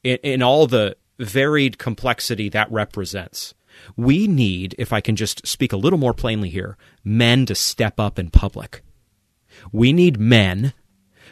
in, 0.04 0.18
in 0.24 0.42
all 0.44 0.68
the 0.68 0.98
varied 1.20 1.78
complexity 1.78 2.50
that 2.50 2.72
represents. 2.72 3.54
We 3.96 4.28
need, 4.28 4.76
if 4.78 4.92
I 4.92 5.02
can 5.02 5.16
just 5.16 5.46
speak 5.46 5.72
a 5.72 5.78
little 5.78 6.00
more 6.00 6.14
plainly 6.14 6.50
here, 6.50 6.78
men 7.04 7.46
to 7.46 7.56
step 7.56 8.00
up 8.00 8.18
in 8.18 8.30
public. 8.30 8.82
We 9.72 9.94
need 9.94 10.20
men 10.20 10.74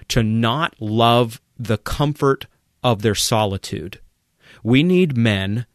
to 0.09 0.23
not 0.23 0.75
love 0.79 1.41
the 1.57 1.77
comfort 1.77 2.45
of 2.83 3.01
their 3.01 3.15
solitude. 3.15 3.99
We 4.63 4.83
need 4.83 5.17
men 5.17 5.65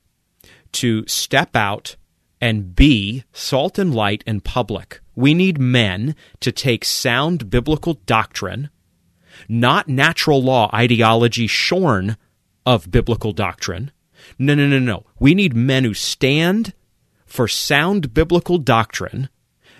to 0.73 1.05
step 1.07 1.57
out 1.57 1.97
and 2.41 2.75
be 2.75 3.25
salt 3.33 3.79
and 3.79 3.95
light 3.95 4.23
in 4.27 4.41
public. 4.41 5.01
We 5.15 5.35
need 5.35 5.59
men 5.59 6.15
to 6.41 6.53
take 6.53 6.85
sound 6.85 7.51
biblical 7.51 7.95
doctrine 8.07 8.71
not 9.49 9.89
natural 9.89 10.43
law 10.43 10.71
ideology 10.75 11.47
shorn 11.47 12.17
of 12.67 12.91
biblical 12.91 13.33
doctrine. 13.33 13.91
No, 14.39 14.55
no, 14.55 14.67
no, 14.67 14.79
no. 14.79 15.07
We 15.19 15.35
need 15.35 15.55
men 15.55 15.85
who 15.85 15.95
stand 15.95 16.73
for 17.27 17.49
sound 17.49 18.13
biblical 18.13 18.59
doctrine, 18.59 19.29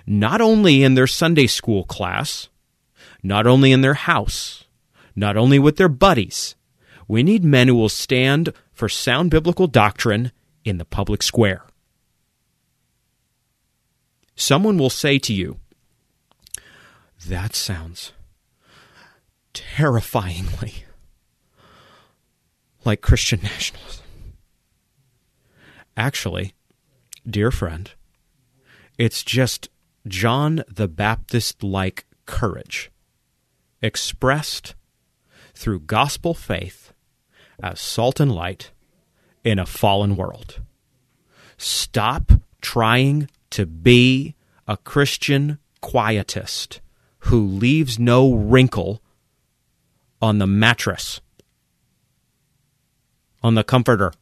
not 0.07 0.41
only 0.41 0.83
in 0.83 0.95
their 0.95 1.07
Sunday 1.07 1.47
school 1.47 1.85
class, 1.85 2.49
not 3.23 3.47
only 3.47 3.73
in 3.73 3.81
their 3.81 3.95
house, 3.95 4.65
not 5.15 5.37
only 5.37 5.59
with 5.59 5.77
their 5.77 5.89
buddies. 5.89 6.55
We 7.09 7.23
need 7.23 7.45
men 7.45 7.69
who 7.69 7.75
will 7.75 7.89
stand 7.89 8.53
for 8.73 8.89
sound 8.89 9.31
biblical 9.31 9.67
doctrine 9.67 10.33
in 10.65 10.79
the 10.79 10.85
public 10.85 11.23
square. 11.23 11.65
Someone 14.37 14.79
will 14.79 14.91
say 14.91 15.19
to 15.19 15.35
you, 15.35 15.59
That 17.27 17.55
sounds 17.55 18.13
terrifyingly 19.77 20.85
like 22.85 23.01
Christian 23.01 23.41
nationalism. 23.43 24.05
Actually, 25.97 26.55
dear 27.29 27.51
friend, 27.51 27.91
it's 28.99 29.23
just 29.23 29.69
John 30.07 30.65
the 30.69 30.89
Baptist 30.89 31.63
like 31.63 32.07
courage 32.27 32.91
expressed 33.83 34.75
through 35.55 35.81
gospel 35.81 36.33
faith, 36.35 36.93
as 37.63 37.81
salt 37.81 38.21
and 38.21 38.33
light 38.33 38.71
in 39.45 39.59
a 39.59 39.67
fallen 39.67 40.17
world. 40.17 40.61
Stop 41.59 42.33
trying 42.63 43.29
to 43.51 43.67
be 43.67 44.35
a 44.67 44.77
Christian 44.77 45.59
quietist 45.81 46.81
who 47.25 47.45
leaves 47.45 47.99
no 47.99 48.33
wrinkle 48.33 49.03
on 50.21 50.39
the 50.39 50.47
mattress, 50.47 51.21
on 53.43 53.55
the 53.55 53.65
comforter. 53.65 54.13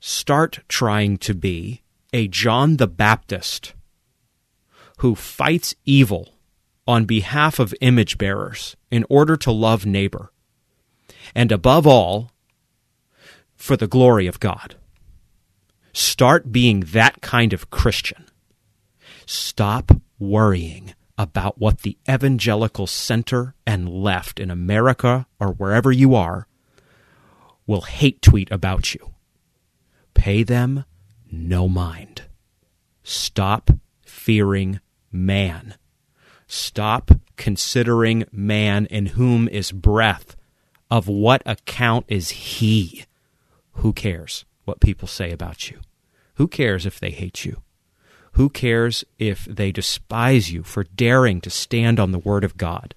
Start 0.00 0.60
trying 0.68 1.16
to 1.18 1.34
be 1.34 1.82
a 2.12 2.28
John 2.28 2.76
the 2.76 2.88
Baptist 2.88 3.74
who 4.98 5.14
fights 5.14 5.74
evil 5.84 6.34
on 6.86 7.04
behalf 7.04 7.58
of 7.58 7.74
image 7.80 8.18
bearers 8.18 8.76
in 8.90 9.04
order 9.08 9.36
to 9.36 9.52
love 9.52 9.86
neighbor, 9.86 10.32
and 11.34 11.52
above 11.52 11.86
all, 11.86 12.30
for 13.54 13.76
the 13.76 13.86
glory 13.86 14.26
of 14.26 14.40
God. 14.40 14.74
Start 15.92 16.50
being 16.50 16.80
that 16.92 17.20
kind 17.20 17.52
of 17.52 17.70
Christian. 17.70 18.26
Stop 19.26 19.92
worrying 20.18 20.94
about 21.22 21.56
what 21.56 21.82
the 21.82 21.96
evangelical 22.10 22.88
center 22.88 23.54
and 23.64 23.88
left 23.88 24.40
in 24.40 24.50
America 24.50 25.24
or 25.38 25.52
wherever 25.52 25.92
you 25.92 26.16
are 26.16 26.48
will 27.64 27.82
hate 27.82 28.20
tweet 28.20 28.50
about 28.50 28.92
you. 28.92 29.12
Pay 30.14 30.42
them 30.42 30.84
no 31.30 31.68
mind. 31.68 32.22
Stop 33.04 33.70
fearing 34.04 34.80
man. 35.12 35.76
Stop 36.48 37.12
considering 37.36 38.24
man 38.32 38.86
in 38.86 39.06
whom 39.06 39.46
is 39.46 39.70
breath. 39.70 40.34
Of 40.90 41.06
what 41.06 41.40
account 41.46 42.04
is 42.08 42.30
he? 42.30 43.04
Who 43.74 43.92
cares 43.92 44.44
what 44.64 44.80
people 44.80 45.06
say 45.06 45.30
about 45.30 45.70
you? 45.70 45.78
Who 46.34 46.48
cares 46.48 46.84
if 46.84 46.98
they 46.98 47.10
hate 47.10 47.44
you? 47.44 47.62
Who 48.32 48.48
cares 48.48 49.04
if 49.18 49.44
they 49.44 49.72
despise 49.72 50.50
you 50.50 50.62
for 50.62 50.84
daring 50.84 51.40
to 51.42 51.50
stand 51.50 52.00
on 52.00 52.12
the 52.12 52.18
Word 52.18 52.44
of 52.44 52.56
God? 52.56 52.94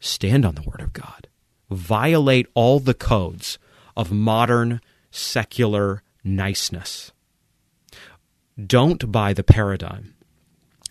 Stand 0.00 0.44
on 0.44 0.54
the 0.54 0.62
Word 0.62 0.80
of 0.80 0.92
God. 0.92 1.28
Violate 1.70 2.46
all 2.54 2.78
the 2.78 2.94
codes 2.94 3.58
of 3.96 4.12
modern 4.12 4.80
secular 5.10 6.02
niceness. 6.22 7.12
Don't 8.64 9.10
buy 9.10 9.32
the 9.32 9.44
paradigm 9.44 10.14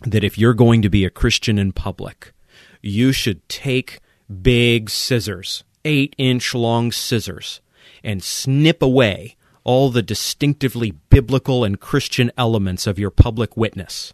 that 0.01 0.23
if 0.23 0.37
you're 0.37 0.53
going 0.53 0.81
to 0.81 0.89
be 0.89 1.05
a 1.05 1.09
Christian 1.09 1.59
in 1.59 1.71
public, 1.71 2.33
you 2.81 3.11
should 3.11 3.47
take 3.49 3.99
big 4.41 4.89
scissors, 4.89 5.63
eight 5.85 6.15
inch 6.17 6.53
long 6.53 6.91
scissors, 6.91 7.61
and 8.03 8.23
snip 8.23 8.81
away 8.81 9.36
all 9.67 9.89
the 9.89 10.01
distinctively 10.01 10.91
biblical 10.91 11.65
and 11.65 11.79
Christian 11.79 12.31
elements 12.37 12.87
of 12.87 12.97
your 12.97 13.11
public 13.11 13.57
witness. 13.57 14.13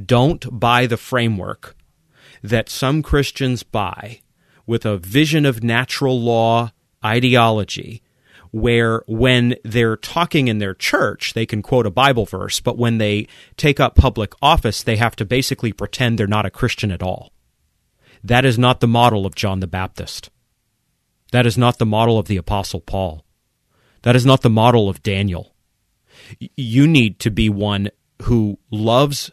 Don't 0.00 0.60
buy 0.60 0.86
the 0.86 0.98
framework 0.98 1.74
that 2.42 2.68
some 2.68 3.02
Christians 3.02 3.62
buy 3.62 4.20
with 4.66 4.84
a 4.84 4.98
vision 4.98 5.46
of 5.46 5.64
natural 5.64 6.20
law 6.20 6.70
ideology 7.02 8.02
where 8.50 9.02
when 9.06 9.56
they're 9.64 9.96
talking 9.96 10.48
in 10.48 10.58
their 10.58 10.74
church, 10.74 11.32
they 11.32 11.46
can 11.46 11.62
quote 11.62 11.86
a 11.86 11.90
Bible 11.90 12.26
verse, 12.26 12.60
but 12.60 12.76
when 12.76 12.98
they 12.98 13.26
take 13.56 13.80
up 13.80 13.96
public 13.96 14.34
office, 14.42 14.82
they 14.82 14.96
have 14.96 15.16
to 15.16 15.24
basically 15.24 15.72
pretend 15.72 16.18
they're 16.18 16.26
not 16.26 16.46
a 16.46 16.50
Christian 16.50 16.92
at 16.92 17.02
all. 17.02 17.32
That 18.22 18.44
is 18.44 18.58
not 18.58 18.80
the 18.80 18.86
model 18.86 19.24
of 19.24 19.34
John 19.34 19.60
the 19.60 19.66
Baptist. 19.66 20.30
That 21.32 21.46
is 21.46 21.56
not 21.56 21.78
the 21.78 21.86
model 21.86 22.18
of 22.18 22.26
the 22.28 22.36
Apostle 22.36 22.80
Paul. 22.80 23.23
That 24.04 24.16
is 24.16 24.26
not 24.26 24.42
the 24.42 24.50
model 24.50 24.90
of 24.90 25.02
Daniel. 25.02 25.54
You 26.38 26.86
need 26.86 27.18
to 27.20 27.30
be 27.30 27.48
one 27.48 27.88
who 28.22 28.58
loves 28.70 29.30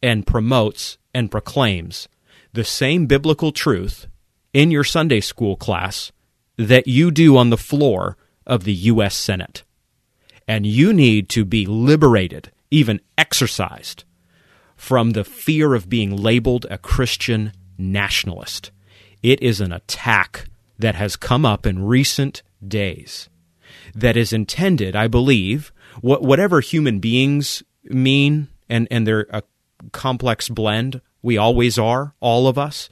and 0.00 0.24
promotes 0.24 0.96
and 1.12 1.28
proclaims 1.28 2.08
the 2.52 2.62
same 2.62 3.06
biblical 3.06 3.50
truth 3.50 4.06
in 4.52 4.70
your 4.70 4.84
Sunday 4.84 5.20
school 5.20 5.56
class 5.56 6.12
that 6.56 6.86
you 6.86 7.10
do 7.10 7.36
on 7.36 7.50
the 7.50 7.56
floor 7.56 8.16
of 8.46 8.62
the 8.62 8.72
U.S. 8.94 9.16
Senate. 9.16 9.64
And 10.46 10.66
you 10.66 10.92
need 10.92 11.28
to 11.30 11.44
be 11.44 11.66
liberated, 11.66 12.52
even 12.70 13.00
exorcised, 13.18 14.04
from 14.76 15.10
the 15.10 15.24
fear 15.24 15.74
of 15.74 15.88
being 15.88 16.16
labeled 16.16 16.64
a 16.70 16.78
Christian 16.78 17.52
nationalist. 17.76 18.70
It 19.20 19.42
is 19.42 19.60
an 19.60 19.72
attack 19.72 20.44
that 20.78 20.94
has 20.94 21.16
come 21.16 21.44
up 21.44 21.66
in 21.66 21.84
recent 21.84 22.44
days 22.64 23.28
that 23.94 24.16
is 24.16 24.32
intended, 24.32 24.96
I 24.96 25.08
believe, 25.08 25.72
whatever 26.00 26.60
human 26.60 26.98
beings 26.98 27.62
mean, 27.84 28.48
and, 28.68 28.88
and 28.90 29.06
they're 29.06 29.26
a 29.30 29.42
complex 29.92 30.48
blend, 30.48 31.00
we 31.22 31.36
always 31.36 31.78
are, 31.78 32.14
all 32.20 32.46
of 32.46 32.58
us. 32.58 32.88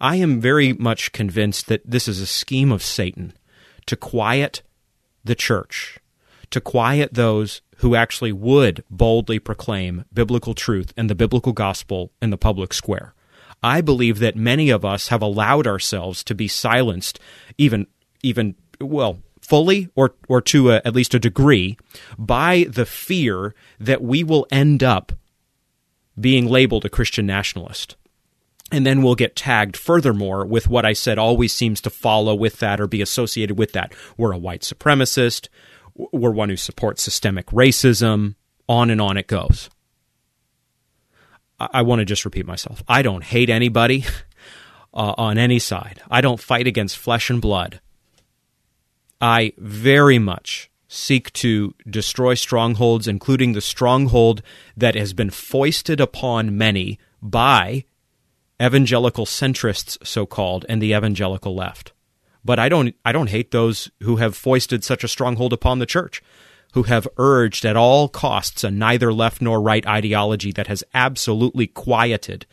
I 0.00 0.16
am 0.16 0.40
very 0.40 0.72
much 0.72 1.12
convinced 1.12 1.66
that 1.68 1.82
this 1.84 2.08
is 2.08 2.20
a 2.20 2.26
scheme 2.26 2.70
of 2.70 2.82
Satan 2.82 3.32
to 3.86 3.96
quiet 3.96 4.62
the 5.24 5.34
church, 5.34 5.98
to 6.50 6.60
quiet 6.60 7.14
those 7.14 7.62
who 7.78 7.94
actually 7.94 8.32
would 8.32 8.84
boldly 8.90 9.38
proclaim 9.38 10.04
biblical 10.12 10.54
truth 10.54 10.92
and 10.96 11.10
the 11.10 11.14
biblical 11.14 11.52
gospel 11.52 12.12
in 12.22 12.30
the 12.30 12.38
public 12.38 12.72
square. 12.72 13.14
I 13.62 13.80
believe 13.80 14.18
that 14.18 14.36
many 14.36 14.70
of 14.70 14.84
us 14.84 15.08
have 15.08 15.22
allowed 15.22 15.66
ourselves 15.66 16.22
to 16.24 16.34
be 16.34 16.48
silenced, 16.48 17.18
even, 17.56 17.86
even, 18.22 18.56
well, 18.80 19.18
fully 19.44 19.88
or, 19.94 20.14
or 20.28 20.40
to 20.40 20.70
a, 20.70 20.76
at 20.84 20.94
least 20.94 21.14
a 21.14 21.18
degree, 21.18 21.76
by 22.18 22.66
the 22.68 22.86
fear 22.86 23.54
that 23.78 24.02
we 24.02 24.24
will 24.24 24.46
end 24.50 24.82
up 24.82 25.12
being 26.18 26.46
labeled 26.46 26.84
a 26.84 26.88
Christian 26.88 27.26
nationalist 27.26 27.96
and 28.74 28.84
then 28.84 29.02
we'll 29.02 29.14
get 29.14 29.36
tagged 29.36 29.76
furthermore 29.76 30.44
with 30.44 30.68
what 30.68 30.84
I 30.84 30.94
said 30.94 31.18
always 31.18 31.52
seems 31.52 31.80
to 31.82 31.90
follow 31.90 32.34
with 32.34 32.58
that 32.58 32.80
or 32.80 32.86
be 32.86 33.02
associated 33.02 33.58
with 33.58 33.72
that. 33.72 33.94
We're 34.16 34.32
a 34.32 34.38
white 34.38 34.62
supremacist. 34.62 35.48
We're 35.94 36.32
one 36.32 36.48
who 36.48 36.56
supports 36.56 37.02
systemic 37.02 37.46
racism. 37.46 38.34
On 38.68 38.90
and 38.90 39.00
on 39.00 39.16
it 39.16 39.26
goes. 39.26 39.68
I, 41.60 41.68
I 41.74 41.82
want 41.82 42.00
to 42.00 42.04
just 42.04 42.24
repeat 42.24 42.46
myself. 42.46 42.82
I 42.88 43.02
don't 43.02 43.22
hate 43.22 43.50
anybody 43.50 44.06
uh, 44.94 45.14
on 45.16 45.38
any 45.38 45.58
side. 45.58 46.02
I 46.10 46.20
don't 46.20 46.40
fight 46.40 46.66
against 46.66 46.98
flesh 46.98 47.30
and 47.30 47.40
blood. 47.40 47.80
I 49.24 49.54
very 49.56 50.18
much 50.18 50.70
seek 50.86 51.32
to 51.32 51.74
destroy 51.88 52.34
strongholds, 52.34 53.08
including 53.08 53.54
the 53.54 53.62
stronghold 53.62 54.42
that 54.76 54.94
has 54.96 55.14
been 55.14 55.30
foisted 55.30 55.98
upon 55.98 56.58
many 56.58 56.98
by 57.22 57.86
evangelical 58.62 59.24
centrists, 59.24 59.96
so 60.06 60.26
called, 60.26 60.66
and 60.68 60.82
the 60.82 60.92
evangelical 60.92 61.54
left. 61.54 61.94
But 62.44 62.58
I 62.58 62.68
don't, 62.68 62.94
I 63.02 63.12
don't 63.12 63.30
hate 63.30 63.50
those 63.50 63.90
who 64.02 64.16
have 64.16 64.36
foisted 64.36 64.84
such 64.84 65.02
a 65.02 65.08
stronghold 65.08 65.54
upon 65.54 65.78
the 65.78 65.86
church, 65.86 66.22
who 66.74 66.82
have 66.82 67.08
urged 67.16 67.64
at 67.64 67.78
all 67.78 68.10
costs 68.10 68.62
a 68.62 68.70
neither 68.70 69.10
left 69.10 69.40
nor 69.40 69.58
right 69.58 69.86
ideology 69.86 70.52
that 70.52 70.66
has 70.66 70.84
absolutely 70.92 71.66
quieted 71.66 72.44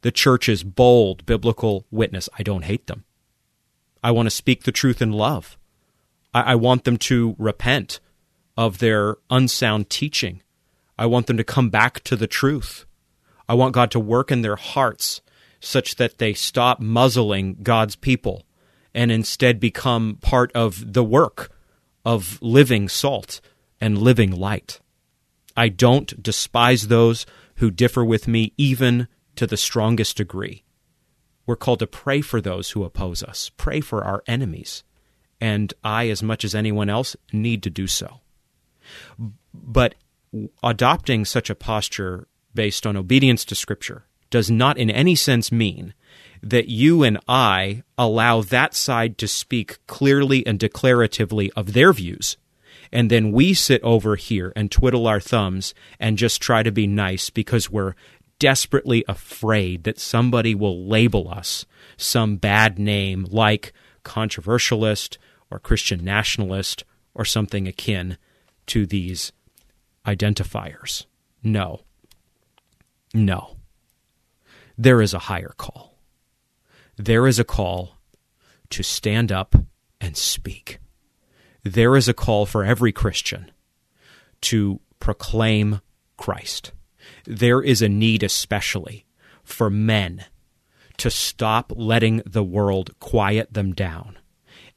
the 0.00 0.10
church's 0.10 0.64
bold 0.64 1.26
biblical 1.26 1.84
witness. 1.90 2.30
I 2.38 2.44
don't 2.44 2.64
hate 2.64 2.86
them. 2.86 3.04
I 4.02 4.10
want 4.10 4.24
to 4.24 4.30
speak 4.30 4.62
the 4.62 4.72
truth 4.72 5.02
in 5.02 5.12
love. 5.12 5.58
I, 6.34 6.52
I 6.52 6.54
want 6.56 6.84
them 6.84 6.98
to 6.98 7.34
repent 7.38 8.00
of 8.56 8.78
their 8.78 9.16
unsound 9.30 9.88
teaching. 9.88 10.42
I 10.98 11.06
want 11.06 11.26
them 11.26 11.36
to 11.36 11.44
come 11.44 11.70
back 11.70 12.02
to 12.04 12.16
the 12.16 12.26
truth. 12.26 12.84
I 13.48 13.54
want 13.54 13.74
God 13.74 13.90
to 13.92 14.00
work 14.00 14.30
in 14.30 14.42
their 14.42 14.56
hearts 14.56 15.20
such 15.60 15.96
that 15.96 16.18
they 16.18 16.34
stop 16.34 16.80
muzzling 16.80 17.58
God's 17.62 17.96
people 17.96 18.44
and 18.94 19.10
instead 19.10 19.58
become 19.58 20.18
part 20.20 20.52
of 20.52 20.92
the 20.92 21.04
work 21.04 21.50
of 22.04 22.38
living 22.42 22.88
salt 22.88 23.40
and 23.80 23.98
living 23.98 24.30
light. 24.30 24.80
I 25.56 25.68
don't 25.68 26.22
despise 26.22 26.88
those 26.88 27.26
who 27.56 27.70
differ 27.70 28.04
with 28.04 28.28
me, 28.28 28.52
even 28.56 29.08
to 29.36 29.46
the 29.46 29.56
strongest 29.56 30.16
degree. 30.16 30.64
We're 31.46 31.56
called 31.56 31.80
to 31.80 31.86
pray 31.86 32.20
for 32.20 32.40
those 32.40 32.70
who 32.70 32.84
oppose 32.84 33.22
us, 33.22 33.50
pray 33.56 33.80
for 33.80 34.04
our 34.04 34.22
enemies. 34.26 34.84
And 35.44 35.74
I, 35.84 36.08
as 36.08 36.22
much 36.22 36.42
as 36.42 36.54
anyone 36.54 36.88
else, 36.88 37.16
need 37.30 37.62
to 37.64 37.70
do 37.70 37.86
so. 37.86 38.20
But 39.52 39.94
adopting 40.62 41.26
such 41.26 41.50
a 41.50 41.54
posture 41.54 42.26
based 42.54 42.86
on 42.86 42.96
obedience 42.96 43.44
to 43.44 43.54
Scripture 43.54 44.06
does 44.30 44.50
not 44.50 44.78
in 44.78 44.88
any 44.88 45.14
sense 45.14 45.52
mean 45.52 45.92
that 46.42 46.68
you 46.68 47.02
and 47.02 47.18
I 47.28 47.82
allow 47.98 48.40
that 48.40 48.74
side 48.74 49.18
to 49.18 49.28
speak 49.28 49.86
clearly 49.86 50.46
and 50.46 50.58
declaratively 50.58 51.50
of 51.54 51.74
their 51.74 51.92
views. 51.92 52.38
And 52.90 53.10
then 53.10 53.30
we 53.30 53.52
sit 53.52 53.82
over 53.82 54.16
here 54.16 54.50
and 54.56 54.70
twiddle 54.70 55.06
our 55.06 55.20
thumbs 55.20 55.74
and 56.00 56.16
just 56.16 56.40
try 56.40 56.62
to 56.62 56.72
be 56.72 56.86
nice 56.86 57.28
because 57.28 57.70
we're 57.70 57.96
desperately 58.38 59.04
afraid 59.06 59.84
that 59.84 60.00
somebody 60.00 60.54
will 60.54 60.88
label 60.88 61.28
us 61.28 61.66
some 61.98 62.36
bad 62.36 62.78
name 62.78 63.26
like 63.28 63.74
controversialist 64.04 65.18
or 65.50 65.58
Christian 65.58 66.04
nationalist 66.04 66.84
or 67.14 67.24
something 67.24 67.68
akin 67.68 68.18
to 68.66 68.86
these 68.86 69.32
identifiers. 70.06 71.06
No. 71.42 71.82
No. 73.12 73.56
There 74.76 75.00
is 75.00 75.14
a 75.14 75.20
higher 75.20 75.54
call. 75.56 75.96
There 76.96 77.26
is 77.26 77.38
a 77.38 77.44
call 77.44 77.96
to 78.70 78.82
stand 78.82 79.30
up 79.30 79.54
and 80.00 80.16
speak. 80.16 80.78
There 81.62 81.96
is 81.96 82.08
a 82.08 82.14
call 82.14 82.46
for 82.46 82.64
every 82.64 82.92
Christian 82.92 83.50
to 84.42 84.80
proclaim 85.00 85.80
Christ. 86.16 86.72
There 87.24 87.62
is 87.62 87.82
a 87.82 87.88
need, 87.88 88.22
especially 88.22 89.06
for 89.42 89.70
men, 89.70 90.24
to 90.98 91.10
stop 91.10 91.72
letting 91.74 92.22
the 92.26 92.44
world 92.44 92.98
quiet 93.00 93.52
them 93.52 93.72
down 93.72 94.18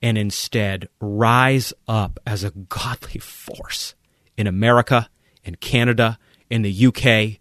and 0.02 0.18
instead 0.18 0.90
rise 1.00 1.74
up 1.88 2.20
as 2.26 2.44
a 2.44 2.52
godly 2.52 3.20
force 3.20 3.96
in 4.38 4.48
America, 4.48 5.10
in 5.44 5.56
Canada, 5.56 6.20
in 6.50 6.62
the 6.62 6.88
UK, 6.88 7.40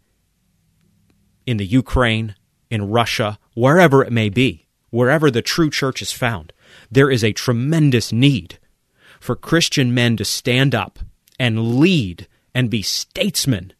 in 1.46 1.58
the 1.58 1.66
Ukraine, 1.66 2.34
in 2.70 2.90
Russia, 2.90 3.38
wherever 3.54 4.02
it 4.02 4.12
may 4.12 4.28
be, 4.28 4.66
wherever 4.90 5.30
the 5.30 5.42
true 5.42 5.70
church 5.70 6.02
is 6.02 6.12
found. 6.12 6.52
There 6.90 7.10
is 7.10 7.22
a 7.22 7.32
tremendous 7.32 8.12
need 8.12 8.58
for 9.20 9.36
Christian 9.36 9.94
men 9.94 10.16
to 10.16 10.24
stand 10.24 10.74
up 10.74 10.98
and 11.38 11.78
lead 11.78 12.26
and 12.54 12.70
be 12.70 12.82
statesmen, 12.82 13.72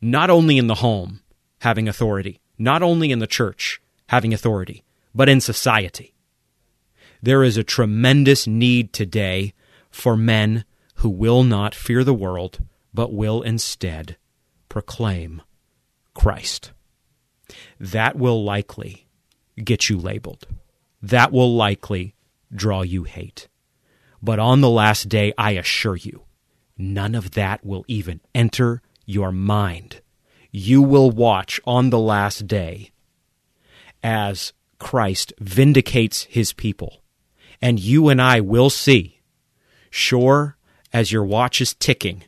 not 0.00 0.30
only 0.30 0.58
in 0.58 0.66
the 0.66 0.76
home 0.76 1.20
having 1.60 1.88
authority, 1.88 2.40
not 2.58 2.82
only 2.82 3.10
in 3.10 3.18
the 3.18 3.26
church 3.26 3.80
having 4.08 4.32
authority, 4.32 4.84
but 5.14 5.28
in 5.28 5.40
society. 5.40 6.14
There 7.22 7.42
is 7.42 7.56
a 7.56 7.64
tremendous 7.64 8.46
need 8.46 8.92
today 8.92 9.52
for 9.90 10.16
men 10.16 10.64
who 10.96 11.08
will 11.08 11.42
not 11.42 11.74
fear 11.74 12.04
the 12.04 12.14
world, 12.14 12.60
but 12.94 13.12
will 13.12 13.42
instead 13.42 14.16
proclaim 14.68 15.42
Christ. 16.14 16.72
That 17.80 18.16
will 18.16 18.44
likely 18.44 19.06
get 19.62 19.88
you 19.88 19.98
labeled. 19.98 20.46
That 21.02 21.32
will 21.32 21.54
likely 21.54 22.14
draw 22.54 22.82
you 22.82 23.04
hate. 23.04 23.48
But 24.22 24.38
on 24.38 24.60
the 24.60 24.70
last 24.70 25.08
day, 25.08 25.32
I 25.38 25.52
assure 25.52 25.96
you, 25.96 26.24
none 26.76 27.14
of 27.14 27.32
that 27.32 27.64
will 27.64 27.84
even 27.88 28.20
enter 28.34 28.82
your 29.06 29.32
mind. 29.32 30.00
You 30.50 30.82
will 30.82 31.10
watch 31.10 31.60
on 31.64 31.90
the 31.90 31.98
last 31.98 32.46
day 32.46 32.90
as 34.02 34.52
Christ 34.78 35.32
vindicates 35.40 36.24
his 36.24 36.52
people. 36.52 37.02
And 37.60 37.80
you 37.80 38.08
and 38.08 38.22
I 38.22 38.40
will 38.40 38.70
see, 38.70 39.20
sure 39.90 40.56
as 40.92 41.12
your 41.12 41.24
watch 41.24 41.60
is 41.60 41.74
ticking, 41.74 42.24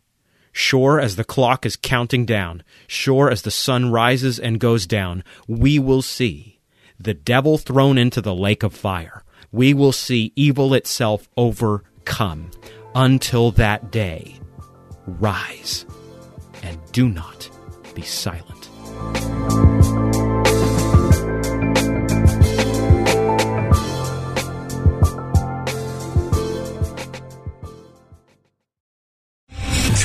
sure 0.52 1.00
as 1.00 1.16
the 1.16 1.24
clock 1.24 1.64
is 1.64 1.76
counting 1.76 2.26
down, 2.26 2.62
sure 2.86 3.30
as 3.30 3.42
the 3.42 3.50
sun 3.50 3.90
rises 3.90 4.38
and 4.38 4.58
goes 4.58 4.86
down, 4.86 5.22
we 5.46 5.78
will 5.78 6.02
see 6.02 6.58
the 6.98 7.14
devil 7.14 7.58
thrown 7.58 7.96
into 7.96 8.20
the 8.20 8.34
lake 8.34 8.62
of 8.62 8.74
fire. 8.74 9.24
We 9.52 9.72
will 9.74 9.92
see 9.92 10.32
evil 10.36 10.74
itself 10.74 11.28
overcome. 11.36 12.50
Until 12.94 13.52
that 13.52 13.92
day, 13.92 14.40
rise 15.06 15.86
and 16.62 16.78
do 16.92 17.08
not 17.08 17.48
be 17.94 18.02
silent. 18.02 18.68